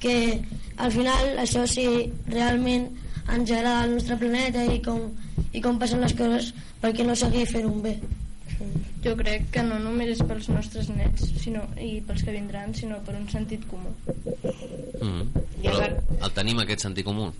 [0.00, 0.40] Que
[0.78, 1.84] al final això sí,
[2.32, 2.88] realment
[3.28, 5.04] ens agrada el nostre planeta i com,
[5.52, 7.98] i com passen les coses perquè no seguir fent un bé.
[9.04, 12.98] Jo crec que no només és pels nostres nets sinó, i pels que vindran, sinó
[13.06, 13.92] per un sentit comú.
[14.98, 15.44] Mm.
[15.62, 17.30] Però el tenim aquest sentit comú?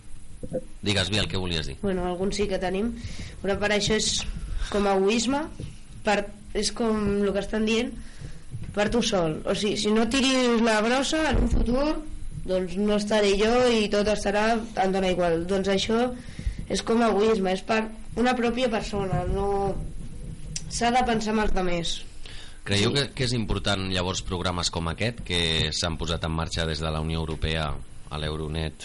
[0.87, 1.77] Digues, Biel, què volies dir?
[1.83, 2.93] bueno, alguns sí que tenim
[3.43, 4.23] però per això és
[4.71, 5.43] com a egoisme
[6.07, 6.21] per
[6.55, 7.91] és com el que estan dient
[8.77, 11.89] per tu sol o sigui, si no tiris la brossa en un futur
[12.47, 16.07] doncs no estaré jo i tot estarà em dona igual doncs això
[16.69, 17.83] és com egoisme és per
[18.23, 19.49] una pròpia persona no
[20.69, 21.97] s'ha de pensar en els altres.
[22.69, 25.41] Creieu que, que és important llavors programes com aquest que
[25.73, 27.71] s'han posat en marxa des de la Unió Europea
[28.11, 28.85] a l'Euronet?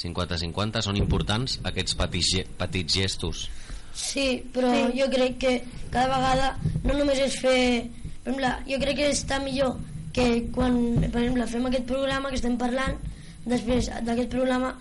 [0.00, 3.46] 50-50 són importants aquests petits, petits gestos.
[3.94, 4.98] Sí, però sí.
[4.98, 5.52] jo crec que
[5.94, 6.48] cada vegada
[6.82, 7.58] no només és fer...
[8.24, 9.76] Per exemple, jo crec que està millor
[10.16, 10.76] que quan,
[11.12, 12.96] per exemple, fem aquest programa que estem parlant,
[13.44, 14.72] després d'aquest programa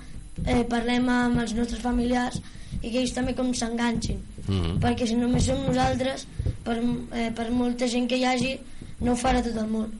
[0.45, 2.39] eh, parlem amb els nostres familiars
[2.81, 4.19] i que ells també com s'enganxin.
[4.47, 4.79] Mhm.
[4.83, 6.27] Perquè si només som nosaltres,
[6.63, 6.77] per,
[7.13, 8.57] eh, per molta gent que hi hagi,
[9.01, 9.91] no ho farà tot el món.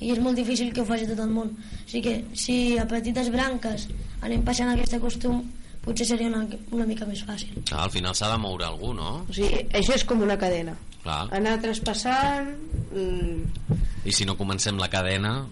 [0.00, 1.50] I és molt difícil que ho faci tot el món.
[1.86, 3.88] Sigui que si a petites branques
[4.22, 5.42] anem passant aquest costum,
[5.84, 7.52] potser seria una, una mica més fàcil.
[7.72, 9.24] ah, al final s'ha de moure algú, no?
[9.28, 11.28] o sigui, això és com una cadena Clar.
[11.32, 12.50] anar traspassant
[12.92, 15.46] mm, i si no comencem la cadena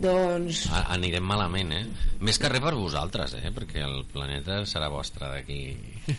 [0.00, 1.84] doncs a- anirem malament, eh?
[2.24, 3.50] Més que res per vosaltres, eh?
[3.54, 5.60] Perquè el planeta serà vostre d'aquí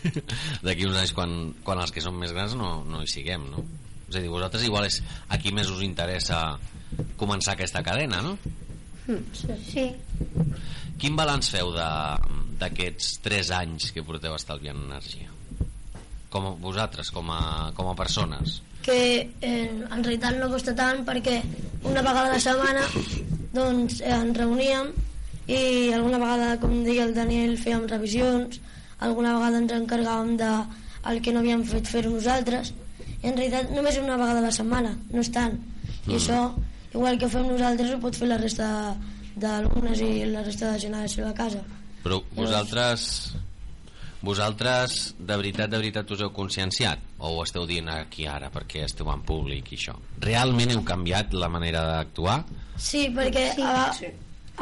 [0.66, 1.32] d'aquí uns anys quan,
[1.66, 3.64] quan els que són més grans no, no hi siguem, no?
[4.08, 5.00] És a dir, vosaltres igual és
[5.32, 6.58] a qui més us interessa
[7.16, 8.36] començar aquesta cadena, no?
[9.34, 9.86] Sí.
[11.00, 15.30] Quin balanç feu de- d'aquests 3 anys que porteu estalviant energia?
[16.30, 18.60] Com a, vosaltres, com a, com a persones?
[18.82, 18.94] que
[19.40, 21.36] eh, en realitat no costa tant perquè
[21.86, 22.80] una vegada a la setmana
[23.52, 24.92] doncs eh, ens reuníem
[25.46, 28.60] i alguna vegada, com deia el Daniel, fèiem revisions,
[29.02, 30.52] alguna vegada ens encargàvem de
[31.10, 32.72] el que no havíem fet fer nosaltres.
[33.22, 35.58] I en realitat només una vegada a la setmana, no és tant.
[36.06, 36.16] I Mm.
[36.16, 36.38] això,
[36.94, 38.96] igual que ho fem nosaltres ho pot fer la resta
[39.36, 41.62] d'alumnes i la resta de gent a la seva casa.
[42.04, 43.34] Però vosaltres
[44.22, 46.98] vosaltres de veritat, de veritat us heu conscienciat?
[47.18, 49.94] O ho esteu dient aquí ara perquè esteu en públic i això?
[50.22, 52.40] Realment heu canviat la manera d'actuar?
[52.78, 53.90] Sí, perquè sí, a,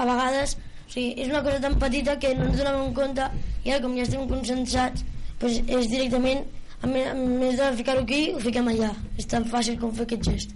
[0.00, 3.28] a vegades o sigui, és una cosa tan petita que no ens donem en compte
[3.64, 5.04] i ara com ja estem consensats
[5.40, 6.42] doncs és directament
[6.82, 8.90] en me- en més de ficar-ho aquí ho fiquem allà.
[9.20, 10.50] És tan fàcil com fer aquest gest.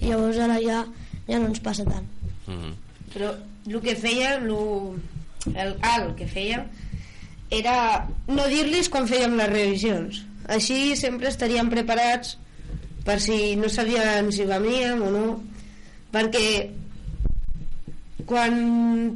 [0.00, 0.84] I llavors ara ja,
[1.26, 2.06] ja no ens passa tant.
[2.46, 2.74] Mm -hmm.
[3.14, 3.34] però
[3.66, 4.94] el que feia lo,
[5.54, 6.64] el, ah, el que feia
[7.50, 10.22] era no dir-los quan fèiem les revisions.
[10.54, 12.36] Així sempre estaríem preparats
[13.04, 15.26] per si no sabien si veníem o no
[16.14, 16.70] perquè
[18.24, 18.54] quan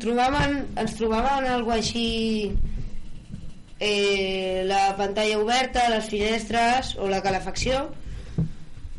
[0.03, 2.51] trobaven, ens trobaven algo així
[3.81, 7.87] eh, la pantalla oberta, les finestres o la calefacció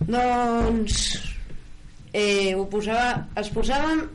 [0.10, 1.02] doncs
[2.14, 4.08] eh, ho posava, els posaven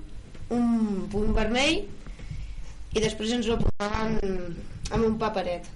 [0.54, 1.84] un punt vermell
[2.94, 4.56] i després ens ho posaven
[4.92, 5.66] amb un paperet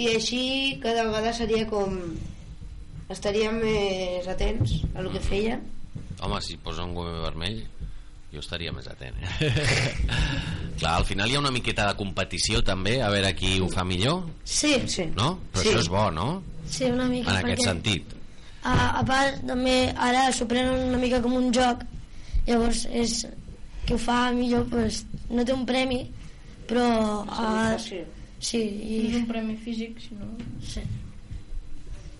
[0.00, 0.42] i així
[0.82, 1.96] cada vegada seria com
[3.10, 5.62] estaríem més atents a el que feien
[6.20, 7.60] home, si posa un gome vermell
[8.30, 9.50] jo estaria més atent eh?
[10.80, 13.82] clar, al final hi ha una miqueta de competició també, a veure qui ho fa
[13.84, 15.08] millor sí, sí.
[15.16, 15.34] no?
[15.52, 15.68] però Sí.
[15.72, 16.28] això és bo, no?
[16.70, 18.16] Sí, una mica en aquest perquè- sentit
[18.62, 21.82] a, a part també ara s'ho prenen una mica com un joc
[22.46, 23.24] llavors és
[23.88, 25.02] que ho fa millor pues,
[25.32, 26.04] no té un premi
[26.70, 26.86] però
[27.26, 28.00] a, sí,
[28.62, 29.02] i...
[29.02, 30.30] No és un premi físic, sinó...
[30.62, 30.82] Sí.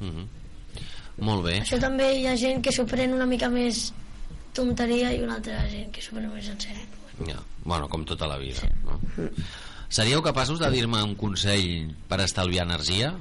[0.01, 0.27] mm -hmm.
[1.21, 3.93] molt bé Això també hi ha gent que s'ho pren una mica més
[4.53, 6.87] tonteria i una altra gent que s'ho pren més en sèrio.
[7.29, 8.63] Ja, bueno, com tota la vida.
[8.85, 9.01] No?
[9.89, 13.15] Seríeu capaços de dir-me un consell per estalviar energia?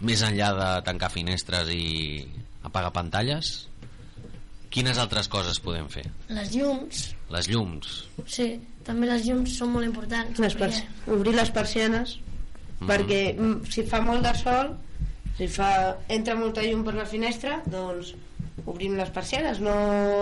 [0.00, 2.26] Més enllà de tancar finestres i
[2.62, 3.68] apagar pantalles?
[4.70, 6.04] Quines altres coses podem fer?
[6.28, 8.04] Les llums, Les llums.
[8.26, 10.38] sí, també les llums són molt importants.
[10.38, 12.18] les perquè- obrir les persianes
[12.80, 12.88] Mhm.
[12.88, 14.76] perquè mm, si fa molt de sol
[15.38, 18.14] si fa, entra molta llum per la finestra doncs
[18.66, 19.72] obrim les persianes no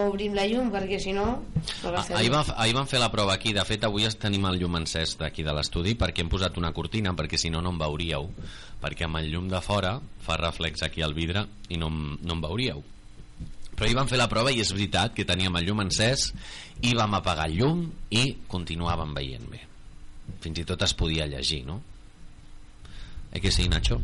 [0.09, 1.43] obrim la llum perquè si no
[1.83, 4.59] no Ah, ahir, va, ahir vam fer la prova aquí de fet avui tenim el
[4.59, 7.79] llum encès d'aquí de l'estudi perquè hem posat una cortina perquè si no no em
[7.79, 8.31] veuríeu
[8.81, 12.41] perquè amb el llum de fora fa reflex aquí al vidre i no, no em
[12.41, 12.83] veuríeu
[13.83, 16.29] però ahir vam fer la prova i és veritat que teníem el llum encès
[16.87, 17.81] i vam apagar el llum
[18.15, 19.59] i continuàvem veient bé
[20.45, 21.81] fins i tot es podia llegir no?
[23.35, 23.97] Eh que sí, Nacho?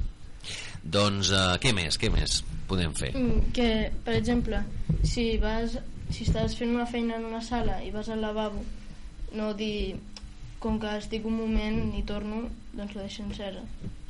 [0.82, 3.12] Doncs eh, què més, què més podem fer?
[3.14, 3.68] Mm, que,
[4.02, 4.62] per exemple,
[5.06, 5.76] si vas
[6.10, 8.64] si estàs fent una feina en una sala i vas al lavabo,
[9.36, 9.94] no dir
[10.58, 13.62] com que estic un moment i torno, doncs la deixo encesa.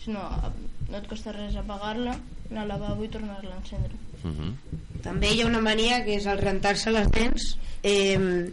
[0.05, 0.53] Sinó, a-
[0.89, 2.15] no et costa res apagar-la,
[2.53, 3.99] anar al lavabo i tornar-la a encendre.
[4.25, 4.53] Uh -huh.
[5.03, 8.51] també hi ha una mania que és el rentar-se les dents eh,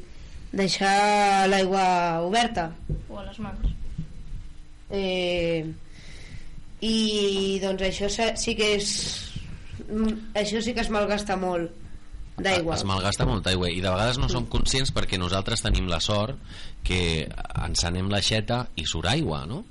[0.51, 2.71] deixar l'aigua oberta
[3.09, 3.67] O a les mans.
[4.89, 5.65] eh,
[6.81, 8.91] i doncs això sí que és
[9.89, 11.71] mm, això sí que es malgasta molt
[12.37, 12.75] d'aigua.
[12.75, 16.35] Es malgasta molta aigua i de vegades no som conscients perquè nosaltres tenim la sort
[16.83, 17.27] que
[17.63, 19.63] encenem l'aixeta i surt aigua, no?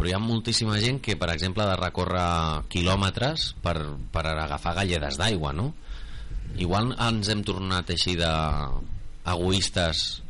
[0.00, 2.24] Però hi ha moltíssima gent que, per exemple, ha de recórrer
[2.72, 3.74] quilòmetres per,
[4.10, 5.74] per agafar galledes d'aigua, no?
[6.56, 8.30] Igual ens hem tornat així de
[9.28, 10.22] egoistes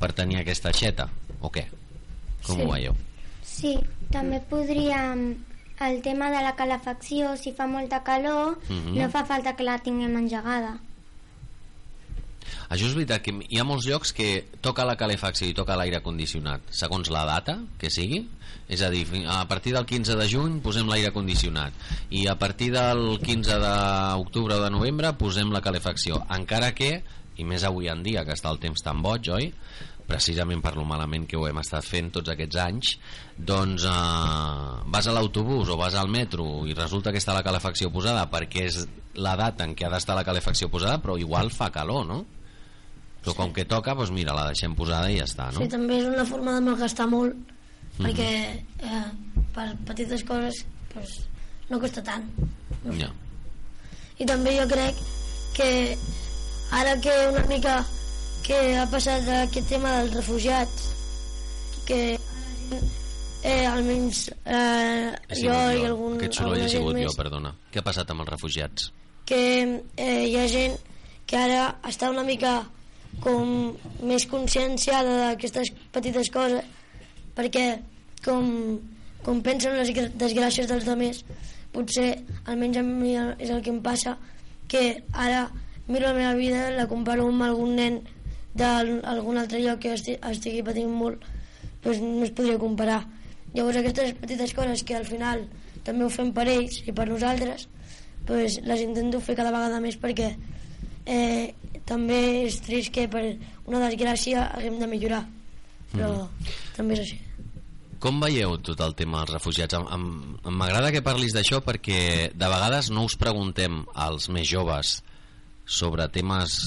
[0.00, 1.06] per tenir aquesta aixeta,
[1.40, 1.68] o què?
[2.42, 2.62] Com Sí.
[2.62, 2.96] ho veieu?
[3.42, 3.78] Sí,
[4.10, 5.44] també podríem...
[5.82, 8.92] El tema de la calefacció, si fa molta calor, Mhm.
[8.98, 10.78] no fa falta que la tinguem engegada.
[12.68, 14.28] Això és veritat que hi ha molts llocs que
[14.64, 18.24] toca la calefacció i toca l'aire condicionat segons la data que sigui
[18.72, 21.74] és a dir, a partir del 15 de juny posem l'aire condicionat
[22.10, 27.02] i a partir del 15 d'octubre o de novembre posem la calefacció encara que,
[27.36, 29.50] i més avui en dia que està el temps tan boig, oi?
[30.12, 32.92] Precisament per lo malament que ho hem estat fent tots aquests anys
[33.36, 37.88] doncs eh, vas a l'autobús o vas al metro i resulta que està la calefacció
[37.94, 38.82] posada perquè és
[39.16, 42.20] la data en què ha d'estar la calefacció posada però igual fa calor, no?
[43.22, 45.60] però com que toca, doncs mira, la deixem posada i ja està, no?
[45.62, 47.36] Sí, també és una forma de malgastar molt
[47.92, 48.06] Mhm.
[48.06, 48.28] perquè
[48.88, 49.08] eh,
[49.52, 50.62] per petites coses
[50.94, 51.10] pues,
[51.68, 52.24] no costa tant
[52.98, 53.10] Ja.
[54.18, 54.96] i també jo crec
[55.54, 55.68] que
[56.72, 57.74] ara que una mica
[58.46, 60.88] que ha passat aquest tema dels refugiats
[61.86, 67.54] que eh, almenys eh, jo sigut i algun, Aquest soroll gent sigut jo, més perdona.
[67.70, 68.90] Què ha passat amb els refugiats?
[69.24, 70.78] que eh, hi ha gent
[71.26, 72.62] que ara està una mica
[73.22, 76.64] com més conscienciada d'aquestes petites coses
[77.36, 77.66] perquè
[78.24, 78.78] com,
[79.24, 81.22] com pensen les desgràcies dels altres
[81.72, 82.08] potser
[82.44, 84.16] almenys a mi és el que em passa
[84.68, 85.46] que ara
[85.88, 88.00] miro la meva vida la comparo amb algun nen
[88.54, 91.24] d'algun altre lloc que esti, estigui patint molt
[91.82, 93.02] doncs no es podria comparar.
[93.52, 95.44] Llavors aquestes petites coses que al final
[95.84, 97.66] també ho fem per ells i per nosaltres
[98.26, 100.30] pues, les intento fer cada vegada més perquè
[101.04, 101.52] eh,
[101.88, 103.24] també és trist que per
[103.66, 105.24] una desgràcia haguem de millorar
[105.92, 106.28] però
[106.76, 107.18] també és així.
[108.02, 109.76] Com veieu tot el tema dels refugiats?
[110.50, 114.96] M'agrada que parlis d'això perquè de vegades no us preguntem als més joves
[115.66, 116.58] sobre temes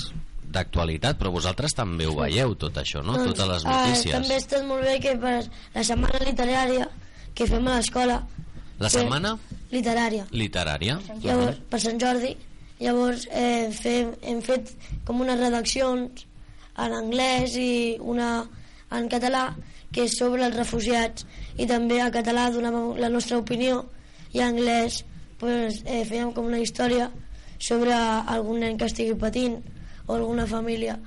[0.56, 3.18] d'actualitat, però vosaltres també ho veieu tot això, no?
[3.20, 4.16] Totes les eh, notícies.
[4.16, 5.38] també ha estat molt bé que per
[5.76, 6.90] la setmana literària
[7.36, 8.22] que fem a l'escola.
[8.80, 9.36] La setmana?
[9.72, 10.26] Literària.
[10.32, 11.00] Literària.
[11.24, 12.36] llavors, per Sant Jordi.
[12.80, 14.74] Llavors eh, fem, hem fet
[15.08, 16.26] com unes redaccions
[16.84, 18.30] en anglès i una
[18.96, 19.48] en català
[19.96, 21.28] que és sobre els refugiats.
[21.56, 23.86] I també a català donàvem la nostra opinió
[24.34, 25.04] i en anglès
[25.40, 27.10] pues, eh, fèiem com una història
[27.60, 29.62] sobre algun nen que estigui patint
[30.08, 30.98] o alguna família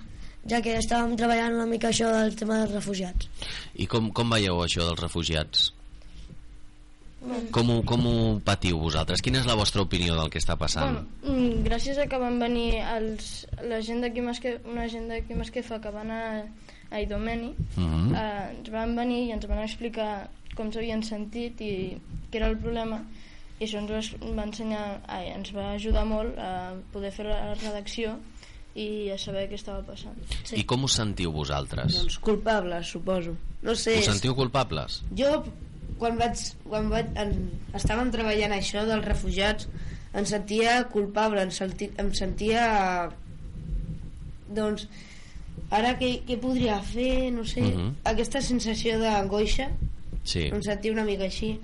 [0.48, 3.28] ja que estàvem treballant una mica això del tema dels refugiats
[3.76, 5.72] I com, com veieu això dels refugiats?
[7.50, 8.16] Com ho, com ho
[8.46, 9.20] patiu vosaltres?
[9.24, 11.00] Quina és la vostra opinió del que està passant?
[11.24, 15.80] Bueno, mm, gràcies a que van venir els, la gent d'aquí una gent d'aquí Masquefa
[15.82, 16.22] que van a,
[16.90, 18.14] a Idomeni Mhm.
[18.14, 21.72] eh, ens van venir i ens van explicar com s'havien sentit i
[22.30, 23.02] què era el problema
[23.58, 28.14] i això ens va, ensenyar ai, ens va ajudar molt a poder fer la redacció
[28.78, 30.16] i a saber què estava passant
[30.54, 31.96] I com us sentiu vosaltres?
[31.98, 33.32] Doncs culpables, suposo.
[33.62, 35.00] No sé, Us sentiu culpables?
[35.18, 35.42] jo
[35.98, 36.38] quan vaig,
[36.68, 37.32] quan vaig en,
[37.74, 39.66] estàvem treballant això dels refugiats
[40.14, 42.62] em sentia culpable em, senti, em sentia
[44.48, 44.86] doncs
[45.74, 47.96] ara què, què podria fer no sé, Mhm.
[48.04, 49.70] aquesta sensació d'angoixa
[50.24, 50.46] Sí.
[50.52, 51.58] em sentia una mica així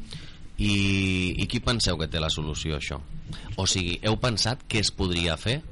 [0.57, 3.01] I, I qui penseu que té la solució a això?
[3.57, 5.63] O sigui, heu pensat què es podria fer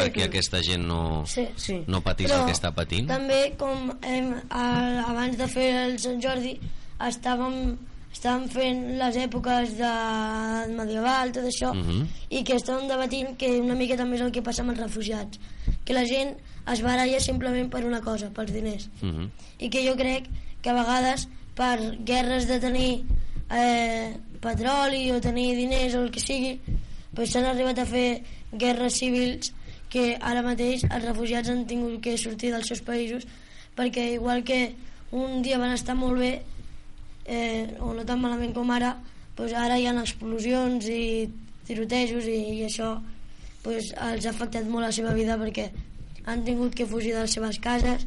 [0.00, 1.82] perquè aquesta gent no, Sí, sí.
[1.86, 3.06] no patís Però el que està patint?
[3.08, 4.66] També, com hem, a,
[5.08, 6.58] abans de fer el Sant Jordi,
[7.00, 7.76] estàvem,
[8.12, 9.92] estàvem fent les èpoques de
[10.76, 12.06] medieval, tot això, Mhm.
[12.30, 15.38] i que estàvem debatint que una mica també és el que passa amb els refugiats.
[15.84, 16.36] Que la gent
[16.72, 18.88] es baralla simplement per una cosa, pels diners.
[19.00, 19.30] Mhm.
[19.58, 20.28] I que jo crec
[20.62, 23.04] que a vegades per guerres de tenir
[23.54, 26.58] eh, petroli o tenir diners o el que sigui,
[27.14, 29.52] pues s'han arribat a fer guerres civils
[29.92, 33.26] que ara mateix els refugiats han tingut que sortir dels seus països
[33.76, 34.74] perquè igual que
[35.12, 36.32] un dia van estar molt bé
[37.26, 38.96] eh, o no tan malament com ara
[39.36, 41.28] pues ara hi ha explosions i
[41.68, 42.94] tirotejos i, i això
[43.62, 45.70] pues, els ha afectat molt la seva vida perquè
[46.24, 48.06] han tingut que fugir de les seves cases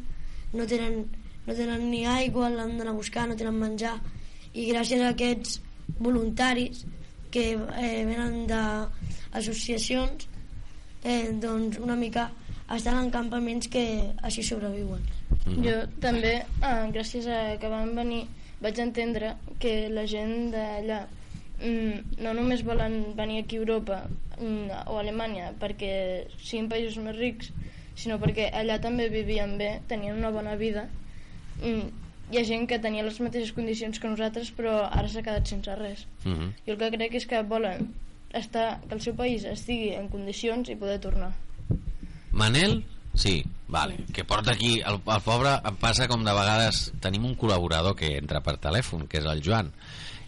[0.52, 1.06] no tenen,
[1.46, 3.96] no tenen ni aigua l'han d'anar a buscar, no tenen menjar.
[4.56, 5.60] I gràcies a aquests
[6.00, 6.84] voluntaris
[7.30, 10.28] que eh, venen d'associacions
[11.06, 12.30] eh, doncs una mica
[12.74, 13.86] estan en campaments que
[14.26, 15.04] així sobreviuen
[15.46, 18.24] Jo també, eh, gràcies a que van venir,
[18.60, 21.04] vaig entendre que la gent d'allà
[21.60, 24.00] mm, no només volen venir aquí a Europa
[24.40, 25.92] mm, o a Alemanya perquè
[26.40, 27.52] siguin països més rics,
[27.94, 30.88] sinó perquè allà també vivien bé, tenien una bona vida.
[31.62, 31.94] Mm,
[32.32, 35.78] hi ha gent que tenia les mateixes condicions que nosaltres però ara s'ha quedat sense
[35.78, 36.06] res.
[36.24, 36.52] Mhm.
[36.66, 37.92] Jo el que crec és que volen
[38.32, 41.32] estar, que el seu país estigui en condicions i poder tornar.
[42.32, 42.82] Manel?
[43.16, 43.96] Sí, vale.
[44.12, 44.80] Que porta aquí...
[44.80, 46.90] El, el pobre em passa com de vegades...
[47.00, 49.70] Tenim un col·laborador que entra per telèfon, que és el Joan,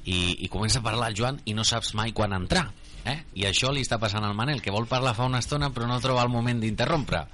[0.09, 2.69] i, i comença a parlar el Joan i no saps mai quan entrar.
[3.09, 3.19] Eh?
[3.41, 6.01] I això li està passant al Manel, que vol parlar fa una estona però no
[6.01, 7.27] troba el moment d'interrompre.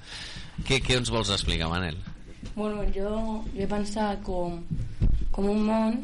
[0.67, 1.97] Què, què ens vols explicar, Manel?
[2.55, 3.15] Bueno, jo,
[3.55, 4.61] jo he pensat com,
[5.35, 5.97] com un món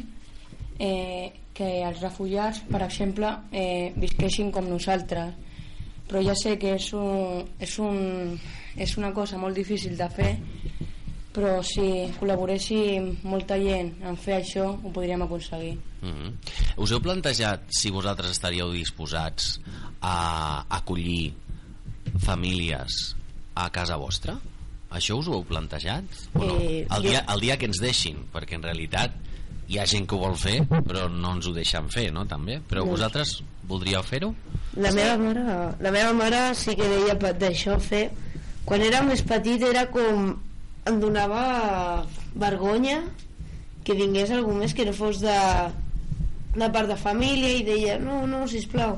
[0.80, 1.32] eh,
[1.62, 5.36] que els refugiats, per exemple, eh, visquessin com nosaltres.
[6.10, 8.34] Però ja sé que és, un, és, un,
[8.76, 10.32] és una cosa molt difícil de fer,
[11.32, 11.86] però si
[12.18, 15.78] col·laboréssim molta gent en fer això, ho podríem aconseguir.
[16.02, 16.34] Mm -hmm.
[16.78, 19.62] Us heu plantejat si vosaltres estaríeu disposats
[20.02, 21.34] a acollir
[22.20, 23.16] famílies
[23.56, 24.38] a casa vostra?
[24.90, 26.04] Això us ho heu plantejat?
[26.34, 26.60] O no?
[26.60, 29.12] Eh, el, dia, el dia que ens deixin, perquè en realitat
[29.72, 32.26] hi ha gent que ho vol fer, però no ens ho deixen fer, no?
[32.28, 32.60] També?
[32.68, 32.92] Però No.
[32.92, 33.38] vosaltres
[33.70, 34.34] voldríeu fer-ho?
[34.76, 35.44] La meva mare,
[35.80, 38.10] la meva mare sí que deia d'això fer.
[38.66, 40.34] Quan era més petit era com...
[40.90, 42.02] Em donava
[42.34, 43.04] vergonya
[43.86, 45.36] que vingués algú més que no fos de,
[46.56, 48.96] de part de família i deia, no, no, sisplau.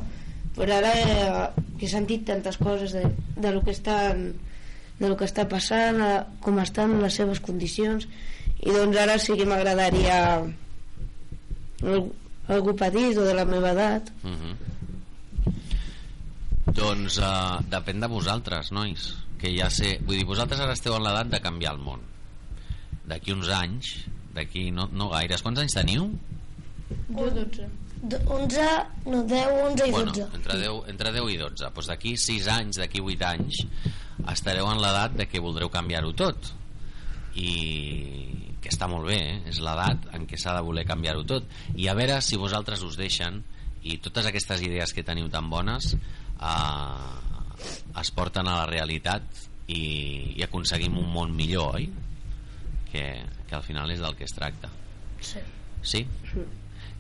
[0.56, 3.04] Però ara eh, que he sentit tantes coses de,
[3.36, 4.30] de lo que estan
[5.00, 8.06] de lo que està passant, a, com estan les seves condicions
[8.64, 10.20] i doncs ara sí que m'agradaria
[12.48, 14.56] algú, petit o de la meva edat Mm -hmm.
[16.74, 21.04] Doncs uh, depèn de vosaltres, nois que ja sé, vull dir, vosaltres ara esteu en
[21.04, 22.00] l'edat de canviar el món
[23.06, 26.08] d'aquí uns anys d'aquí no, no gaires, quants anys teniu?
[27.10, 27.68] Jo 12.
[28.04, 28.60] Do- 11,
[29.06, 29.92] no, 10, 11 i 12.
[29.92, 33.66] Bueno, entre 10, entre 10 i 12 doncs d'aquí 6 anys, d'aquí 8 anys
[34.32, 36.54] estareu en l'edat de que voldreu canviar-ho tot
[37.36, 39.40] i que està molt bé eh?
[39.52, 42.96] és l'edat en què s'ha de voler canviar-ho tot i a veure si vosaltres us
[43.00, 43.42] deixen
[43.84, 49.28] i totes aquestes idees que teniu tan bones eh, es porten a la realitat
[49.68, 49.84] i,
[50.38, 51.90] i aconseguim un món millor oi?
[52.94, 53.04] Que,
[53.50, 54.70] que al final és del que es tracta
[55.24, 55.40] Sí.
[55.82, 56.06] Sí?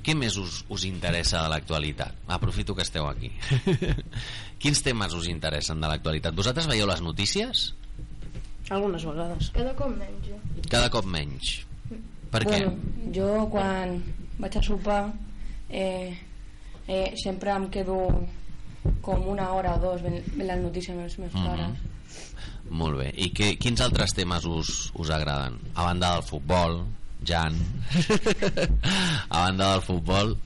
[0.04, 2.18] Què més us, us interessa de l'actualitat?
[2.36, 3.30] Aprofito que esteu aquí.
[4.64, 6.36] Quins temes us interessen de l'actualitat?
[6.36, 7.70] Vosaltres veieu les notícies?
[8.70, 10.28] Algunes vegades Cada cop menys.
[10.28, 10.38] jo.
[10.70, 11.66] Cada cop menys.
[12.32, 12.50] Per què?
[12.64, 12.78] Bueno,
[13.14, 13.98] jo quan
[14.40, 15.14] vaig a sopar
[15.70, 16.18] eh,
[16.88, 17.98] eh, sempre em quedo
[19.02, 21.46] com una hora o dos veient veient les notícies amb els meus Mhm.
[21.46, 21.78] pares.
[22.70, 23.14] Molt bé.
[23.18, 25.60] I que, quins altres temes us, us agraden?
[25.76, 26.86] A banda del futbol,
[27.26, 27.54] Jan.
[29.30, 30.38] a banda del futbol,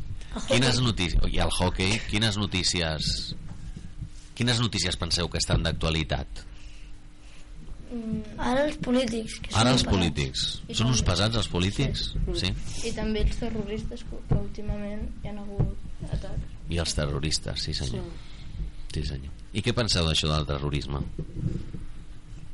[0.47, 1.21] quines notícies...
[1.31, 3.35] I el hockey, quines notícies...
[4.37, 6.27] Quines notícies penseu que estan d'actualitat?
[8.37, 9.37] Ara els polítics.
[9.45, 10.45] Que Ara són els polítics.
[10.75, 12.09] Són uns pesats els polítics?
[12.35, 12.49] Sí.
[12.89, 16.55] I també els terroristes que, últimament hi ha hagut atacs.
[16.69, 18.03] I els terroristes, sí senyor.
[18.93, 19.31] Sí senyor.
[19.53, 20.99] I què penseu d'això del terrorisme?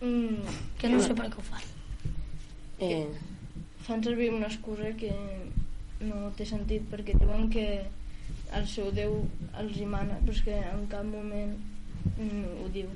[0.04, 0.44] Mm,
[0.80, 1.62] Que no sé per què ho fan.
[2.80, 3.08] eh,
[3.88, 5.12] fan servir una excusa que
[6.04, 7.66] no té sentit perquè diuen que
[8.58, 9.14] el seu Déu
[9.60, 11.54] els hi mana però és que en cap moment
[12.18, 12.90] mm, ho diu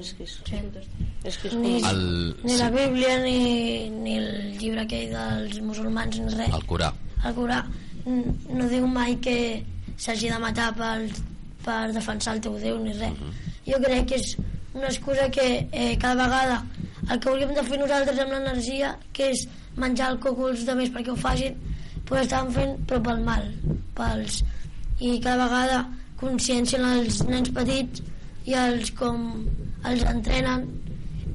[0.00, 0.56] És que és- sí.
[1.24, 2.70] és que és Ni, El- ni la.
[2.70, 6.48] Bíblia ni, ni el llibre aquell dels musulmans ni res.
[6.54, 6.92] El Corà.
[7.26, 7.64] El Corà
[8.06, 9.62] no diu mai que
[10.00, 11.08] s'hagi de matar per,
[11.64, 13.12] per defensar el teu Déu ni res.
[13.66, 14.36] Jo crec que és
[14.74, 16.64] una excusa que eh, cada vegada
[17.10, 20.90] el que hauríem de fer nosaltres amb l'energia, que és menjar el coco als altres
[20.94, 21.54] perquè ho facin,
[22.06, 23.44] pues estan fent però pel mal,
[23.98, 24.42] pels...
[25.00, 25.78] I cada vegada
[26.20, 28.02] consciencien els nens petits
[28.48, 29.46] i els com
[29.84, 30.66] els entrenen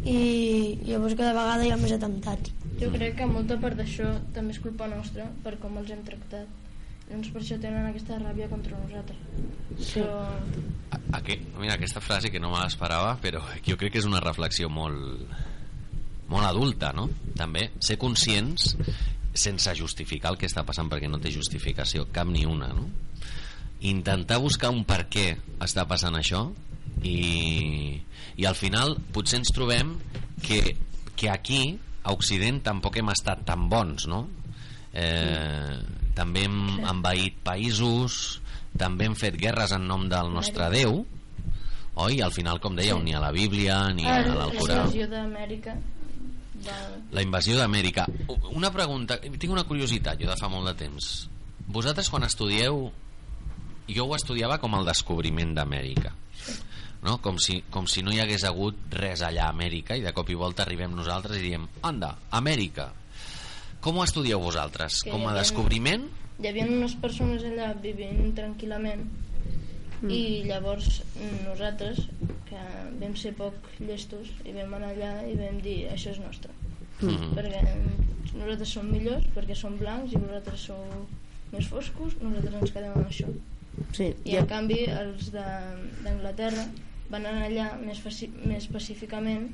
[0.06, 0.18] i
[0.86, 2.52] llavors cada vegada hi ha més atemptats.
[2.80, 6.48] jo crec que molta part d'això també és culpa nostra per com els hem tractat
[7.10, 9.18] llavors per això tenen aquesta ràbia contra nosaltres
[9.78, 10.00] Sí.
[10.00, 10.22] però
[11.12, 14.22] A, que, mira, aquesta frase que no me l'esperava, però jo crec que és una
[14.24, 15.26] reflexió molt,
[16.32, 17.10] molt adulta, no?
[17.36, 18.76] També, ser conscients
[19.34, 22.88] sense justificar el que està passant perquè no té justificació, cap ni una, no?
[23.82, 26.46] Intentar buscar un per què està passant això
[27.04, 28.00] i,
[28.38, 29.96] i al final potser ens trobem
[30.44, 30.76] que,
[31.16, 34.26] que aquí a Occident tampoc hem estat tan bons, no?
[34.96, 35.76] Eh,
[36.16, 38.40] també hem envaït països,
[38.78, 41.02] també hem fet guerres en nom del nostre Déu,
[42.06, 42.22] oi?
[42.22, 44.84] Al final, com dèieu, ni a la Bíblia ni a la l'Alcorà.
[44.86, 45.76] invasió d'Amèrica.
[47.12, 48.06] La invasió d'Amèrica.
[48.56, 51.28] Una pregunta, tinc una curiositat jo de fa molt de temps.
[51.68, 52.86] Vosaltres quan estudieu
[53.86, 56.14] jo ho estudiava com el descobriment d'Amèrica
[57.06, 57.20] no?
[57.22, 60.30] com, si, com si no hi hagués hagut res allà a Amèrica i de cop
[60.30, 62.90] i volta arribem nosaltres i diem anda, Amèrica
[63.86, 65.04] com ho estudieu vosaltres?
[65.06, 66.08] Que com a havia- descobriment?
[66.42, 69.06] Hi havia unes persones allà vivint tranquil·lament
[70.02, 70.10] Mm.
[70.12, 70.98] i llavors
[71.46, 72.02] nosaltres,
[72.50, 72.60] que
[73.00, 76.52] vam ser poc llestos, i vam anar allà i vam dir això és nostre.
[77.00, 77.32] Mm.
[77.38, 77.62] Perquè
[78.36, 80.84] nosaltres som millors, perquè som blancs i vosaltres sou
[81.54, 83.30] més foscos, nosaltres ens quedem amb això.
[83.96, 85.46] Sí, I en canvi els de-
[86.04, 86.68] d'Anglaterra
[87.10, 88.00] van anar allà més,
[88.46, 89.48] més pacíficament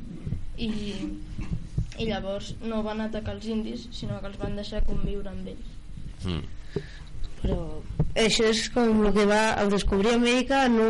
[0.57, 0.69] i,
[1.97, 5.77] i llavors no van atacar els indis, sinó que els van deixar conviure amb ells.
[6.23, 6.43] Mm.
[7.41, 7.55] però
[8.21, 10.85] això és com el que va al descobrir Amèrica no,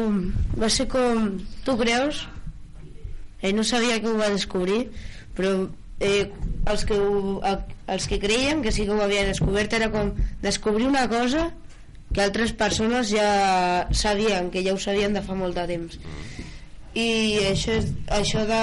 [0.59, 2.25] va ser com tu creus
[3.41, 4.81] ell no sabia que ho va descobrir
[5.37, 5.53] però
[6.03, 6.27] eh,
[6.67, 7.63] els, que ho, el-
[7.95, 10.11] els que creien que sí que ho havia descobert era com
[10.43, 11.47] descobrir una cosa
[12.11, 15.95] que altres persones ja sabien que ja ho sabien de fa molt de temps
[16.95, 17.09] i
[17.51, 18.61] això, és, això de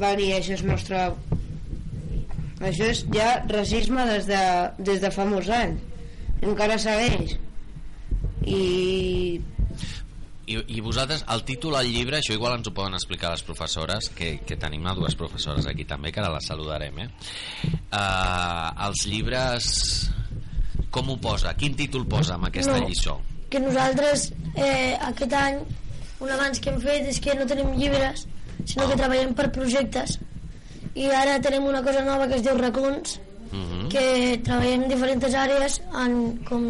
[0.00, 1.02] va dir això és nostre
[2.60, 4.40] això és ja racisme des de,
[4.78, 7.36] des de fa molts anys encara segueix
[8.46, 9.40] i
[10.46, 14.06] I, I vosaltres, el títol al llibre, això igual ens ho poden explicar les professores,
[14.14, 17.08] que, que tenim a dues professores aquí també, que ara les saludarem, eh?
[17.90, 19.66] Uh, els llibres,
[20.94, 21.50] com ho posa?
[21.58, 22.86] Quin títol posa amb aquesta No.
[22.86, 23.16] lliçó?
[23.50, 25.58] que nosaltres eh, aquest any
[26.20, 28.26] un abans que hem fet és que no tenim llibres
[28.64, 30.18] sinó que treballem per projectes
[30.96, 33.20] i ara tenim una cosa nova que es diu racons
[33.52, 33.88] Mhm.
[33.92, 36.64] que treballem en diferents àrees en com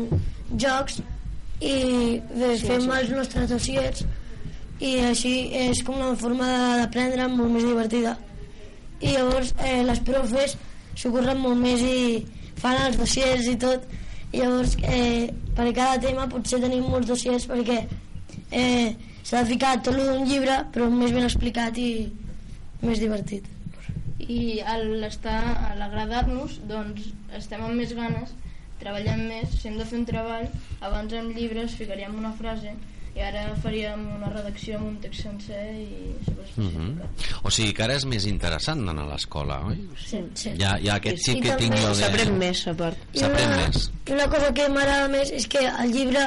[0.60, 0.98] jocs
[1.60, 2.90] i bé, Sí, fem sí.
[3.00, 4.04] els nostres dossiers
[4.80, 6.46] i així és com una forma
[6.82, 8.18] d'aprendre molt més divertida
[9.00, 10.56] i llavors eh, les profes
[10.94, 12.26] s'ho curren molt més i
[12.60, 13.82] fan els dossiers i tot
[14.32, 17.86] i llavors eh, per cada tema potser tenim molts dossiers perquè
[18.50, 18.94] eh,
[19.26, 21.90] s'ha de ficar tot el d'un llibre però més ben explicat i
[22.82, 23.44] més divertit
[24.18, 25.38] i al estar
[25.70, 28.32] a l'agradar-nos doncs estem amb més ganes
[28.80, 30.46] treballem més, si hem de fer un treball
[30.84, 32.74] abans amb llibres ficaríem una frase
[33.16, 36.14] i ara faríem una redacció amb un text sencer i
[36.56, 37.00] Mhm.
[37.44, 39.76] O sigui que ara és més interessant anar a l'escola, oi?
[40.00, 40.52] sí, sí.
[40.56, 41.94] Ja, ja aquest sí que tinc jo de...
[41.98, 43.90] s'aprèn més a part I S'aprèn una- més.
[44.08, 46.22] I una cosa que m'agrada més és que el llibre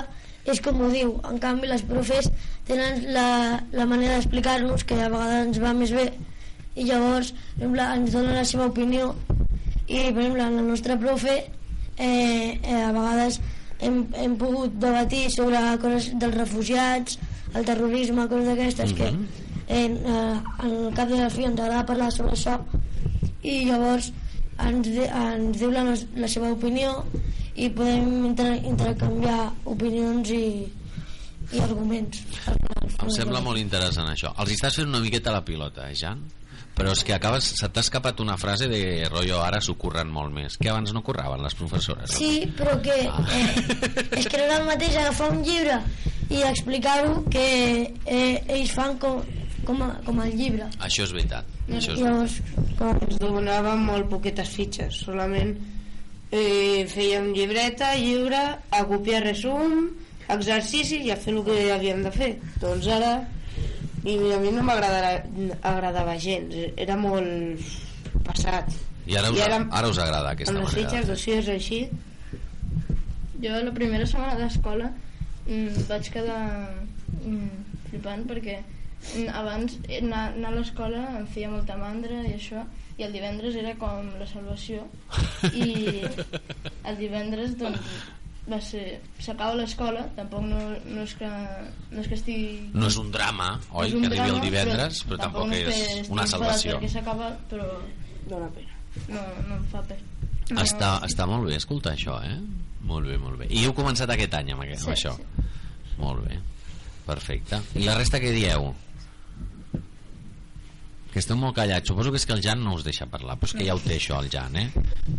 [0.54, 1.14] és com ho diu.
[1.30, 2.30] En canvi, les profes
[2.68, 6.08] tenen la, la manera d'explicar-nos que a vegades ens va més bé.
[6.80, 9.14] I llavors, per exemple, ens donen la seva opinió.
[9.88, 11.34] I, per exemple, la nostra profe
[11.98, 13.40] eh, eh, a vegades
[13.82, 17.18] hem, hem pogut debatir sobre coses dels refugiats,
[17.58, 21.86] el terrorisme, coses d'aquestes que en, eh, en el cap de la fi ens agrada
[21.90, 22.60] parlar sobre això.
[23.42, 24.12] I llavors
[24.60, 25.84] ens, di- ens diu la,
[26.20, 27.00] la seva opinió
[27.60, 30.44] i podem inter intercanviar opinions i,
[31.52, 32.22] i arguments.
[33.00, 34.32] Em sembla molt interessant això.
[34.40, 36.22] Els estàs fent una miqueta la pilota, eh, Jan?
[36.80, 38.80] Però és que acabes, se t'ha escapat una frase de
[39.10, 42.14] rotllo ara s'ho curren molt més, que abans no curraven les professores.
[42.16, 43.50] Sí, però que eh,
[44.16, 45.82] és que no era el mateix agafar un llibre
[46.30, 47.44] i explicar-ho que
[48.06, 49.20] eh, ells fan com,
[49.68, 50.70] com, a, com el llibre.
[50.86, 51.52] Això és veritat.
[51.68, 52.40] Això és Llavors,
[52.94, 55.58] ens donaven molt poquetes fitxes solament
[56.32, 58.40] eh, fèiem llibreta, llibre
[58.72, 59.90] a copiar resum
[60.30, 62.32] exercicis i a fer el que havíem de fer
[62.62, 63.16] doncs ara
[64.06, 67.60] i a mi no m'agradava gens era molt
[68.28, 68.70] passat
[69.10, 70.90] I ara us, I ara- ara us agrada aquesta amb les manera.
[70.90, 71.16] fitxes, de fer.
[71.16, 71.80] dossiers així
[73.42, 74.90] Jo la primera setmana d'escola
[75.48, 76.44] mm, vaig quedar
[77.24, 77.50] mm,
[77.90, 82.66] flipant perquè mm, abans eh, anar, anar a l'escola em feia molta mandra i això
[83.00, 84.84] i el divendres era com la salvació
[85.56, 86.02] i
[86.84, 88.00] el divendres doncs
[88.50, 88.84] va ser
[89.22, 90.60] s'acaba l'escola tampoc no,
[90.90, 91.30] no, és que,
[91.94, 95.04] no és que estigui No és un drama, oi, és un que arribi el divendres,
[95.06, 96.78] però, tampoc no és estic una salvació.
[96.80, 97.68] perquè s'ha acabat però
[98.30, 98.74] dona pena
[99.14, 100.00] no, no em fa per
[100.50, 102.40] no, Està, està molt bé escoltar això, eh?
[102.90, 103.46] Molt bé, molt bé.
[103.54, 105.12] I heu començat aquest any amb, aquest, amb Sí, això?
[106.00, 106.40] Molt bé.
[107.06, 107.60] Perfecte.
[107.78, 108.72] I la resta què dieu?
[111.10, 111.90] Que esteu molt callats.
[111.90, 113.40] Suposo que és que el Jan no us deixa parlar.
[113.42, 114.68] Però és que ja ho té això, el Jan, eh?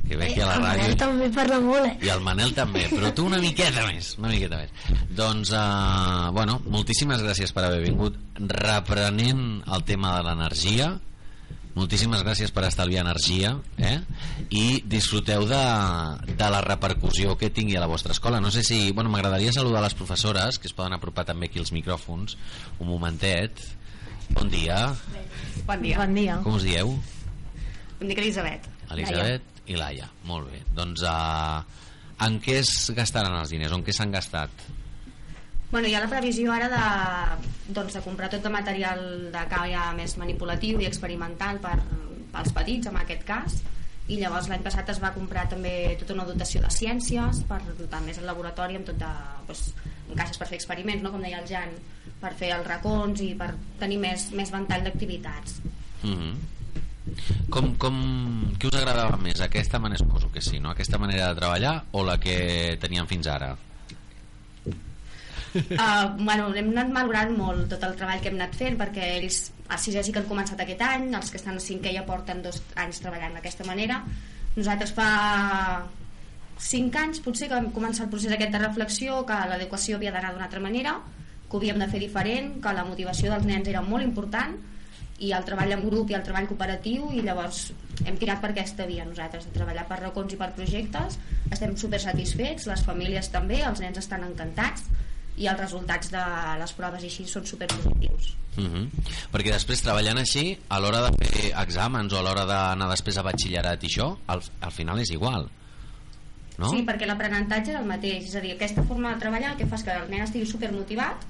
[0.06, 1.00] Que ve aquí a la el Manel ràdio...
[1.02, 1.96] també parla molt, eh?
[2.06, 5.04] I el Manel també, però tu una miqueta més, una miqueta més.
[5.18, 8.18] Doncs, uh, bueno, moltíssimes gràcies per haver vingut.
[8.38, 10.92] Reprenent el tema de l'energia,
[11.74, 13.98] moltíssimes gràcies per estalviar energia eh?
[14.50, 15.60] i disfruteu de,
[16.34, 19.82] de la repercussió que tingui a la vostra escola no sé si, bueno, m'agradaria saludar
[19.84, 22.36] les professores que es poden apropar també aquí els micròfons
[22.80, 23.62] un momentet
[24.34, 24.80] bon dia,
[25.66, 25.98] Bon dia.
[25.98, 26.36] Bon dia.
[26.42, 26.92] com us dieu?
[28.00, 28.66] Em dic Elisabet.
[28.90, 31.60] Elisabet i Laia, molt bé doncs uh,
[32.26, 33.72] en què es gastaran els diners?
[33.76, 34.50] en què s'han gastat?
[35.70, 36.86] Bueno, hi ha la previsió ara de,
[37.70, 41.76] doncs, de comprar tot de material de cària més manipulatiu i experimental per,
[42.32, 43.60] pels petits, en aquest cas,
[44.10, 48.00] i llavors l'any passat es va comprar també tota una dotació de ciències per dotar
[48.02, 49.12] més el laboratori amb tot de,
[49.46, 49.68] doncs,
[50.08, 51.14] amb caixes per fer experiments, no?
[51.14, 51.76] com deia el Jan,
[52.20, 55.60] per fer els racons i per tenir més, més ventall d'activitats.
[56.02, 56.34] Mm -hmm.
[57.50, 57.96] com, com,
[58.58, 59.40] què us agradava més?
[59.40, 60.70] Aquesta manera, suposo que sí, no?
[60.70, 63.56] Aquesta manera de treballar o la que teníem fins ara?
[65.54, 69.50] Uh, bueno, hem anat valorant molt tot el treball que hem anat fent perquè ells
[69.68, 72.42] a sisè sí que han començat aquest any els que estan a cinquè ja porten
[72.42, 74.04] dos anys treballant d'aquesta manera
[74.56, 75.86] nosaltres fa
[76.60, 80.34] cinc anys potser que vam començar el procés aquest de reflexió que l'adequació havia d'anar
[80.34, 80.98] d'una altra manera
[81.50, 84.56] que havíem de fer diferent que la motivació dels nens era molt important
[85.20, 87.66] i el treball en grup i el treball cooperatiu i llavors
[88.06, 91.18] hem tirat per aquesta via nosaltres de treballar per racons i per projectes
[91.52, 94.88] estem super satisfets, les famílies també els nens estan encantats
[95.40, 96.24] i els resultats de
[96.60, 98.88] les proves així són superpositius Mm -hmm.
[99.32, 103.22] Perquè després treballant així, a l'hora de fer exàmens o a l'hora d'anar després a
[103.22, 105.48] batxillerat i això, al, al final és igual.
[106.60, 106.68] No?
[106.70, 109.66] Sí, perquè l'aprenentatge és el mateix és a dir, aquesta forma de treballar el que
[109.70, 111.26] fa és que el nen estigui supermotivat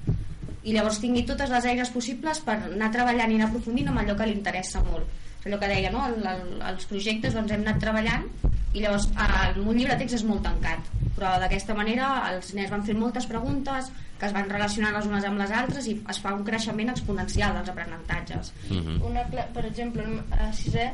[0.63, 4.15] i llavors tingui totes les eines possibles per anar treballant i anar aprofundint amb allò
[4.19, 5.07] que li interessa molt
[5.41, 6.03] és allò que deia, no?
[6.05, 8.27] El, el, els projectes doncs hem anat treballant
[8.73, 10.85] i llavors el un llibre de text és molt tancat
[11.17, 13.89] però d'aquesta manera els nens van fent moltes preguntes
[14.19, 17.55] que es van relacionant les unes amb les altres i es fa un creixement exponencial
[17.57, 19.01] dels aprenentatges Mhm.
[19.09, 20.91] Una cla- per exemple, a sisè,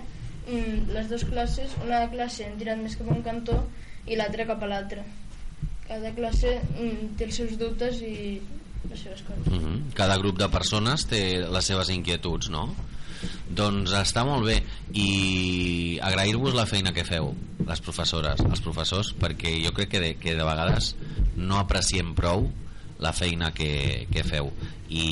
[0.47, 3.59] mm, les dues classes, una classe han tirat més cap a un cantó
[4.07, 5.03] i l'altra cap a l'altre.
[5.87, 8.39] Cada classe mm, té els seus dubtes i
[8.89, 9.47] les seves coses.
[9.47, 9.93] Mm -hmm.
[9.93, 12.75] Cada grup de persones té les seves inquietuds, no?
[13.49, 14.63] Doncs està molt bé
[14.93, 17.33] i agrair-vos la feina que feu
[17.67, 20.95] les professores, els professors perquè jo crec que de, que de vegades
[21.35, 22.51] no apreciem prou
[22.99, 24.47] la feina que, que feu
[24.89, 25.03] i,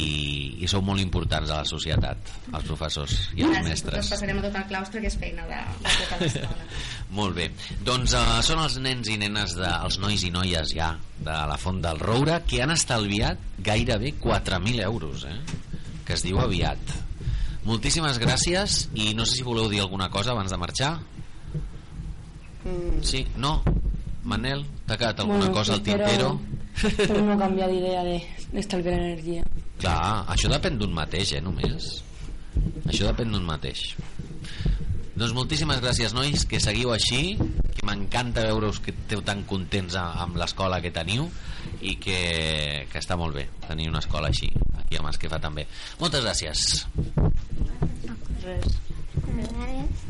[0.64, 2.18] i sou molt importants a la societat
[2.50, 5.46] els professors i els Gràcies, mestres Us passarem a tot el claustre que és feina
[5.50, 6.70] de, de tota l'estona
[7.16, 7.46] Molt bé.
[7.86, 10.88] Doncs uh, són els nens i nenes, de, els nois i noies ja,
[11.22, 15.38] de la Font del Roure, que han estalviat gairebé 4.000 euros, eh?
[16.08, 16.82] que es diu aviat.
[17.70, 20.92] Moltíssimes gràcies i no sé si voleu dir alguna cosa abans de marxar.
[22.66, 23.04] Mm.
[23.06, 23.26] Sí?
[23.38, 23.60] No?
[24.26, 26.30] Manel, t'ha quedat alguna Bueno, cosa al espero- tintero?
[26.42, 26.65] Però
[27.26, 29.44] no canviar d'idea de- d'estalviar energia.
[29.80, 32.04] Clar, això depèn d'un mateix, eh, només.
[32.88, 33.96] Això depèn d'un mateix.
[35.16, 37.38] Doncs moltíssimes gràcies, nois, que seguiu així,
[37.76, 41.30] que m'encanta veure-us que esteu tan contents a- amb l'escola que teniu
[41.82, 45.68] i que, que està molt bé tenir una escola així, aquí a Masquefa també.
[46.00, 46.86] Moltes gràcies.
[48.44, 48.66] Res.
[49.26, 50.06] Res.